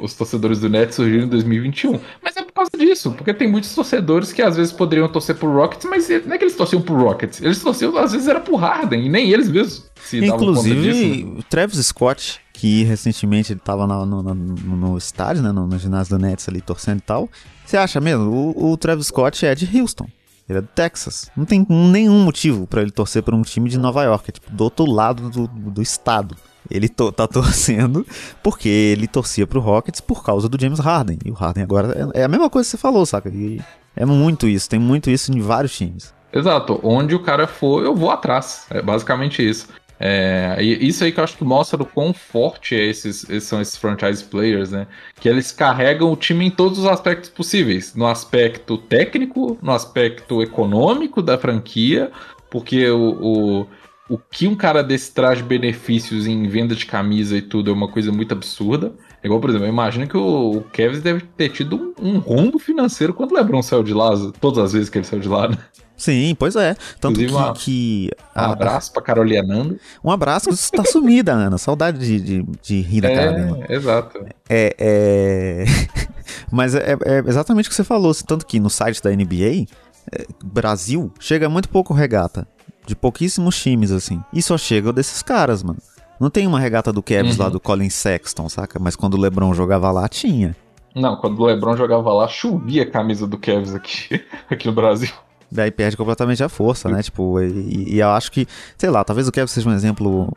os 0.02 0.16
torcedores 0.16 0.60
do 0.60 0.68
Nets 0.68 0.96
surgiram 0.96 1.26
em 1.26 1.30
2021. 1.30 2.00
Mas 2.20 2.36
é 2.36 2.42
por 2.42 2.52
causa 2.52 2.72
disso, 2.76 3.12
porque 3.12 3.32
tem 3.32 3.48
muitos 3.48 3.76
torcedores 3.76 4.34
que 4.34 4.42
às 4.42 4.58
vezes 4.58 4.74
poderiam 4.74 5.08
torcer 5.08 5.36
pro 5.36 5.54
Rockets, 5.54 5.88
mas 5.88 6.10
não 6.26 6.34
é 6.34 6.38
que 6.40 6.46
eles 6.46 6.56
torciam 6.56 6.82
pro 6.82 6.96
Rockets, 6.96 7.44
eles 7.44 7.62
torciam, 7.62 7.96
às 7.96 8.12
vezes 8.12 8.28
era 8.28 8.40
pro 8.40 8.56
Harden, 8.56 9.06
e 9.06 9.08
nem 9.08 9.30
eles 9.32 9.48
mesmos 9.48 9.86
se 10.04 10.18
Inclusive, 10.18 10.82
disso, 10.82 11.28
né? 11.28 11.44
Travis 11.48 11.86
Scott, 11.86 12.42
que 12.54 12.84
recentemente 12.84 13.54
ele 13.54 13.62
tava 13.64 13.86
no, 13.86 14.04
no, 14.04 14.24
no, 14.24 14.34
no 14.34 14.98
estádio, 14.98 15.44
né, 15.44 15.52
no, 15.52 15.68
no 15.68 15.78
ginásio 15.78 16.18
do 16.18 16.26
Nets 16.26 16.50
ali, 16.50 16.60
torcendo 16.60 16.98
e 16.98 17.04
tal. 17.04 17.30
Você 17.64 17.78
acha 17.78 18.02
mesmo? 18.02 18.32
O, 18.32 18.72
o 18.72 18.78
Travis 18.78 19.06
Scott 19.06 19.46
é 19.46 19.54
de 19.54 19.70
Houston. 19.80 20.08
Ele 20.50 20.60
é 20.60 20.62
do 20.62 20.68
Texas. 20.68 21.30
Não 21.36 21.46
tem 21.46 21.66
nenhum 21.70 22.24
motivo 22.24 22.68
para 22.68 22.82
ele 22.82 22.92
torcer 22.92 23.24
por 23.24 23.34
um 23.34 23.42
time 23.42 23.70
de 23.70 23.78
Nova 23.78 24.04
York, 24.04 24.30
é 24.30 24.32
tipo 24.32 24.52
do 24.52 24.64
outro 24.64 24.86
lado 24.86 25.30
do, 25.30 25.48
do 25.48 25.82
estado. 25.82 26.36
Ele 26.70 26.88
to, 26.88 27.12
tá 27.12 27.28
torcendo 27.28 28.06
porque 28.44 28.70
ele 28.70 29.08
torcia 29.08 29.48
pro 29.48 29.60
Rockets 29.60 30.02
por 30.02 30.24
causa 30.24 30.48
do 30.48 30.60
James 30.60 30.80
Harden. 30.80 31.18
E 31.26 31.32
o 31.32 31.34
Harden 31.34 31.64
agora 31.64 32.12
é, 32.14 32.22
é 32.22 32.24
a 32.24 32.28
mesma 32.28 32.50
coisa 32.50 32.68
que 32.68 32.72
você 32.72 32.78
falou, 32.78 33.06
saca? 33.06 33.30
E 33.30 33.62
é 33.96 34.06
muito 34.06 34.48
isso, 34.48 34.70
tem 34.70 34.80
muito 34.80 35.10
isso 35.10 35.32
em 35.32 35.42
vários 35.42 35.76
times. 35.76 36.14
Exato, 36.34 36.80
onde 36.82 37.14
o 37.14 37.22
cara 37.22 37.46
for, 37.46 37.84
eu 37.84 37.94
vou 37.94 38.10
atrás. 38.10 38.66
É 38.70 38.82
basicamente 38.82 39.48
isso. 39.48 39.68
É, 40.04 40.58
e 40.60 40.88
isso 40.88 41.04
aí 41.04 41.12
que 41.12 41.20
eu 41.20 41.24
acho 41.24 41.38
que 41.38 41.44
mostra 41.44 41.84
o 41.84 41.86
quão 41.86 42.12
forte 42.12 42.74
é 42.74 42.84
esses, 42.84 43.24
esses, 43.30 43.44
são 43.44 43.62
esses 43.62 43.78
franchise 43.78 44.24
players, 44.24 44.72
né? 44.72 44.88
Que 45.20 45.30
eles 45.30 45.52
carregam 45.52 46.12
o 46.12 46.16
time 46.16 46.44
em 46.44 46.50
todos 46.50 46.80
os 46.80 46.86
aspectos 46.88 47.30
possíveis. 47.30 47.94
No 47.94 48.08
aspecto 48.08 48.80
técnico, 48.80 49.60
no 49.62 49.72
aspecto 49.72 50.42
econômico 50.42 51.22
da 51.22 51.38
franquia, 51.38 52.12
porque 52.50 52.90
o, 52.90 53.12
o, 53.22 53.68
o 54.10 54.18
que 54.18 54.48
um 54.48 54.56
cara 54.56 54.84
desse 54.84 55.14
traz 55.14 55.40
benefícios 55.40 56.26
em 56.26 56.48
venda 56.48 56.74
de 56.76 56.88
camisa 56.88 57.38
e 57.38 57.42
tudo 57.42 57.70
é 57.70 57.74
uma 57.74 57.88
coisa 57.88 58.12
muito 58.12 58.32
absurda. 58.32 58.92
Igual, 59.24 59.40
por 59.40 59.52
exemplo, 59.52 59.68
eu 59.68 59.72
imagino 59.72 60.08
que 60.08 60.18
o, 60.18 60.58
o 60.58 60.62
Kevin 60.64 61.00
deve 61.00 61.22
ter 61.38 61.50
tido 61.50 61.94
um, 62.02 62.16
um 62.16 62.18
rombo 62.18 62.58
financeiro 62.58 63.14
quando 63.14 63.34
o 63.34 63.36
LeBron 63.36 63.62
saiu 63.62 63.84
de 63.84 63.94
lá, 63.94 64.10
todas 64.40 64.58
as 64.58 64.74
vezes 64.74 64.90
que 64.90 64.98
ele 64.98 65.06
saiu 65.06 65.22
de 65.22 65.30
lá, 65.30 65.48
né? 65.48 65.58
Sim, 66.02 66.34
pois 66.34 66.56
é. 66.56 66.76
Tanto 67.00 67.20
que, 67.20 67.28
uma, 67.28 67.54
que 67.54 68.10
a, 68.34 68.48
Um 68.48 68.52
abraço 68.54 68.92
pra 68.92 69.04
Carolina 69.04 69.44
Nando. 69.44 69.80
Um 70.04 70.10
abraço, 70.10 70.50
você 70.50 70.76
tá 70.76 70.84
sumida, 70.84 71.32
Ana. 71.32 71.60
Saudade 71.60 72.00
de, 72.00 72.20
de, 72.20 72.46
de 72.60 72.82
rir 72.82 73.02
da 73.02 73.10
é, 73.10 73.16
cara 73.16 73.32
dela. 73.34 73.66
Exato. 73.70 74.26
É, 74.50 74.76
é... 74.80 75.66
Mas 76.52 76.74
é, 76.74 76.98
é, 77.06 77.20
exatamente 77.28 77.68
o 77.68 77.70
que 77.70 77.76
você 77.76 77.84
falou. 77.84 78.16
Tanto 78.16 78.48
que 78.48 78.60
no 78.60 78.68
site 78.68 79.00
da 79.00 79.12
NBA, 79.12 79.68
é, 80.12 80.26
Brasil, 80.44 81.14
chega 81.20 81.48
muito 81.48 81.70
pouco 81.70 81.94
regata. 81.94 82.48
De 82.88 82.96
pouquíssimos 82.96 83.62
times, 83.62 83.92
assim. 83.92 84.24
E 84.34 84.42
só 84.42 84.58
chega 84.58 84.92
desses 84.92 85.22
caras, 85.22 85.62
mano. 85.62 85.78
Não 86.20 86.32
tem 86.32 86.48
uma 86.48 86.60
regata 86.60 86.92
do 86.92 87.04
Cavs 87.04 87.38
uhum. 87.38 87.44
lá 87.44 87.50
do 87.50 87.60
Colin 87.60 87.92
Sexton, 87.92 88.50
saca? 88.50 88.80
Mas 88.80 88.96
quando 88.96 89.14
o 89.14 89.22
LeBron 89.22 89.54
jogava 89.54 89.92
lá, 89.92 90.10
tinha. 90.10 90.56
Não, 90.96 91.16
quando 91.16 91.40
o 91.40 91.46
LeBron 91.46 91.78
jogava 91.78 92.12
lá, 92.12 92.28
chovia 92.28 92.82
a 92.82 92.90
camisa 92.90 93.28
do 93.28 93.38
Cavs 93.38 93.76
aqui, 93.76 94.20
aqui 94.50 94.66
no 94.66 94.74
Brasil. 94.74 95.14
Daí 95.52 95.70
perde 95.70 95.98
completamente 95.98 96.44
a 96.44 96.50
força, 96.50 96.88
né? 96.88 97.04
Tipo, 97.04 97.42
e, 97.42 97.96
e 97.96 98.00
eu 98.00 98.10
acho 98.10 98.32
que, 98.32 98.48
sei 98.78 98.90
lá, 98.90 99.04
talvez 99.04 99.28
o 99.28 99.32
Cavs 99.32 99.52
seja 99.52 99.70
um 99.70 99.74
exemplo 99.74 100.32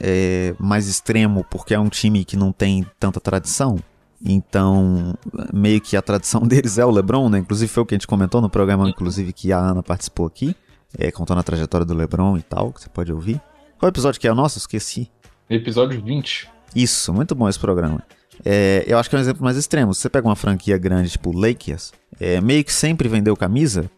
é, 0.00 0.54
mais 0.58 0.86
extremo 0.86 1.44
porque 1.50 1.74
é 1.74 1.78
um 1.78 1.88
time 1.88 2.24
que 2.24 2.36
não 2.36 2.52
tem 2.52 2.86
tanta 2.98 3.20
tradição. 3.20 3.78
Então, 4.24 5.14
meio 5.52 5.80
que 5.80 5.96
a 5.96 6.02
tradição 6.02 6.42
deles 6.46 6.78
é 6.78 6.84
o 6.84 6.90
LeBron, 6.90 7.28
né? 7.28 7.38
Inclusive 7.38 7.68
foi 7.68 7.82
o 7.82 7.86
que 7.86 7.94
a 7.94 7.98
gente 7.98 8.06
comentou 8.06 8.40
no 8.40 8.48
programa, 8.48 8.88
inclusive 8.88 9.32
que 9.32 9.52
a 9.52 9.58
Ana 9.58 9.82
participou 9.82 10.26
aqui, 10.26 10.54
é, 10.96 11.10
contando 11.10 11.40
a 11.40 11.42
trajetória 11.42 11.84
do 11.84 11.94
LeBron 11.94 12.36
e 12.36 12.42
tal, 12.42 12.72
que 12.72 12.80
você 12.80 12.88
pode 12.88 13.12
ouvir. 13.12 13.40
Qual 13.78 13.88
episódio 13.88 14.20
que 14.20 14.28
é 14.28 14.32
o 14.32 14.34
nosso? 14.34 14.58
Esqueci. 14.58 15.10
Episódio 15.50 16.00
20. 16.00 16.48
Isso, 16.74 17.12
muito 17.12 17.34
bom 17.34 17.48
esse 17.48 17.58
programa. 17.58 18.02
É, 18.44 18.84
eu 18.86 18.98
acho 18.98 19.08
que 19.08 19.16
é 19.16 19.18
um 19.18 19.22
exemplo 19.22 19.44
mais 19.44 19.56
extremo. 19.56 19.94
Se 19.94 20.00
você 20.00 20.08
pega 20.08 20.26
uma 20.26 20.36
franquia 20.36 20.76
grande, 20.76 21.10
tipo 21.10 21.36
Lakers, 21.36 21.92
é, 22.20 22.40
meio 22.40 22.64
que 22.64 22.72
sempre 22.72 23.08
vendeu 23.08 23.36
camisa, 23.36 23.90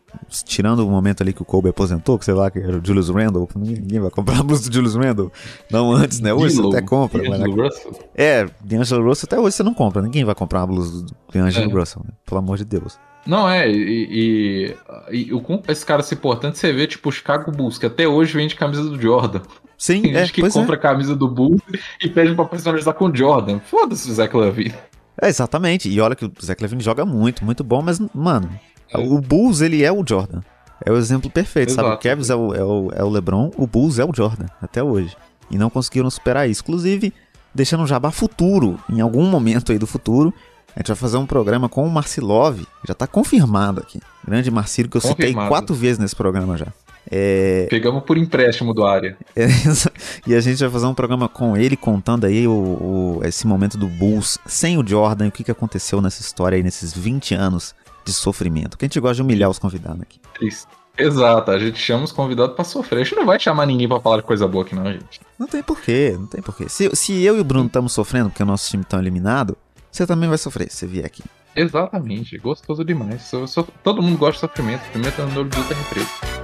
tirando 0.45 0.81
o 0.81 0.91
momento 0.91 1.23
ali 1.23 1.33
que 1.33 1.43
o 1.43 1.45
Kobe 1.45 1.69
aposentou, 1.71 2.19
que 2.19 2.25
sei 2.25 2.35
lá, 2.35 2.51
que 2.51 2.59
era 2.59 2.79
o 2.79 2.85
Julius 2.85 3.09
Randle, 3.09 3.49
ninguém 3.57 4.01
vai 4.01 4.11
comprar 4.11 4.41
a 4.41 4.43
blusa 4.43 4.69
do 4.69 4.75
Julius 4.75 4.95
Randle. 4.95 5.33
Não 5.71 5.93
antes, 5.93 6.21
né? 6.21 6.33
Hoje 6.33 6.57
você 6.57 6.69
até 6.79 6.83
compra. 6.83 7.23
D'Angelo 7.23 7.63
Russell? 7.63 7.99
É, 8.15 8.49
D'Angelo 8.63 9.05
Russell 9.05 9.27
até 9.27 9.41
hoje 9.41 9.57
você 9.57 9.63
não 9.63 9.75
compra. 9.75 10.03
Ninguém 10.03 10.25
vai 10.25 10.35
comprar 10.35 10.61
uma 10.61 10.67
blusa 10.69 11.05
do 11.05 11.15
D'Angelo 11.33 11.71
é. 11.71 11.81
Russell, 11.81 12.03
né? 12.07 12.13
Pelo 12.25 12.39
amor 12.39 12.57
de 12.57 12.65
Deus. 12.65 12.99
Não, 13.27 13.49
é, 13.49 13.71
e, 13.71 14.75
e, 15.11 15.27
e 15.29 15.33
o 15.33 15.43
esse 15.69 15.85
cara 15.85 16.03
se 16.03 16.15
importante, 16.15 16.59
você 16.59 16.73
vê, 16.73 16.87
tipo, 16.87 17.09
o 17.09 17.13
Chicago 17.13 17.51
Bulls, 17.51 17.79
que 17.79 17.87
até 17.87 18.07
hoje 18.07 18.35
vende 18.35 18.55
camisa 18.55 18.83
do 18.83 19.01
Jordan. 19.01 19.41
Sim, 19.77 20.03
Tem 20.03 20.17
é, 20.17 20.21
gente 20.21 20.33
que 20.33 20.51
compra 20.51 20.77
é. 20.77 20.79
a 20.79 20.81
camisa 20.81 21.15
do 21.15 21.29
Bulls 21.29 21.61
e 22.03 22.09
pede 22.09 22.35
pra 22.35 22.45
personalizar 22.45 22.95
com 22.95 23.07
o 23.07 23.17
Jordan. 23.17 23.61
Foda-se 23.61 24.11
o 24.11 24.15
Zé 24.15 24.29
Clavin. 24.29 24.73
É, 25.21 25.29
exatamente. 25.29 25.89
E 25.89 26.01
olha 26.01 26.15
que 26.15 26.25
o 26.25 26.33
Zé 26.43 26.55
Clavin 26.55 26.81
joga 26.81 27.05
muito, 27.05 27.45
muito 27.45 27.63
bom, 27.63 27.83
mas, 27.83 28.01
mano, 28.15 28.51
é. 28.93 28.99
o 28.99 29.21
Bulls, 29.21 29.61
ele 29.61 29.83
é 29.83 29.93
o 29.93 30.05
Jordan. 30.07 30.41
É 30.85 30.93
o 30.93 30.97
exemplo 30.97 31.31
perfeito, 31.31 31.71
Exato. 31.71 31.89
sabe? 31.89 31.99
O 31.99 32.03
Cavs 32.03 32.31
é 32.31 32.35
o, 32.35 32.55
é, 32.55 32.65
o, 32.65 32.91
é 32.95 33.05
o 33.05 33.09
LeBron, 33.09 33.51
o 33.57 33.67
Bulls 33.67 33.99
é 33.99 34.05
o 34.05 34.13
Jordan, 34.15 34.47
até 34.61 34.83
hoje. 34.83 35.17
E 35.51 35.57
não 35.57 35.71
conseguiram 35.71 36.11
superar 36.11 36.49
isso. 36.49 36.63
Inclusive, 36.63 37.13
deixando 37.55 37.83
um 37.83 37.87
jabá 37.87 38.11
futuro, 38.11 38.79
em 38.91 39.01
algum 39.01 39.25
momento 39.25 39.73
aí 39.73 39.79
do 39.79 39.87
futuro, 39.87 40.35
a 40.75 40.81
gente 40.81 40.89
vai 40.89 40.97
fazer 40.97 41.17
um 41.17 41.27
programa 41.27 41.69
com 41.69 41.87
o 41.87 41.91
Marcilov, 41.91 42.61
já 42.87 42.95
tá 42.95 43.07
confirmado 43.07 43.81
aqui. 43.81 44.01
Grande 44.27 44.51
Marcilo, 44.51 44.89
que 44.89 44.97
eu 44.97 45.01
confirmado. 45.01 45.29
citei 45.29 45.49
quatro 45.49 45.75
vezes 45.75 45.99
nesse 45.99 46.17
programa 46.17 46.57
já. 46.57 46.67
É... 47.11 47.67
Pegamos 47.71 48.03
por 48.05 48.17
empréstimo 48.17 48.73
do 48.73 48.85
área. 48.85 49.17
E 50.27 50.35
a 50.35 50.41
gente 50.41 50.59
vai 50.59 50.71
fazer 50.71 50.87
um 50.87 50.95
programa 50.95 51.29
com 51.29 51.57
ele 51.57 51.77
contando 51.77 52.25
aí 52.25 52.47
o, 52.47 52.53
o, 52.53 53.21
esse 53.25 53.47
momento 53.47 53.77
do 53.77 53.87
Bulls 53.87 54.39
sem 54.47 54.79
o 54.79 54.87
Jordan, 54.87 55.29
o 55.29 55.31
que, 55.31 55.45
que 55.45 55.51
aconteceu 55.51 56.01
nessa 56.01 56.23
história 56.23 56.57
aí, 56.57 56.63
nesses 56.63 56.97
20 56.97 57.35
anos 57.35 57.75
de 58.05 58.13
sofrimento. 58.13 58.79
Que 58.79 58.85
a 58.85 58.89
gente 58.89 59.01
gosta 59.01 59.17
de 59.17 59.23
humilhar 59.23 59.51
os 59.51 59.59
convidados 59.59 60.01
aqui. 60.01 60.19
Isso. 60.41 60.67
Exato, 60.97 61.51
a 61.51 61.59
gente 61.59 61.79
chama 61.79 62.05
os 62.05 62.13
convidados 62.13 62.55
para 62.55 62.65
sofrer. 62.65 63.01
A 63.01 63.05
gente 63.05 63.17
não 63.17 63.27
vai 63.27 63.39
chamar 63.39 63.67
ninguém 63.67 63.89
para 63.89 64.01
falar 64.01 64.19
de 64.19 64.23
coisa 64.23 64.47
boa 64.47 64.65
aqui, 64.65 64.75
não, 64.75 64.85
gente. 64.85 65.21
Não 65.39 65.47
tem 65.47 65.63
porquê, 65.63 66.17
não 66.19 66.27
tem 66.27 66.41
porquê. 66.41 66.69
Se, 66.69 66.95
se 66.95 67.23
eu 67.23 67.37
e 67.37 67.41
o 67.41 67.45
Bruno 67.45 67.67
estamos 67.67 67.93
sofrendo 67.93 68.31
porque 68.31 68.43
o 68.43 68.47
nosso 68.47 68.71
time 68.71 68.83
está 68.83 68.99
eliminado, 68.99 69.57
você 69.91 70.07
também 70.07 70.29
vai 70.29 70.39
sofrer 70.39 70.71
se 70.71 70.87
vier 70.87 71.05
aqui. 71.05 71.23
Exatamente, 71.57 72.39
gostoso 72.39 72.85
demais. 72.85 73.31
Todo 73.83 74.03
mundo 74.03 74.19
gosta 74.19 74.47
de 74.47 74.53
sofrimento. 74.53 74.85
Sofrimento 74.87 75.21
é 75.21 75.25
no 75.27 75.41
olho 75.41 75.51
do 75.51 75.61
represa. 75.61 76.44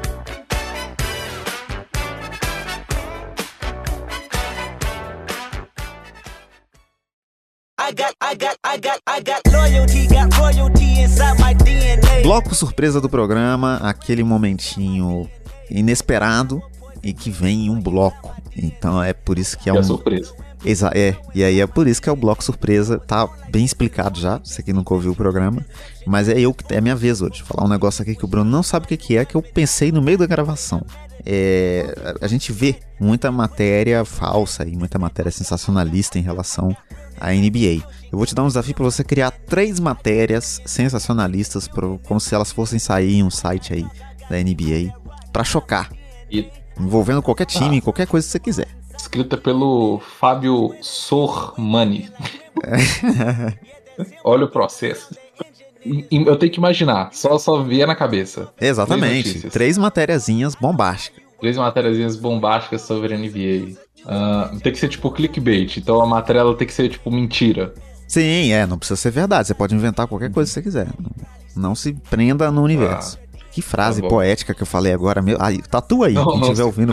Bloco 12.23 12.55
surpresa 12.55 13.01
do 13.01 13.09
programa, 13.09 13.81
aquele 13.83 14.23
momentinho 14.23 15.29
inesperado 15.69 16.63
e 17.03 17.13
que 17.13 17.31
vem 17.31 17.67
em 17.67 17.71
um 17.71 17.81
bloco. 17.81 18.35
Então 18.57 19.03
é 19.03 19.13
por 19.13 19.39
isso 19.39 19.59
que 19.59 19.69
é, 19.69 19.75
é 19.75 19.79
um. 19.79 19.83
surpresa. 19.83 20.33
Exa 20.65 20.93
é, 20.95 21.17
e 21.35 21.43
aí 21.43 21.59
é 21.59 21.67
por 21.67 21.89
isso 21.89 22.03
que 22.03 22.09
é 22.09 22.13
o 22.13 22.17
bloco 22.17 22.45
surpresa, 22.45 22.99
tá 22.99 23.27
bem 23.49 23.65
explicado 23.65 24.21
já, 24.21 24.39
você 24.39 24.63
que 24.63 24.75
nunca 24.75 24.93
ouviu 24.93 25.13
o 25.13 25.17
programa, 25.17 25.65
mas 26.07 26.29
é 26.29 26.39
eu 26.39 26.53
que 26.53 26.75
é 26.75 26.81
minha 26.83 26.95
vez 26.95 27.23
hoje, 27.23 27.43
falar 27.43 27.67
um 27.67 27.71
negócio 27.71 28.03
aqui 28.03 28.15
que 28.15 28.25
o 28.27 28.29
Bruno 28.29 28.51
não 28.51 28.63
sabe 28.63 28.85
o 28.85 28.89
que 28.99 29.17
é, 29.17 29.25
que 29.25 29.35
eu 29.35 29.41
pensei 29.41 29.91
no 29.91 30.03
meio 30.03 30.19
da 30.19 30.27
gravação. 30.27 30.85
É, 31.25 32.15
a 32.21 32.27
gente 32.27 32.53
vê 32.53 32.77
muita 33.01 33.33
matéria 33.33 34.05
falsa 34.05 34.65
e 34.67 34.77
muita 34.77 34.99
matéria 34.99 35.31
sensacionalista 35.31 36.19
em 36.19 36.23
relação 36.23 36.77
à 37.21 37.33
NBA. 37.33 37.85
Eu 38.11 38.19
vou 38.19 38.27
te 38.27 38.35
dar 38.35 38.43
um 38.43 38.49
desafio 38.49 38.75
para 38.75 38.85
você 38.85 39.05
criar 39.05 39.31
três 39.31 39.79
matérias 39.79 40.61
sensacionalistas, 40.65 41.69
pro, 41.69 42.01
como 42.05 42.19
se 42.19 42.35
elas 42.35 42.51
fossem 42.51 42.79
sair 42.79 43.17
em 43.17 43.23
um 43.23 43.31
site 43.31 43.73
aí 43.73 43.87
da 44.29 44.37
NBA, 44.37 44.93
para 45.33 45.45
chocar. 45.45 45.91
E... 46.31 46.49
Envolvendo 46.79 47.23
qualquer 47.23 47.45
time, 47.45 47.79
ah. 47.79 47.83
qualquer 47.83 48.07
coisa 48.07 48.27
que 48.27 48.33
você 48.33 48.39
quiser. 48.39 48.69
Escrita 48.97 49.37
pelo 49.37 50.01
Fábio 50.19 50.75
Sormani. 50.81 52.11
Olha 54.25 54.47
o 54.47 54.49
processo. 54.49 55.15
Eu 56.11 56.37
tenho 56.37 56.53
que 56.53 56.59
imaginar, 56.59 57.11
só, 57.13 57.39
só 57.39 57.63
via 57.63 57.87
na 57.87 57.95
cabeça. 57.95 58.53
Exatamente. 58.61 59.41
Três, 59.41 59.53
Três 59.53 59.79
matériazinhas 59.79 60.55
bombásticas. 60.55 61.30
Três 61.41 61.57
matériazinhas 61.57 62.17
bombásticas 62.17 62.83
sobre 62.83 63.15
a 63.15 63.19
NBA. 63.19 63.79
Uh, 64.01 64.07
ah, 64.07 64.51
tem 64.63 64.73
que 64.73 64.79
ser 64.79 64.89
tipo 64.89 65.11
clickbait, 65.11 65.79
então 65.79 66.01
a 66.01 66.07
matéria 66.07 66.43
tem 66.55 66.67
que 66.67 66.73
ser 66.73 66.89
tipo 66.89 67.11
mentira. 67.11 67.75
Sim, 68.07 68.53
é, 68.53 68.67
não 68.67 68.79
precisa 68.79 68.97
ser 68.97 69.11
verdade. 69.11 69.49
Você 69.49 69.55
pode 69.55 69.75
inventar 69.75 70.07
qualquer 70.07 70.31
coisa 70.33 70.49
que 70.51 70.55
você 70.55 70.63
quiser. 70.63 70.89
Não, 71.57 71.75
se 71.75 71.93
prenda 71.93 72.51
no 72.51 72.63
universo. 72.63 73.19
Ah, 73.23 73.31
que 73.53 73.63
frase 73.63 74.03
tá 74.03 74.09
poética 74.09 74.55
que 74.55 74.63
eu 74.63 74.67
falei 74.67 74.93
agora. 74.93 75.23
Meu... 75.23 75.37
Aí, 75.41 75.63
tatua 75.63 76.09
aí, 76.09 76.15
não, 76.15 76.27
quem 76.27 76.41
estiver 76.43 76.65
ouvindo. 76.65 76.93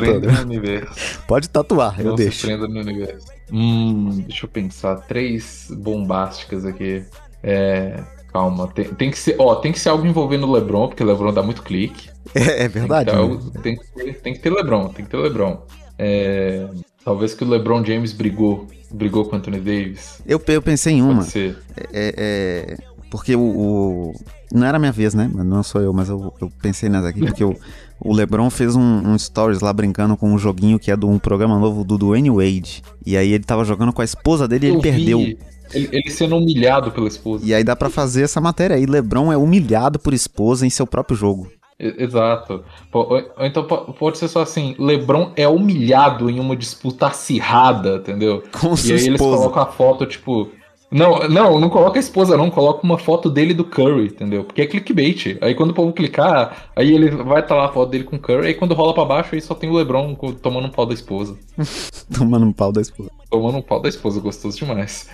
Pode 1.28 1.50
tatuar, 1.50 2.00
eu 2.00 2.08
não 2.08 2.16
deixo. 2.16 2.42
Se 2.42 2.48
prenda 2.48 2.68
no 2.68 2.80
universo. 2.80 3.28
Hum, 3.52 4.24
deixa 4.28 4.46
eu 4.46 4.50
pensar. 4.50 4.96
Três 5.08 5.72
bombásticas 5.72 6.66
aqui. 6.66 7.04
É, 7.44 8.00
calma, 8.38 8.67
tem, 8.67 8.86
tem, 8.86 9.12
que 9.12 9.17
ser, 9.17 9.36
ó, 9.39 9.56
tem 9.56 9.71
que 9.71 9.80
ser 9.80 9.89
algo 9.89 10.06
envolvendo 10.06 10.47
o 10.47 10.52
LeBron, 10.52 10.88
porque 10.88 11.04
o 11.04 11.06
LeBron 11.06 11.34
dá 11.34 11.41
muito 11.41 11.63
clique. 11.63 12.10
É, 12.36 12.65
é 12.65 12.67
verdade. 12.67 13.10
Tem 13.12 13.38
que, 13.38 13.52
ter, 13.52 13.62
tem, 13.62 13.76
que 13.78 13.86
ter, 13.93 14.13
tem 14.21 14.34
que 14.34 14.39
ter 14.39 14.50
LeBron, 14.52 14.89
tem 14.89 15.06
que 15.06 15.12
ter 15.12 15.17
LeBron. 15.17 15.62
É, 15.97 16.67
talvez 17.04 17.34
que 17.34 17.43
o 17.43 17.50
LeBron 17.50 17.84
James 17.84 18.13
brigou, 18.13 18.67
brigou 18.91 19.26
com 19.26 19.36
o 19.36 19.39
Anthony 19.39 19.60
Davis. 19.60 20.21
Eu, 20.26 20.41
eu 20.47 20.62
pensei 20.62 20.95
em 20.95 21.02
uma. 21.02 21.26
É, 21.26 21.56
é, 21.93 22.13
é, 22.17 22.78
porque 23.10 23.36
o, 23.36 23.41
o, 23.41 24.13
Não 24.52 24.67
era 24.67 24.78
minha 24.78 24.91
vez, 24.91 25.15
né? 25.15 25.30
Não 25.34 25.63
sou 25.63 25.82
eu, 25.82 25.93
mas 25.93 26.10
eu, 26.10 26.34
eu 26.39 26.52
pensei 26.62 26.89
nessa 26.89 27.08
aqui, 27.08 27.21
porque 27.21 27.43
o, 27.43 27.56
o 28.00 28.13
LeBron 28.13 28.50
fez 28.50 28.76
um, 28.76 28.82
um, 28.82 29.17
stories 29.17 29.62
lá 29.62 29.73
brincando 29.73 30.15
com 30.15 30.32
um 30.32 30.38
joguinho 30.38 30.78
que 30.78 30.91
é 30.91 30.95
de 30.95 31.06
um 31.06 31.17
programa 31.17 31.58
novo 31.58 31.84
do 31.84 31.97
Dwayne 31.97 32.30
Wade. 32.30 32.84
E 33.06 33.17
aí 33.17 33.32
ele 33.32 33.43
tava 33.43 33.65
jogando 33.65 33.93
com 33.93 34.02
a 34.02 34.06
esposa 34.06 34.47
dele 34.47 34.67
e 34.67 34.69
ele 34.69 34.78
vi. 34.78 34.82
perdeu. 34.82 35.38
Ele, 35.73 35.89
ele, 35.91 36.10
sendo 36.10 36.38
humilhado 36.38 36.91
pela 36.91 37.08
esposa. 37.08 37.45
E 37.45 37.53
aí 37.53 37.63
dá 37.63 37.75
para 37.75 37.89
fazer 37.89 38.23
essa 38.23 38.39
matéria 38.39 38.75
aí. 38.75 38.86
LeBron 38.86 39.32
é 39.32 39.38
humilhado 39.38 39.99
por 39.99 40.13
esposa 40.13 40.65
em 40.65 40.69
seu 40.69 40.88
próprio 40.88 41.17
jogo. 41.17 41.51
Exato. 41.80 42.63
Ou 42.91 43.23
então 43.39 43.63
pode 43.63 44.17
ser 44.17 44.27
só 44.27 44.41
assim: 44.41 44.75
LeBron 44.80 45.32
é 45.36 45.47
humilhado 45.47 46.27
em 46.30 46.39
uma 46.39 46.56
disputa 46.56 47.08
acirrada, 47.08 47.97
entendeu? 47.97 48.43
Com 48.60 48.73
e 48.73 48.93
aí 48.93 49.06
eles 49.06 49.21
colocam 49.21 49.62
a 49.62 49.67
foto, 49.67 50.06
tipo, 50.08 50.49
não, 50.89 51.28
não, 51.28 51.60
não 51.60 51.69
coloca 51.69 52.00
a 52.00 52.00
esposa, 52.00 52.38
não. 52.38 52.50
Coloca 52.50 52.84
uma 52.84 52.97
foto 52.97 53.30
dele 53.30 53.54
do 53.54 53.65
Curry, 53.65 54.06
entendeu? 54.06 54.43
Porque 54.43 54.62
é 54.62 54.67
clickbait. 54.67 55.38
Aí 55.41 55.54
quando 55.54 55.71
o 55.71 55.73
povo 55.73 55.91
clicar, 55.91 56.69
aí 56.76 56.93
ele 56.93 57.10
vai 57.10 57.41
estar 57.41 57.56
tá 57.56 57.56
lá 57.56 57.65
a 57.65 57.71
foto 57.71 57.89
dele 57.89 58.06
com 58.06 58.15
o 58.15 58.19
Curry. 58.19 58.47
Aí 58.47 58.54
quando 58.54 58.73
rola 58.73 58.93
pra 58.93 59.04
baixo, 59.04 59.36
aí 59.36 59.41
só 59.41 59.54
tem 59.54 59.69
o 59.69 59.73
LeBron 59.73 60.15
tomando 60.41 60.67
um 60.67 60.71
pau 60.71 60.86
da 60.86 60.93
esposa. 60.93 61.38
tomando 62.17 62.45
um 62.45 62.54
pau 62.54 62.71
da 62.71 62.82
esposa. 62.82 63.12
Tomando 63.30 63.58
um 63.58 63.62
pau 63.62 63.82
da 63.82 63.89
esposa, 63.89 64.22
gostoso 64.22 64.57
demais. 64.57 65.09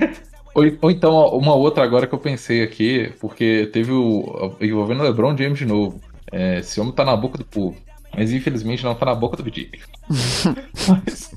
ou, 0.54 0.64
ou, 0.80 0.90
então, 0.90 1.12
ó, 1.12 1.36
uma 1.36 1.54
outra 1.54 1.84
agora 1.84 2.06
que 2.06 2.14
eu 2.14 2.18
pensei 2.18 2.62
aqui, 2.62 3.12
porque 3.20 3.68
teve 3.72 3.92
o. 3.92 4.54
envolvendo 4.60 5.00
o 5.00 5.04
LeBron 5.04 5.36
James 5.36 5.58
de 5.58 5.66
novo. 5.66 6.00
É, 6.32 6.60
esse 6.60 6.80
homem 6.80 6.92
tá 6.92 7.04
na 7.04 7.16
boca 7.16 7.36
do 7.36 7.44
povo. 7.44 7.76
Mas 8.16 8.32
infelizmente 8.32 8.84
não 8.84 8.94
tá 8.94 9.06
na 9.06 9.14
boca 9.14 9.36
do 9.36 9.44
VJ. 9.44 9.70
mas, 10.88 11.30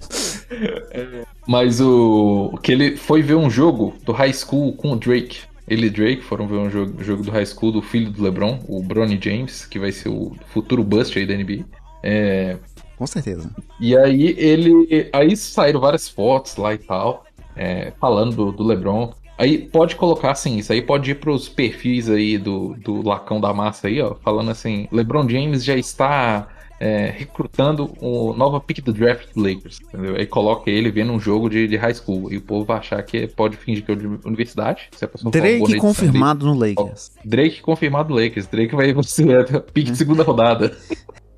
mas 1.47 1.81
o 1.81 2.57
que 2.61 2.71
ele 2.71 2.95
foi 2.97 3.21
ver 3.21 3.35
um 3.35 3.49
jogo 3.49 3.95
do 4.05 4.11
High 4.11 4.33
School 4.33 4.73
com 4.73 4.91
o 4.91 4.95
Drake. 4.95 5.41
Ele 5.67 5.87
e 5.87 5.89
Drake 5.89 6.21
foram 6.21 6.45
ver 6.45 6.57
um 6.57 6.69
jogo, 6.69 7.01
jogo 7.03 7.23
do 7.23 7.31
High 7.31 7.45
School 7.45 7.71
do 7.71 7.81
filho 7.81 8.11
do 8.11 8.21
LeBron, 8.21 8.59
o 8.67 8.83
Bronny 8.83 9.17
James, 9.21 9.65
que 9.65 9.79
vai 9.79 9.91
ser 9.91 10.09
o 10.09 10.35
futuro 10.47 10.83
bust 10.83 11.17
aí 11.17 11.25
da 11.25 11.35
NBA. 11.35 11.63
É, 12.03 12.57
com 12.97 13.07
certeza. 13.07 13.49
E 13.79 13.97
aí 13.97 14.35
ele. 14.37 15.09
Aí 15.11 15.35
saíram 15.35 15.79
várias 15.79 16.07
fotos 16.07 16.55
lá 16.57 16.73
e 16.73 16.77
tal, 16.77 17.25
é, 17.55 17.91
falando 17.99 18.35
do, 18.35 18.51
do 18.51 18.63
LeBron. 18.63 19.13
Aí 19.37 19.57
pode 19.57 19.95
colocar 19.95 20.31
assim, 20.31 20.57
isso 20.57 20.71
aí 20.71 20.81
pode 20.81 21.11
ir 21.11 21.15
pros 21.15 21.49
perfis 21.49 22.09
aí 22.09 22.37
do, 22.37 22.75
do 22.75 23.01
Lacão 23.01 23.41
da 23.41 23.51
Massa 23.53 23.87
aí, 23.87 23.99
ó, 23.99 24.15
falando 24.23 24.51
assim, 24.51 24.87
LeBron 24.91 25.27
James 25.27 25.65
já 25.65 25.75
está 25.75 26.47
é, 26.79 27.13
recrutando 27.15 27.93
o 28.01 28.33
nova 28.33 28.59
pick 28.59 28.83
do 28.83 28.93
draft 28.93 29.33
do 29.33 29.41
Lakers, 29.41 29.79
entendeu? 29.81 30.15
Aí 30.15 30.25
coloca 30.25 30.69
ele 30.69 30.91
vendo 30.91 31.11
um 31.13 31.19
jogo 31.19 31.49
de, 31.49 31.67
de 31.67 31.77
high 31.77 31.93
school 31.93 32.31
e 32.31 32.37
o 32.37 32.41
povo 32.41 32.65
vai 32.65 32.77
achar 32.77 33.01
que 33.03 33.27
pode 33.27 33.57
fingir 33.57 33.85
que 33.85 33.91
é 33.91 33.95
de 33.95 34.07
universidade. 34.25 34.89
Se 34.91 35.05
a 35.05 35.07
pessoa 35.07 35.31
Drake 35.31 35.77
confirmado 35.77 36.45
no 36.45 36.53
Lakers. 36.53 37.11
Drake 37.23 37.61
confirmado 37.61 38.13
no 38.13 38.19
Lakers. 38.19 38.47
Drake 38.47 38.75
vai 38.75 38.93
ser 39.03 39.61
pick 39.73 39.91
de 39.91 39.97
segunda 39.97 40.23
rodada. 40.23 40.75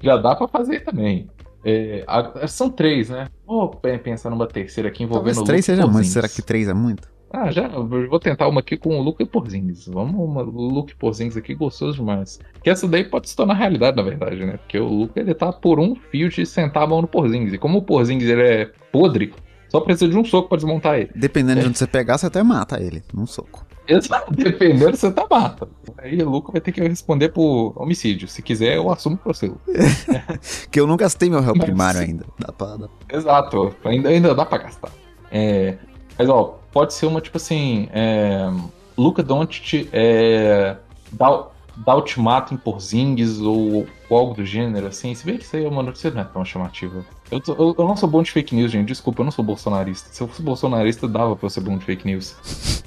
Já 0.01 0.17
dá 0.17 0.35
para 0.35 0.47
fazer 0.47 0.81
também. 0.81 1.27
É, 1.63 2.03
a, 2.05 2.47
são 2.47 2.69
três, 2.69 3.09
né? 3.09 3.27
Vou 3.45 3.69
pensar 4.03 4.29
numa 4.29 4.47
terceira 4.47 4.89
aqui 4.89 5.03
envolvendo 5.03 5.35
Talvez 5.35 5.47
três 5.47 5.65
seja 5.65 5.87
muito. 5.87 6.07
Será 6.07 6.29
que 6.29 6.41
três 6.41 6.67
é 6.67 6.73
muito? 6.73 7.14
Ah, 7.35 7.51
já. 7.51 7.67
Vou 7.67 8.17
tentar 8.17 8.47
uma 8.47 8.61
aqui 8.61 8.77
com 8.77 8.97
o 8.97 9.01
Luke 9.01 9.25
Porzingis. 9.25 9.87
Vamos, 9.87 10.15
uma 10.15 10.41
Luke 10.41 10.95
Porzingis 10.95 11.35
aqui, 11.35 11.53
gostoso 11.53 11.97
demais. 11.97 12.39
Que 12.63 12.69
essa 12.69 12.87
daí 12.87 13.03
pode 13.03 13.29
se 13.29 13.35
tornar 13.35 13.55
realidade, 13.55 13.97
na 13.97 14.03
verdade, 14.03 14.45
né? 14.45 14.53
Porque 14.53 14.79
o 14.79 14.87
Luke, 14.87 15.19
ele 15.19 15.33
tá 15.33 15.51
por 15.51 15.77
um 15.77 15.95
fio 15.95 16.29
de 16.29 16.45
sentar 16.45 16.83
a 16.83 16.87
mão 16.87 17.01
no 17.01 17.07
Porzingis. 17.09 17.53
E 17.53 17.57
como 17.57 17.79
o 17.79 17.81
Porzingis, 17.81 18.29
ele 18.29 18.41
é 18.41 18.71
podre, 18.89 19.33
só 19.67 19.81
precisa 19.81 20.09
de 20.09 20.17
um 20.17 20.23
soco 20.23 20.47
pra 20.47 20.55
desmontar 20.55 20.97
ele. 20.97 21.09
Dependendo 21.13 21.59
é. 21.59 21.63
de 21.63 21.69
onde 21.69 21.77
você 21.77 21.85
pegar, 21.85 22.17
você 22.17 22.27
até 22.27 22.41
mata 22.41 22.81
ele, 22.81 23.03
num 23.13 23.27
soco. 23.27 23.65
Exato, 23.85 24.33
dependendo, 24.33 24.95
você 24.95 25.11
tá 25.11 25.27
mata. 25.29 25.67
Aí 25.97 26.17
o 26.21 26.29
Luke 26.29 26.53
vai 26.53 26.61
ter 26.61 26.71
que 26.71 26.81
responder 26.81 27.29
por 27.29 27.73
homicídio. 27.75 28.29
Se 28.29 28.41
quiser, 28.41 28.77
eu 28.77 28.89
assumo 28.89 29.17
pro 29.17 29.33
seu. 29.33 29.57
que 30.71 30.79
eu 30.79 30.87
não 30.87 30.95
gastei 30.95 31.29
meu 31.29 31.41
réu 31.41 31.53
primário 31.53 31.99
ainda. 31.99 32.25
Dá 32.39 32.53
pra, 32.53 32.77
dá... 32.77 32.87
Exato, 33.11 33.75
ainda, 33.83 34.07
ainda 34.07 34.33
dá 34.33 34.45
pra 34.45 34.59
gastar. 34.59 34.91
É, 35.29 35.77
mas, 36.17 36.29
ó, 36.29 36.59
pode 36.75 36.93
ser 36.93 37.05
uma, 37.05 37.21
tipo 37.21 37.37
assim, 37.37 37.87
é, 37.93 38.51
Luca 38.97 39.23
Doncic 39.23 39.87
é, 39.93 40.75
dá, 41.09 41.47
dá 41.77 41.95
ultimato 41.95 42.53
em 42.53 42.57
Porzingis 42.57 43.39
ou, 43.39 43.87
ou, 44.09 44.17
algo 44.17 44.33
do 44.33 44.45
gênero, 44.45 44.85
assim. 44.87 45.15
Se 45.15 45.25
bem 45.25 45.37
que 45.37 45.45
isso 45.45 45.55
aí 45.55 45.63
é 45.63 45.69
uma 45.69 45.81
notícia 45.81 46.11
não 46.11 46.19
é 46.19 46.25
tão 46.25 46.43
chamativa. 46.43 47.05
Eu, 47.31 47.41
eu, 47.47 47.75
eu, 47.79 47.87
não 47.87 47.95
sou 47.95 48.09
bom 48.09 48.21
de 48.21 48.29
fake 48.29 48.53
news, 48.53 48.73
gente. 48.73 48.89
Desculpa, 48.89 49.21
eu 49.21 49.23
não 49.23 49.31
sou 49.31 49.45
bolsonarista. 49.45 50.09
Se 50.11 50.21
eu 50.21 50.27
fosse 50.27 50.41
bolsonarista, 50.41 51.07
dava 51.07 51.33
pra 51.33 51.45
eu 51.45 51.49
ser 51.49 51.61
bom 51.61 51.77
de 51.77 51.85
fake 51.85 52.05
news. 52.05 52.35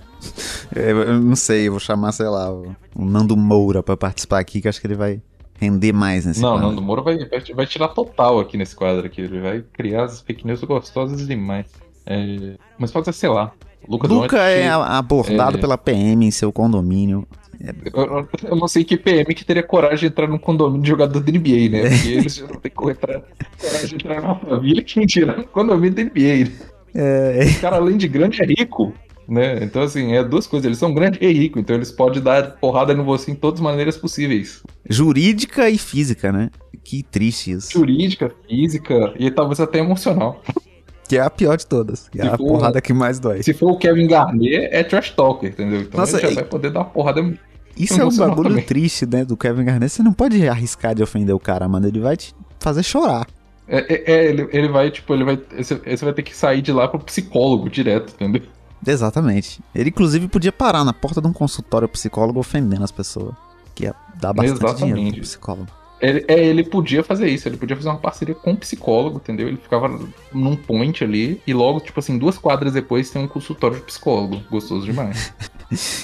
É, 0.76 0.91
eu 0.91 1.18
não 1.18 1.34
sei, 1.34 1.66
eu 1.66 1.70
vou 1.70 1.80
chamar, 1.80 2.12
sei 2.12 2.26
lá, 2.26 2.53
o 2.53 2.76
Nando 2.95 3.34
Moura 3.34 3.82
pra 3.82 3.97
participar 3.97 4.39
aqui, 4.39 4.61
que 4.61 4.68
acho 4.68 4.78
que 4.78 4.86
ele 4.86 4.97
vai 4.97 5.22
render 5.59 5.95
mais 5.95 6.26
nesse 6.26 6.43
não, 6.43 6.51
quadro. 6.51 6.62
Não, 6.62 6.70
Nando 6.70 6.82
Moura 6.82 7.01
vai, 7.01 7.16
vai, 7.16 7.41
vai, 7.41 7.66
tirar 7.66 7.89
total 7.89 8.39
aqui 8.39 8.59
nesse 8.59 8.76
quadro 8.76 9.07
aqui. 9.07 9.22
Ele 9.22 9.41
vai 9.41 9.64
criar 9.72 10.05
as 10.05 10.20
fake 10.20 10.47
news 10.47 10.62
gostosas 10.62 11.26
demais. 11.26 11.66
É, 12.05 12.57
mas 12.76 12.91
pode 12.91 13.07
ser, 13.07 13.14
sei 13.14 13.30
lá. 13.30 13.51
Luca, 13.87 14.09
Luca 14.09 14.39
é 14.39 14.68
abordado 14.68 15.59
é... 15.59 15.61
pela 15.61 15.79
PM 15.79 16.26
em 16.26 16.31
seu 16.31 16.53
condomínio. 16.53 17.26
É... 17.61 17.70
Eu, 17.93 18.29
eu, 18.51 18.57
não 18.57 18.68
sei 18.68 18.85
que 18.85 18.97
PM 18.97 19.35
que 19.35 19.45
teria 19.45 19.62
coragem 19.62 19.99
de 19.99 20.07
entrar 20.07 20.29
num 20.29 20.39
condomínio 20.39 20.83
de 20.83 20.89
jogador 20.89 21.20
da 21.20 21.33
NBA, 21.33 21.68
né? 21.70 21.91
Porque 21.91 22.09
eles 22.09 22.37
já 22.37 22.47
não 22.47 22.61
têm 22.61 22.70
coragem 22.70 23.22
de 23.89 23.95
entrar 23.95 24.20
numa 24.22 24.39
família 24.39 24.83
que 24.83 25.07
tira 25.07 25.37
no 25.37 25.45
condomínio 25.45 25.95
da 25.95 26.05
NBA. 26.05 26.53
É... 26.95 27.45
O 27.45 27.61
cara, 27.61 27.76
além 27.76 27.97
de 27.97 28.09
grande, 28.09 28.43
é 28.43 28.47
rico. 28.47 28.93
Né? 29.29 29.62
Então, 29.62 29.83
assim, 29.83 30.14
é 30.14 30.24
duas 30.24 30.47
coisas. 30.47 30.64
Eles 30.64 30.79
são 30.79 30.95
grandes 30.95 31.20
e 31.20 31.31
ricos, 31.31 31.61
então 31.61 31.76
eles 31.76 31.93
podem 31.93 32.22
dar 32.22 32.53
porrada 32.53 32.95
no 32.95 33.05
você 33.05 33.31
em 33.31 33.35
todas 33.35 33.61
as 33.61 33.64
maneiras 33.64 33.97
possíveis. 33.97 34.62
Jurídica 34.89 35.68
e 35.68 35.76
física, 35.76 36.33
né? 36.33 36.51
Que 36.83 37.03
triste 37.03 37.51
isso. 37.53 37.72
Jurídica, 37.72 38.33
física 38.49 39.12
e 39.18 39.31
talvez 39.31 39.61
até 39.61 39.81
emocional. 39.81 40.41
Que 41.09 41.17
é 41.17 41.23
a 41.23 41.31
pior 41.31 41.57
de 41.57 41.67
todas. 41.67 42.11
É 42.15 42.27
a 42.27 42.37
for, 42.37 42.47
porrada 42.47 42.81
que 42.81 42.93
mais 42.93 43.19
dói. 43.19 43.43
Se 43.43 43.55
for 43.55 43.73
o 43.73 43.79
Kevin 43.79 44.07
Garnett, 44.07 44.55
é 44.55 44.85
trash 44.85 45.11
talker, 45.13 45.51
entendeu? 45.51 45.81
Então 45.81 45.99
Nossa, 45.99 46.19
ele 46.19 46.29
já 46.29 46.35
vai 46.35 46.45
poder 46.45 46.71
dar 46.71 46.81
uma 46.81 46.87
porrada. 46.87 47.35
Isso 47.77 48.01
é 48.01 48.05
um 48.05 48.15
bagulho 48.15 48.51
também. 48.51 48.65
triste, 48.65 49.07
né, 49.07 49.25
do 49.25 49.37
Kevin 49.37 49.65
Garnett. 49.65 49.91
Você 49.91 50.03
não 50.03 50.13
pode 50.13 50.47
arriscar 50.47 50.95
de 50.95 51.03
ofender 51.03 51.35
o 51.35 51.41
cara, 51.41 51.67
mano. 51.67 51.89
Ele 51.89 52.01
vai 52.01 52.17
te 52.17 52.35
fazer 52.61 52.83
chorar. 52.83 53.27
É, 53.67 53.79
é, 53.79 54.13
é 54.13 54.29
ele, 54.29 54.49
ele 54.53 54.69
vai, 54.69 54.91
tipo, 54.91 55.15
ele 55.15 55.25
vai. 55.25 55.41
Você 55.57 56.05
vai 56.05 56.13
ter 56.13 56.23
que 56.23 56.37
sair 56.37 56.61
de 56.61 56.73
lá 56.73 56.87
pro 56.87 56.99
psicólogo 56.99 57.71
direto, 57.71 58.13
entendeu? 58.15 58.43
Exatamente. 58.87 59.61
Ele, 59.75 59.89
inclusive, 59.89 60.29
podia 60.29 60.53
parar 60.53 60.85
na 60.85 60.93
porta 60.93 61.21
de 61.21 61.27
um 61.27 61.33
consultório 61.33 61.89
psicólogo 61.89 62.39
ofendendo 62.39 62.85
as 62.85 62.93
pessoas. 62.93 63.35
Que 63.75 63.85
ia 63.85 63.95
dar 64.21 64.33
bastante 64.33 64.65
Exatamente. 64.65 64.95
dinheiro 64.95 65.17
pro 65.17 65.23
psicólogo. 65.23 65.78
Ele, 66.01 66.24
é, 66.28 66.38
ele 66.38 66.62
podia 66.62 67.03
fazer 67.03 67.28
isso, 67.28 67.49
ele 67.49 67.57
podia 67.57 67.76
fazer 67.76 67.88
uma 67.88 67.99
parceria 67.99 68.34
com 68.34 68.53
um 68.53 68.57
psicólogo, 68.57 69.18
entendeu? 69.18 69.49
Ele 69.49 69.57
ficava 69.57 69.88
num 70.32 70.55
point 70.55 71.03
ali 71.03 71.40
e 71.46 71.53
logo, 71.53 71.80
tipo 71.80 71.99
assim, 71.99 72.16
duas 72.16 72.38
quadras 72.38 72.72
depois 72.72 73.11
tem 73.11 73.22
um 73.22 73.28
consultório 73.28 73.76
de 73.76 73.82
psicólogo. 73.82 74.42
Gostoso 74.51 74.84
demais. 74.86 75.32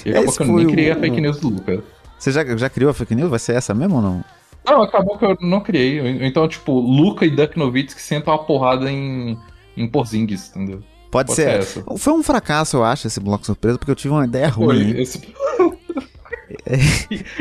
E 0.05 0.11
acabou 0.11 0.31
que 0.31 0.43
eu 0.43 0.47
nem 0.57 0.67
criei 0.67 0.91
a 0.91 0.95
fake 0.95 1.19
news 1.19 1.39
do 1.39 1.49
Luca. 1.49 1.83
Você 2.19 2.31
já, 2.31 2.55
já 2.55 2.69
criou 2.69 2.91
a 2.91 2.93
fake 2.93 3.15
news? 3.15 3.31
Vai 3.31 3.39
ser 3.39 3.55
essa 3.55 3.73
mesmo 3.73 3.95
ou 3.95 4.01
não? 4.03 4.23
Não, 4.63 4.81
acabou 4.83 5.17
que 5.17 5.25
eu 5.25 5.35
não 5.41 5.59
criei. 5.59 5.99
Então, 6.25 6.47
tipo, 6.47 6.79
Luca 6.79 7.25
e 7.25 7.31
Ducknovitz 7.31 7.93
que 7.93 8.01
sentam 8.01 8.33
uma 8.33 8.43
porrada 8.43 8.91
em, 8.91 9.37
em 9.75 9.87
Porzingis, 9.87 10.49
entendeu? 10.49 10.81
Pode, 11.11 11.27
Pode 11.27 11.33
ser. 11.33 11.63
ser 11.63 11.83
Foi 11.97 12.13
um 12.13 12.23
fracasso, 12.23 12.77
eu 12.77 12.83
acho, 12.83 13.07
esse 13.07 13.19
bloco 13.19 13.45
surpresa, 13.45 13.77
porque 13.77 13.91
eu 13.91 13.95
tive 13.95 14.13
uma 14.13 14.25
ideia 14.25 14.51
Foi, 14.51 14.65
ruim. 14.65 14.99
Esse... 14.99 15.21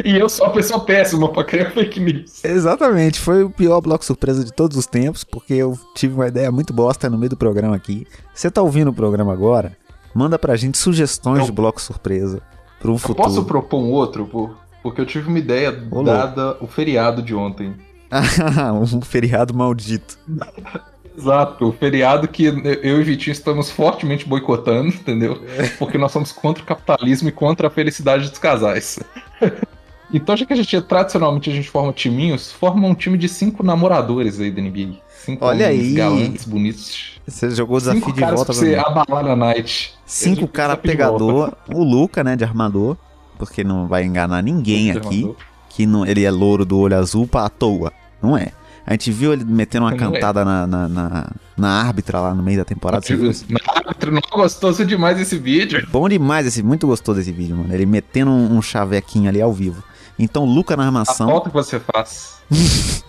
e, 0.05 0.17
eu 0.17 0.29
sou 0.29 0.47
a 0.47 0.51
pessoa 0.51 0.81
péssima 0.81 1.29
pra 1.31 1.45
criar 1.45 1.71
fake 1.71 2.01
news. 2.01 2.45
Exatamente, 2.45 3.21
foi 3.21 3.45
o 3.45 3.51
pior 3.51 3.81
bloco 3.81 4.05
surpresa 4.05 4.45
de 4.45 4.53
todos 4.53 4.77
os 4.77 4.87
tempos, 4.87 5.25
porque 5.25 5.55
eu 5.55 5.79
tive 5.95 6.15
uma 6.15 6.29
ideia 6.29 6.51
muito 6.51 6.73
bosta 6.73 7.11
no 7.11 7.19
meio 7.19 7.31
do 7.31 7.37
programa 7.37 7.77
aqui. 7.77 8.07
Você 8.35 8.51
tá 8.51 8.63
ouvindo 8.63 8.91
o 8.91 8.95
programa 8.95 9.33
agora? 9.33 9.77
Manda 10.15 10.39
pra 10.39 10.57
gente 10.57 10.79
sugestões 10.79 11.41
eu... 11.41 11.47
de 11.47 11.53
bloco 11.53 11.81
surpresa 11.81 12.41
para 12.81 12.91
um 12.91 12.99
futuro. 12.99 13.29
Posso 13.29 13.45
propor 13.45 13.81
um 13.81 13.91
outro, 13.91 14.27
por... 14.27 14.57
porque 14.83 15.01
eu 15.01 15.07
tive 15.07 15.29
uma 15.29 15.39
ideia 15.39 15.73
dada 15.73 16.57
o 16.61 16.67
feriado 16.67 17.23
de 17.23 17.35
ontem. 17.35 17.75
um 18.93 19.01
feriado 19.01 19.53
maldito. 19.53 20.19
Exato, 21.17 21.69
o 21.69 21.73
feriado 21.73 22.27
que 22.27 22.45
eu 22.45 23.01
e 23.01 23.05
Vitinho 23.05 23.33
estamos 23.33 23.71
fortemente 23.71 24.27
boicotando, 24.27 24.89
entendeu? 24.89 25.41
É. 25.57 25.69
Porque 25.79 25.97
nós 25.97 26.11
somos 26.11 26.33
contra 26.33 26.63
o 26.63 26.67
capitalismo 26.67 27.29
e 27.29 27.33
contra 27.33 27.69
a 27.69 27.71
felicidade 27.71 28.29
dos 28.29 28.39
casais. 28.39 28.99
então, 30.13 30.37
já 30.37 30.45
que 30.45 30.53
a 30.53 30.57
gente 30.57 30.81
tradicionalmente 30.83 31.51
a 31.51 31.53
gente 31.53 31.71
forma 31.71 31.93
timinhos, 31.93 32.51
forma 32.51 32.87
um 32.89 32.95
time 32.95 33.17
de 33.17 33.29
cinco 33.29 33.63
namoradores 33.63 34.41
aí 34.41 34.51
da 34.51 34.61
NBA. 34.61 34.97
Cinco 35.09 35.45
Olha 35.45 35.69
aí. 35.69 35.95
galantes, 35.95 36.45
bonitos. 36.45 37.21
Você 37.27 37.51
jogou 37.51 37.77
o 37.77 37.81
desafio 37.81 38.01
cinco 38.01 38.13
de 38.13 38.21
volta 38.21 38.45
pra 38.45 38.55
você 38.55 38.75
abalar 38.75 39.25
na 39.25 39.37
night. 39.37 39.95
Cinco 40.05 40.49
cara 40.49 40.77
pegador, 40.77 41.55
o 41.73 41.83
Luca, 41.83 42.25
né, 42.25 42.37
de 42.37 42.45
armador, 42.45 42.97
porque 43.39 43.63
não 43.65 43.87
vai 43.87 44.05
enganar 44.05 44.43
ninguém 44.43 44.91
aqui, 44.91 45.33
que 45.71 45.87
não, 45.87 46.05
ele 46.05 46.25
é 46.25 46.31
louro 46.31 46.65
do 46.65 46.79
olho 46.79 46.97
azul 46.97 47.29
à 47.33 47.49
toa. 47.49 47.93
Não 48.21 48.37
é. 48.37 48.53
A 48.87 48.93
gente 48.93 49.11
viu 49.11 49.33
ele 49.33 49.45
metendo 49.45 49.87
uma 49.87 49.97
cantada 49.97 50.45
na, 50.45 50.67
na, 50.67 50.89
na, 50.89 51.33
na 51.57 51.69
árbitra 51.83 52.21
lá 52.21 52.35
no 52.35 52.43
meio 52.43 52.59
da 52.59 52.65
temporada. 52.65 53.05
Você 53.05 53.17
viu 53.17 53.33
Na 53.49 53.61
árbitra, 53.75 54.11
não 54.11 54.21
gostoso 54.31 54.85
demais 54.85 55.19
esse 55.19 55.39
vídeo. 55.39 55.87
Bom 55.91 56.07
demais, 56.09 56.47
esse, 56.47 56.63
muito 56.63 56.87
gostoso 56.87 57.21
esse 57.21 57.33
vídeo, 57.33 57.57
mano. 57.57 57.73
Ele 57.73 57.87
metendo 57.87 58.31
um, 58.31 58.57
um 58.57 58.63
chavequinho 58.63 59.29
ali 59.29 59.41
ao 59.41 59.53
vivo. 59.53 59.83
Então, 60.19 60.45
Luca 60.45 60.77
na 60.77 60.85
armação. 60.85 61.29
A 61.29 61.33
falta 61.33 61.49
que 61.49 61.55
você 61.55 61.81
faz. 61.81 62.43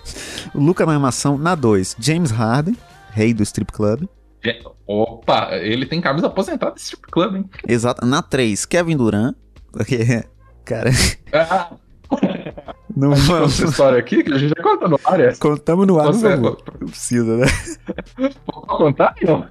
Luca 0.56 0.86
na 0.86 0.94
armação, 0.94 1.38
na 1.38 1.56
2, 1.56 1.98
James 2.00 2.32
Harden, 2.32 2.78
rei 3.12 3.34
do 3.34 3.44
strip 3.44 3.72
club. 3.74 4.08
É, 4.44 4.62
opa, 4.88 5.50
ele 5.56 5.86
tem 5.86 6.00
camisa 6.00 6.28
aposentada 6.28 6.72
do 6.72 6.80
strip 6.80 7.06
club, 7.12 7.36
hein? 7.36 7.50
Exato. 7.68 8.06
Na 8.06 8.22
3, 8.22 8.66
Kevin 8.66 8.96
Durant. 8.96 9.36
Porque, 9.74 10.24
cara. 10.64 10.90
Ah. 11.34 11.72
Não 12.96 13.14
vamos. 13.14 13.60
essa 13.60 13.70
história 13.70 14.00
aqui 14.00 14.24
que 14.24 14.32
a 14.32 14.38
gente 14.38 14.54
já 14.56 14.64
conta 14.64 14.88
no 14.88 15.00
ar. 15.04 15.20
Essa. 15.20 15.40
Contamos 15.40 15.86
no 15.86 16.00
ar, 16.00 16.08
Você 16.08 16.36
não, 16.36 16.58
não 16.82 16.88
precisa, 16.88 17.38
né? 17.38 17.46
Pode 18.46 18.68
contar, 18.68 19.16
não? 19.22 19.46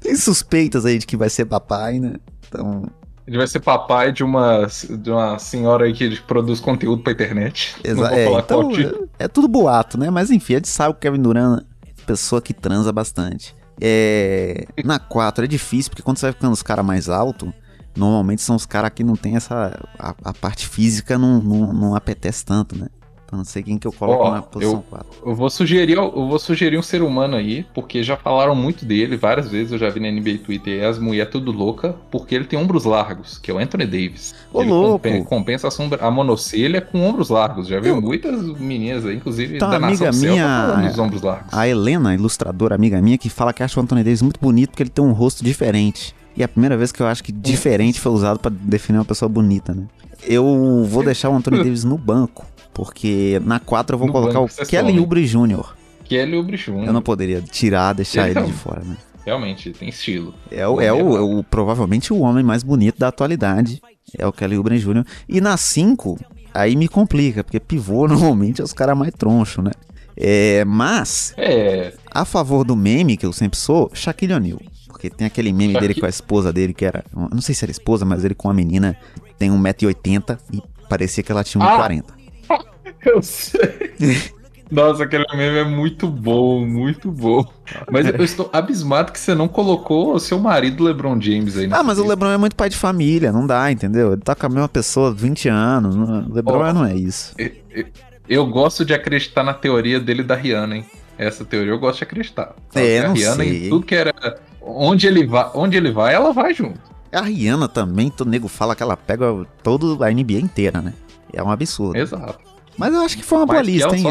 Tem 0.00 0.14
suspeitas 0.14 0.86
aí 0.86 0.98
de 0.98 1.06
que 1.06 1.16
vai 1.16 1.28
ser 1.28 1.46
papai, 1.46 1.98
né? 1.98 2.14
Então... 2.46 2.84
Ele 3.26 3.38
vai 3.38 3.46
ser 3.46 3.60
papai 3.60 4.12
de 4.12 4.22
uma, 4.22 4.66
de 5.00 5.10
uma 5.10 5.38
senhora 5.38 5.86
aí 5.86 5.94
que 5.94 6.20
produz 6.22 6.60
conteúdo 6.60 7.02
pra 7.02 7.12
internet. 7.12 7.74
Exato. 7.82 8.14
É, 8.14 8.38
então, 8.38 8.70
é, 8.70 9.24
é, 9.24 9.28
tudo 9.28 9.48
boato, 9.48 9.98
né? 9.98 10.10
Mas 10.10 10.30
enfim, 10.30 10.54
a 10.54 10.56
gente 10.56 10.68
sabe 10.68 10.92
que 10.92 10.98
o 10.98 11.00
Kevin 11.00 11.22
Durant 11.22 11.60
é 11.60 12.02
pessoa 12.04 12.42
que 12.42 12.52
transa 12.52 12.92
bastante. 12.92 13.56
É, 13.80 14.66
na 14.84 14.98
4 14.98 15.44
é 15.44 15.48
difícil, 15.48 15.90
porque 15.90 16.02
quando 16.02 16.18
você 16.18 16.26
vai 16.26 16.32
ficando 16.34 16.52
os 16.52 16.62
caras 16.62 16.84
mais 16.84 17.08
altos, 17.08 17.48
normalmente 17.96 18.42
são 18.42 18.56
os 18.56 18.66
caras 18.66 18.90
que 18.94 19.04
não 19.04 19.16
tem 19.16 19.36
essa. 19.36 19.78
A, 19.98 20.14
a 20.24 20.32
parte 20.32 20.66
física 20.66 21.16
não, 21.18 21.40
não, 21.40 21.72
não, 21.72 21.96
apetece 21.96 22.44
tanto, 22.44 22.76
né? 22.76 22.88
Então 23.24 23.38
não 23.38 23.44
sei 23.44 23.62
quem 23.62 23.78
que 23.78 23.86
eu 23.86 23.92
coloco 23.92 24.22
oh, 24.22 24.30
na 24.30 24.42
posição 24.42 24.74
eu, 24.74 24.82
4. 24.82 25.08
Eu 25.24 25.34
vou, 25.34 25.50
sugerir, 25.50 25.96
eu 25.96 26.28
vou 26.28 26.38
sugerir 26.38 26.78
um 26.78 26.82
ser 26.82 27.02
humano 27.02 27.36
aí, 27.36 27.66
porque 27.74 28.02
já 28.02 28.16
falaram 28.16 28.54
muito 28.54 28.84
dele 28.84 29.16
várias 29.16 29.48
vezes, 29.48 29.72
eu 29.72 29.78
já 29.78 29.88
vi 29.88 29.98
na 29.98 30.10
NBA 30.10 30.38
Twitter, 30.44 30.80
e 30.80 30.84
as 30.84 30.98
mulheres 30.98 31.32
tudo 31.32 31.50
louca, 31.50 31.96
porque 32.10 32.34
ele 32.34 32.44
tem 32.44 32.58
ombros 32.58 32.84
largos, 32.84 33.38
que 33.38 33.50
é 33.50 33.54
o 33.54 33.58
Anthony 33.58 33.86
Davis. 33.86 34.34
Ô, 34.52 34.60
ele 34.60 34.70
louco! 34.70 35.24
Compensa, 35.24 35.68
a, 35.68 35.70
sombra, 35.70 36.04
a 36.04 36.10
monocelha 36.10 36.80
com 36.80 37.02
ombros 37.02 37.30
largos. 37.30 37.66
Já 37.66 37.80
viu 37.80 37.96
eu... 37.96 38.02
muitas 38.02 38.42
meninas 38.58 39.06
aí, 39.06 39.16
inclusive 39.16 39.56
então, 39.56 39.70
da 39.70 39.76
amiga 39.76 40.06
nação 40.06 40.30
minha, 40.30 40.94
ombros 40.98 41.22
largos. 41.22 41.52
A 41.52 41.66
Helena, 41.66 42.14
ilustradora, 42.14 42.74
amiga 42.74 43.00
minha, 43.00 43.16
que 43.16 43.30
fala 43.30 43.52
que 43.52 43.62
acha 43.62 43.80
o 43.80 43.82
Anthony 43.82 44.04
Davis 44.04 44.22
muito 44.22 44.38
bonito 44.38 44.70
porque 44.70 44.82
ele 44.82 44.90
tem 44.90 45.04
um 45.04 45.12
rosto 45.12 45.42
diferente. 45.42 46.14
E 46.36 46.42
é 46.42 46.44
a 46.44 46.48
primeira 46.48 46.76
vez 46.76 46.90
que 46.90 47.00
eu 47.00 47.06
acho 47.06 47.22
que 47.22 47.32
diferente 47.32 48.00
foi 48.00 48.12
usado 48.12 48.38
para 48.38 48.50
definir 48.50 48.98
uma 48.98 49.04
pessoa 49.04 49.28
bonita, 49.28 49.72
né? 49.72 49.86
Eu 50.26 50.84
vou 50.88 51.02
deixar 51.04 51.30
o 51.30 51.36
Anthony 51.36 51.58
Davis 51.58 51.84
no 51.84 51.96
banco, 51.96 52.46
porque 52.72 53.40
na 53.44 53.60
4 53.60 53.94
eu 53.94 53.98
vou 53.98 54.08
no 54.08 54.12
colocar 54.12 54.40
o 54.40 54.48
Kelly 54.66 54.98
Oubre 54.98 55.24
Jr. 55.26 55.74
Kelly 56.04 56.36
Oubre 56.36 56.56
Jr. 56.56 56.86
Eu 56.86 56.92
não 56.92 57.02
poderia 57.02 57.40
tirar, 57.40 57.92
deixar 57.92 58.28
ele, 58.28 58.40
ele 58.40 58.46
de 58.46 58.52
fora, 58.52 58.82
né? 58.82 58.96
Realmente, 59.24 59.70
tem 59.70 59.88
estilo. 59.88 60.34
É, 60.50 60.66
o, 60.68 60.80
é, 60.80 60.92
o, 60.92 61.16
é 61.16 61.20
o, 61.20 61.42
provavelmente 61.42 62.12
o 62.12 62.18
homem 62.18 62.44
mais 62.44 62.62
bonito 62.62 62.98
da 62.98 63.08
atualidade. 63.08 63.80
É 64.18 64.26
o 64.26 64.32
Kelly 64.32 64.56
Oubre 64.56 64.78
Jr. 64.78 65.04
E 65.28 65.40
na 65.40 65.56
5, 65.56 66.18
aí 66.52 66.76
me 66.76 66.88
complica, 66.88 67.42
porque 67.42 67.58
pivô 67.58 68.06
normalmente 68.08 68.60
é 68.60 68.64
os 68.64 68.72
caras 68.72 68.96
mais 68.96 69.12
tronchos, 69.16 69.64
né? 69.64 69.70
É, 70.16 70.64
mas, 70.64 71.34
é. 71.36 71.92
a 72.10 72.24
favor 72.24 72.64
do 72.64 72.76
meme, 72.76 73.16
que 73.16 73.26
eu 73.26 73.32
sempre 73.32 73.58
sou, 73.58 73.90
Shaquille 73.92 74.34
O'Neal. 74.34 74.60
Porque 75.04 75.10
tem 75.10 75.26
aquele 75.26 75.52
meme 75.52 75.78
dele 75.78 75.94
com 75.94 76.06
a 76.06 76.08
esposa 76.08 76.50
dele, 76.50 76.72
que 76.72 76.84
era. 76.84 77.04
Não 77.14 77.40
sei 77.42 77.54
se 77.54 77.64
era 77.64 77.70
esposa, 77.70 78.06
mas 78.06 78.24
ele 78.24 78.34
com 78.34 78.48
a 78.48 78.54
menina 78.54 78.96
tem 79.38 79.50
1,80m 79.50 80.38
e 80.50 80.62
parecia 80.88 81.22
que 81.22 81.30
ela 81.30 81.44
tinha 81.44 81.62
1,40m. 81.62 82.04
Ah, 82.48 82.64
eu 83.04 83.22
sei. 83.22 84.32
Nossa, 84.70 85.04
aquele 85.04 85.26
meme 85.36 85.58
é 85.58 85.64
muito 85.64 86.08
bom, 86.08 86.66
muito 86.66 87.10
bom. 87.12 87.44
Mas 87.92 88.06
eu 88.06 88.24
estou 88.24 88.48
abismado 88.50 89.12
que 89.12 89.20
você 89.20 89.34
não 89.34 89.46
colocou 89.46 90.14
o 90.14 90.18
seu 90.18 90.38
marido 90.38 90.82
LeBron 90.82 91.20
James 91.20 91.58
aí. 91.58 91.68
Ah, 91.70 91.82
mas 91.82 91.98
o 91.98 92.06
LeBron 92.06 92.30
é 92.30 92.38
muito 92.38 92.56
pai 92.56 92.70
de 92.70 92.76
família, 92.76 93.30
não 93.30 93.46
dá, 93.46 93.70
entendeu? 93.70 94.12
Ele 94.12 94.22
tá 94.22 94.34
com 94.34 94.46
a 94.46 94.48
mesma 94.48 94.68
pessoa 94.68 95.12
20 95.12 95.50
anos. 95.50 95.94
O 95.96 96.32
LeBron 96.32 96.70
oh, 96.70 96.72
não 96.72 96.86
é 96.86 96.94
isso. 96.94 97.34
Eu, 97.36 97.50
eu, 97.70 97.86
eu, 98.26 98.46
gosto 98.46 98.86
de 98.86 98.94
acreditar 98.94 99.44
na 99.44 99.52
teoria 99.52 100.00
dele 100.00 100.22
da 100.22 100.34
Rihanna, 100.34 100.76
hein? 100.76 100.86
Essa 101.18 101.44
teoria 101.44 101.72
eu 101.72 101.78
gosto 101.78 101.98
de 101.98 102.04
acreditar. 102.04 102.54
É, 102.74 103.00
a 103.00 103.12
Rihanna 103.12 103.44
sei. 103.44 103.68
tudo 103.68 103.86
que 103.86 103.94
era. 103.94 104.14
Onde 104.60 105.06
ele, 105.06 105.26
vai, 105.26 105.50
onde 105.54 105.76
ele 105.76 105.92
vai, 105.92 106.14
ela 106.14 106.32
vai 106.32 106.54
junto. 106.54 106.80
A 107.12 107.20
Rihanna 107.20 107.68
também, 107.68 108.12
o 108.18 108.24
nego 108.24 108.48
fala 108.48 108.74
que 108.74 108.82
ela 108.82 108.96
pega 108.96 109.26
toda 109.62 110.04
a 110.04 110.10
NBA 110.10 110.40
inteira, 110.40 110.80
né? 110.80 110.94
É 111.32 111.42
um 111.42 111.50
absurdo. 111.50 111.96
Exato. 111.96 112.38
Mas 112.76 112.92
eu 112.92 113.00
acho 113.02 113.16
que 113.16 113.22
foi 113.22 113.38
uma 113.38 113.46
boa 113.46 113.62
lista, 113.62 113.96
hein? 113.96 114.04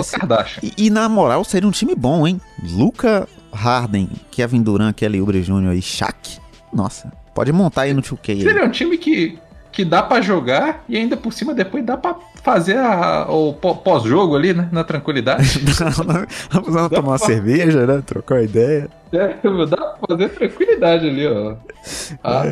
E, 0.62 0.86
e, 0.86 0.90
na 0.90 1.10
moral, 1.10 1.44
seria 1.44 1.68
um 1.68 1.72
time 1.72 1.96
bom, 1.96 2.26
hein? 2.26 2.40
Luca, 2.72 3.28
Harden, 3.52 4.10
Kevin 4.32 4.62
Durant, 4.62 4.96
Kelly 4.96 5.20
Oubre 5.20 5.42
Jr. 5.42 5.74
e 5.74 5.82
Shaq. 5.82 6.40
Nossa, 6.72 7.12
pode 7.36 7.52
montar 7.52 7.84
aí 7.84 7.94
no 7.94 8.02
2K. 8.02 8.30
Aí. 8.30 8.42
Seria 8.42 8.64
um 8.64 8.72
time 8.72 8.98
que, 8.98 9.38
que 9.74 9.84
dá 9.84 10.04
para 10.04 10.22
jogar 10.22 10.86
e 10.88 10.96
ainda 10.96 11.18
por 11.18 11.34
cima 11.34 11.54
depois 11.54 11.84
dá 11.84 11.98
para 11.98 12.16
fazer 12.44 12.78
a, 12.78 13.26
o 13.30 13.54
pós-jogo 13.54 14.36
ali, 14.36 14.54
né? 14.54 14.70
Na 14.72 14.84
tranquilidade. 14.84 15.60
Vamos 16.50 16.90
tomar 16.90 17.12
uma 17.12 17.18
cerveja, 17.18 17.86
né? 17.86 18.02
Trocar 18.06 18.36
uma 18.36 18.44
ideia. 18.44 18.90
É, 19.12 19.36
dá 19.68 19.78
pra 19.78 20.08
fazer 20.08 20.30
tranquilidade 20.30 21.10
ali, 21.10 21.28
ó. 21.28 21.56
Ah. 22.24 22.44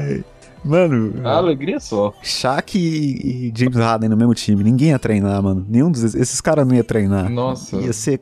Mano. 0.64 1.28
A 1.28 1.38
alegria 1.38 1.80
só. 1.80 2.14
Shaq 2.22 2.78
e, 2.78 3.52
James 3.56 3.78
Harden 3.78 4.10
no 4.10 4.18
mesmo 4.18 4.34
time. 4.34 4.64
Ninguém 4.64 4.90
ia 4.90 5.00
treinar, 5.00 5.42
mano. 5.42 5.66
Nenhum 5.68 5.92
desses. 5.92 6.14
Esses 6.14 6.40
caras 6.42 6.68
não 6.68 6.76
ia 6.76 6.84
treinar. 6.84 7.30
Nossa. 7.30 7.78
Ia 7.78 7.94
ser 7.94 8.22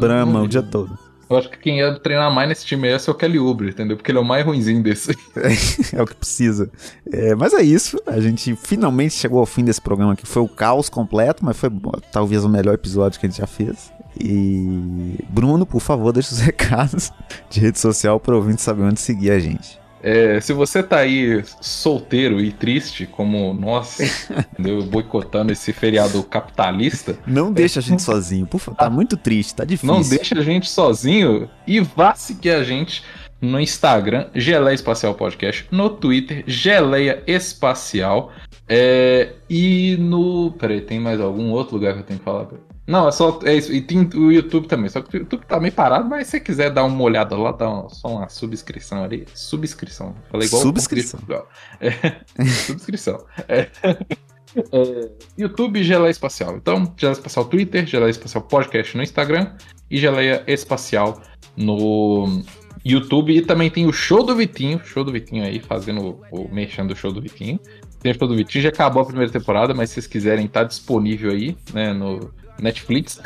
Brahma 0.00 0.42
o 0.42 0.48
dia 0.48 0.62
todo. 0.62 0.98
Eu 1.28 1.36
acho 1.36 1.48
que 1.48 1.58
quem 1.58 1.78
ia 1.78 1.98
treinar 1.98 2.32
mais 2.32 2.48
nesse 2.48 2.66
time 2.66 2.98
ser 2.98 3.10
o 3.10 3.14
Kelly 3.14 3.38
Oubre, 3.38 3.70
entendeu? 3.70 3.96
Porque 3.96 4.10
ele 4.10 4.18
é 4.18 4.20
o 4.20 4.24
mais 4.24 4.44
ruimzinho 4.44 4.82
desse. 4.82 5.12
É, 5.36 5.96
é 5.98 6.02
o 6.02 6.06
que 6.06 6.14
precisa. 6.14 6.70
É, 7.10 7.34
mas 7.34 7.54
é 7.54 7.62
isso. 7.62 8.00
A 8.06 8.20
gente 8.20 8.54
finalmente 8.56 9.14
chegou 9.14 9.38
ao 9.38 9.46
fim 9.46 9.64
desse 9.64 9.80
programa 9.80 10.16
que 10.16 10.26
foi 10.26 10.42
o 10.42 10.48
caos 10.48 10.88
completo, 10.88 11.44
mas 11.44 11.56
foi 11.56 11.70
talvez 12.12 12.44
o 12.44 12.48
melhor 12.48 12.74
episódio 12.74 13.18
que 13.18 13.26
a 13.26 13.28
gente 13.28 13.38
já 13.38 13.46
fez. 13.46 13.92
E 14.20 15.18
Bruno, 15.28 15.66
por 15.66 15.80
favor, 15.80 16.12
deixa 16.12 16.32
os 16.32 16.40
recados 16.40 17.10
de 17.50 17.60
rede 17.60 17.78
social 17.78 18.20
para 18.20 18.36
ouvinte 18.36 18.62
saber 18.62 18.82
onde 18.82 19.00
seguir 19.00 19.30
a 19.30 19.38
gente. 19.38 19.83
É, 20.06 20.38
se 20.38 20.52
você 20.52 20.82
tá 20.82 20.98
aí 20.98 21.42
solteiro 21.62 22.38
e 22.38 22.52
triste, 22.52 23.06
como 23.06 23.54
nós, 23.54 23.98
entendeu? 24.52 24.82
boicotando 24.82 25.50
esse 25.50 25.72
feriado 25.72 26.22
capitalista. 26.22 27.16
Não 27.26 27.50
deixa 27.50 27.80
a 27.80 27.82
gente 27.82 28.02
sozinho, 28.02 28.46
por 28.46 28.58
favor. 28.58 28.76
Tá 28.76 28.90
muito 28.90 29.16
triste, 29.16 29.54
tá 29.54 29.64
difícil. 29.64 29.94
Não 29.94 30.02
deixa 30.02 30.38
a 30.38 30.42
gente 30.42 30.68
sozinho 30.68 31.48
e 31.66 31.80
vá 31.80 32.14
seguir 32.14 32.50
a 32.50 32.62
gente 32.62 33.02
no 33.40 33.58
Instagram, 33.58 34.26
Geleia 34.34 34.74
Espacial 34.74 35.14
Podcast, 35.14 35.66
no 35.70 35.88
Twitter, 35.88 36.44
Geleia 36.46 37.22
Espacial. 37.26 38.30
É, 38.68 39.32
e 39.48 39.96
no. 39.98 40.52
Peraí, 40.52 40.82
tem 40.82 41.00
mais 41.00 41.18
algum 41.18 41.50
outro 41.50 41.76
lugar 41.76 41.94
que 41.94 42.00
eu 42.00 42.04
tenho 42.04 42.18
que 42.18 42.24
falar? 42.24 42.48
Não, 42.86 43.08
é 43.08 43.12
só 43.12 43.38
é 43.44 43.54
isso. 43.56 43.72
E 43.72 43.80
tem 43.80 44.08
o 44.14 44.30
YouTube 44.30 44.68
também. 44.68 44.88
Só 44.88 45.00
que 45.00 45.16
o 45.16 45.20
YouTube 45.20 45.46
tá 45.46 45.58
meio 45.58 45.72
parado, 45.72 46.08
mas 46.08 46.26
se 46.26 46.32
você 46.32 46.40
quiser 46.40 46.70
dar 46.70 46.84
uma 46.84 47.02
olhada 47.02 47.36
lá, 47.36 47.52
dá 47.52 47.68
uma, 47.68 47.88
só 47.88 48.08
uma 48.08 48.28
subscrição 48.28 49.02
ali. 49.02 49.26
Subscrição. 49.34 50.14
Falei 50.30 50.46
igual 50.46 50.62
Subscrição. 50.62 51.20
É, 51.80 52.20
subscrição. 52.44 53.24
É. 53.48 53.68
É, 54.56 55.10
YouTube 55.36 55.82
Geleia 55.82 56.10
Espacial. 56.10 56.56
Então, 56.56 56.92
Geleia 56.96 57.14
Espacial 57.14 57.44
Twitter, 57.46 57.86
Geleia 57.86 58.10
Espacial 58.10 58.44
Podcast 58.44 58.96
no 58.96 59.02
Instagram 59.02 59.52
e 59.90 59.98
Geleia 59.98 60.44
Espacial 60.46 61.20
no 61.56 62.42
YouTube. 62.84 63.34
E 63.34 63.40
também 63.40 63.70
tem 63.70 63.86
o 63.86 63.92
Show 63.92 64.22
do 64.22 64.36
Vitinho, 64.36 64.80
Show 64.84 65.02
do 65.02 65.10
Vitinho 65.10 65.42
aí, 65.42 65.58
fazendo 65.58 66.20
o, 66.30 66.42
o 66.42 66.54
mexendo 66.54 66.88
do 66.88 66.96
Show 66.96 67.10
do 67.10 67.20
Vitinho. 67.20 67.58
Tem 68.00 68.12
o 68.12 68.14
Show 68.14 68.28
do 68.28 68.36
Vitinho, 68.36 68.62
já 68.62 68.68
acabou 68.68 69.02
a 69.02 69.06
primeira 69.06 69.32
temporada, 69.32 69.72
mas 69.72 69.88
se 69.88 69.94
vocês 69.94 70.06
quiserem, 70.06 70.46
tá 70.46 70.62
disponível 70.62 71.30
aí, 71.30 71.56
né, 71.72 71.94
no 71.94 72.30
Netflix. 72.60 73.20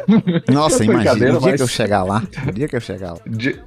Nossa, 0.48 0.82
imagina, 0.84 1.14
o 1.14 1.18
dia 1.18 1.32
mas... 1.40 1.56
que 1.56 1.62
eu 1.62 1.68
chegar 1.68 2.02
lá, 2.02 2.22
o 2.46 2.52
dia 2.52 2.68
que 2.68 2.76
eu 2.76 2.80
chegar 2.80 3.12
lá. 3.12 3.20
Dia... 3.26 3.62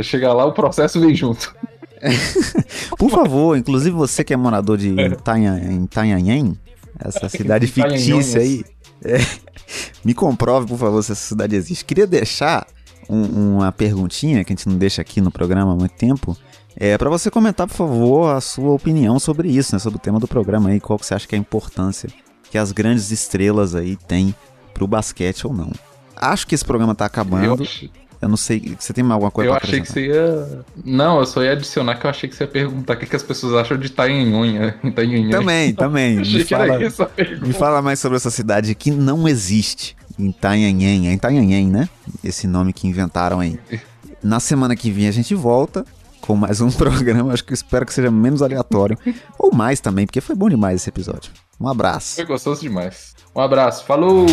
Chegar 0.00 0.32
lá, 0.32 0.46
o 0.46 0.52
processo 0.52 0.98
vem 0.98 1.14
junto. 1.14 1.54
Por 2.98 3.10
favor, 3.10 3.56
inclusive 3.56 3.94
você 3.94 4.24
que 4.24 4.32
é 4.32 4.36
morador 4.36 4.78
de 4.78 4.94
Itanhanhém, 4.98 6.58
essa 6.98 7.28
cidade 7.30 7.66
fictícia 7.66 8.40
aí, 8.40 8.64
é, 9.04 9.18
me 10.04 10.14
comprove, 10.14 10.66
por 10.66 10.78
favor, 10.78 11.02
se 11.02 11.12
essa 11.12 11.28
cidade 11.28 11.54
existe. 11.54 11.84
Queria 11.84 12.06
deixar 12.06 12.66
um, 13.08 13.56
uma 13.56 13.70
perguntinha 13.70 14.42
que 14.44 14.52
a 14.52 14.56
gente 14.56 14.68
não 14.68 14.76
deixa 14.76 15.02
aqui 15.02 15.20
no 15.20 15.30
programa 15.30 15.72
há 15.72 15.76
muito 15.76 15.94
tempo. 15.94 16.36
É 16.76 16.96
para 16.96 17.10
você 17.10 17.30
comentar, 17.30 17.66
por 17.66 17.74
favor, 17.74 18.34
a 18.34 18.40
sua 18.40 18.72
opinião 18.72 19.18
sobre 19.18 19.48
isso, 19.48 19.74
né, 19.74 19.78
sobre 19.78 19.98
o 19.98 20.00
tema 20.00 20.18
do 20.18 20.28
programa 20.28 20.70
aí, 20.70 20.80
qual 20.80 20.98
que 20.98 21.06
você 21.06 21.14
acha 21.14 21.26
que 21.26 21.34
é 21.34 21.38
a 21.38 21.40
importância 21.40 22.08
que 22.50 22.56
as 22.56 22.72
grandes 22.72 23.10
estrelas 23.10 23.74
aí 23.74 23.96
têm 23.96 24.34
pro 24.78 24.86
basquete 24.86 25.44
ou 25.44 25.52
não. 25.52 25.72
Acho 26.16 26.46
que 26.46 26.54
esse 26.54 26.64
programa 26.64 26.94
tá 26.94 27.04
acabando. 27.04 27.64
Eu, 27.64 27.90
eu 28.22 28.28
não 28.28 28.36
sei, 28.36 28.76
você 28.78 28.92
tem 28.92 29.04
alguma 29.10 29.30
coisa 29.30 29.50
eu 29.50 29.54
pra 29.54 29.64
Eu 29.64 29.68
achei 29.68 29.80
que 29.80 29.88
você 29.88 30.06
ia... 30.06 30.64
Não, 30.84 31.18
eu 31.18 31.26
só 31.26 31.42
ia 31.42 31.52
adicionar 31.52 31.96
que 31.96 32.06
eu 32.06 32.10
achei 32.10 32.28
que 32.28 32.36
você 32.36 32.44
ia 32.44 32.48
perguntar 32.48 32.94
o 32.94 32.96
que, 32.96 33.06
que 33.06 33.16
as 33.16 33.22
pessoas 33.22 33.54
acham 33.54 33.76
de 33.76 33.86
Itanhanhém. 33.88 34.72
Também, 35.30 35.74
também. 35.74 36.16
me, 36.16 36.44
fala, 36.44 36.78
me 36.78 37.52
fala 37.52 37.82
mais 37.82 37.98
sobre 37.98 38.16
essa 38.16 38.30
cidade 38.30 38.74
que 38.74 38.90
não 38.90 39.28
existe. 39.28 39.96
Itanhanhém, 40.18 41.08
é 41.08 41.12
Itanhanhém, 41.12 41.68
né? 41.68 41.88
Esse 42.22 42.46
nome 42.46 42.72
que 42.72 42.86
inventaram 42.88 43.40
aí. 43.40 43.58
Na 44.22 44.40
semana 44.40 44.74
que 44.74 44.90
vem 44.90 45.06
a 45.06 45.12
gente 45.12 45.34
volta 45.34 45.84
com 46.20 46.34
mais 46.34 46.60
um 46.60 46.70
programa. 46.72 47.32
Acho 47.32 47.44
que 47.44 47.54
espero 47.54 47.86
que 47.86 47.94
seja 47.94 48.10
menos 48.10 48.42
aleatório. 48.42 48.98
ou 49.38 49.52
mais 49.54 49.80
também, 49.80 50.06
porque 50.06 50.20
foi 50.20 50.34
bom 50.34 50.48
demais 50.48 50.80
esse 50.80 50.88
episódio. 50.88 51.30
Um 51.60 51.68
abraço. 51.68 52.16
Foi 52.16 52.24
gostoso 52.24 52.60
demais. 52.60 53.17
Um 53.38 53.40
abraço. 53.40 53.84
Falou! 53.84 54.26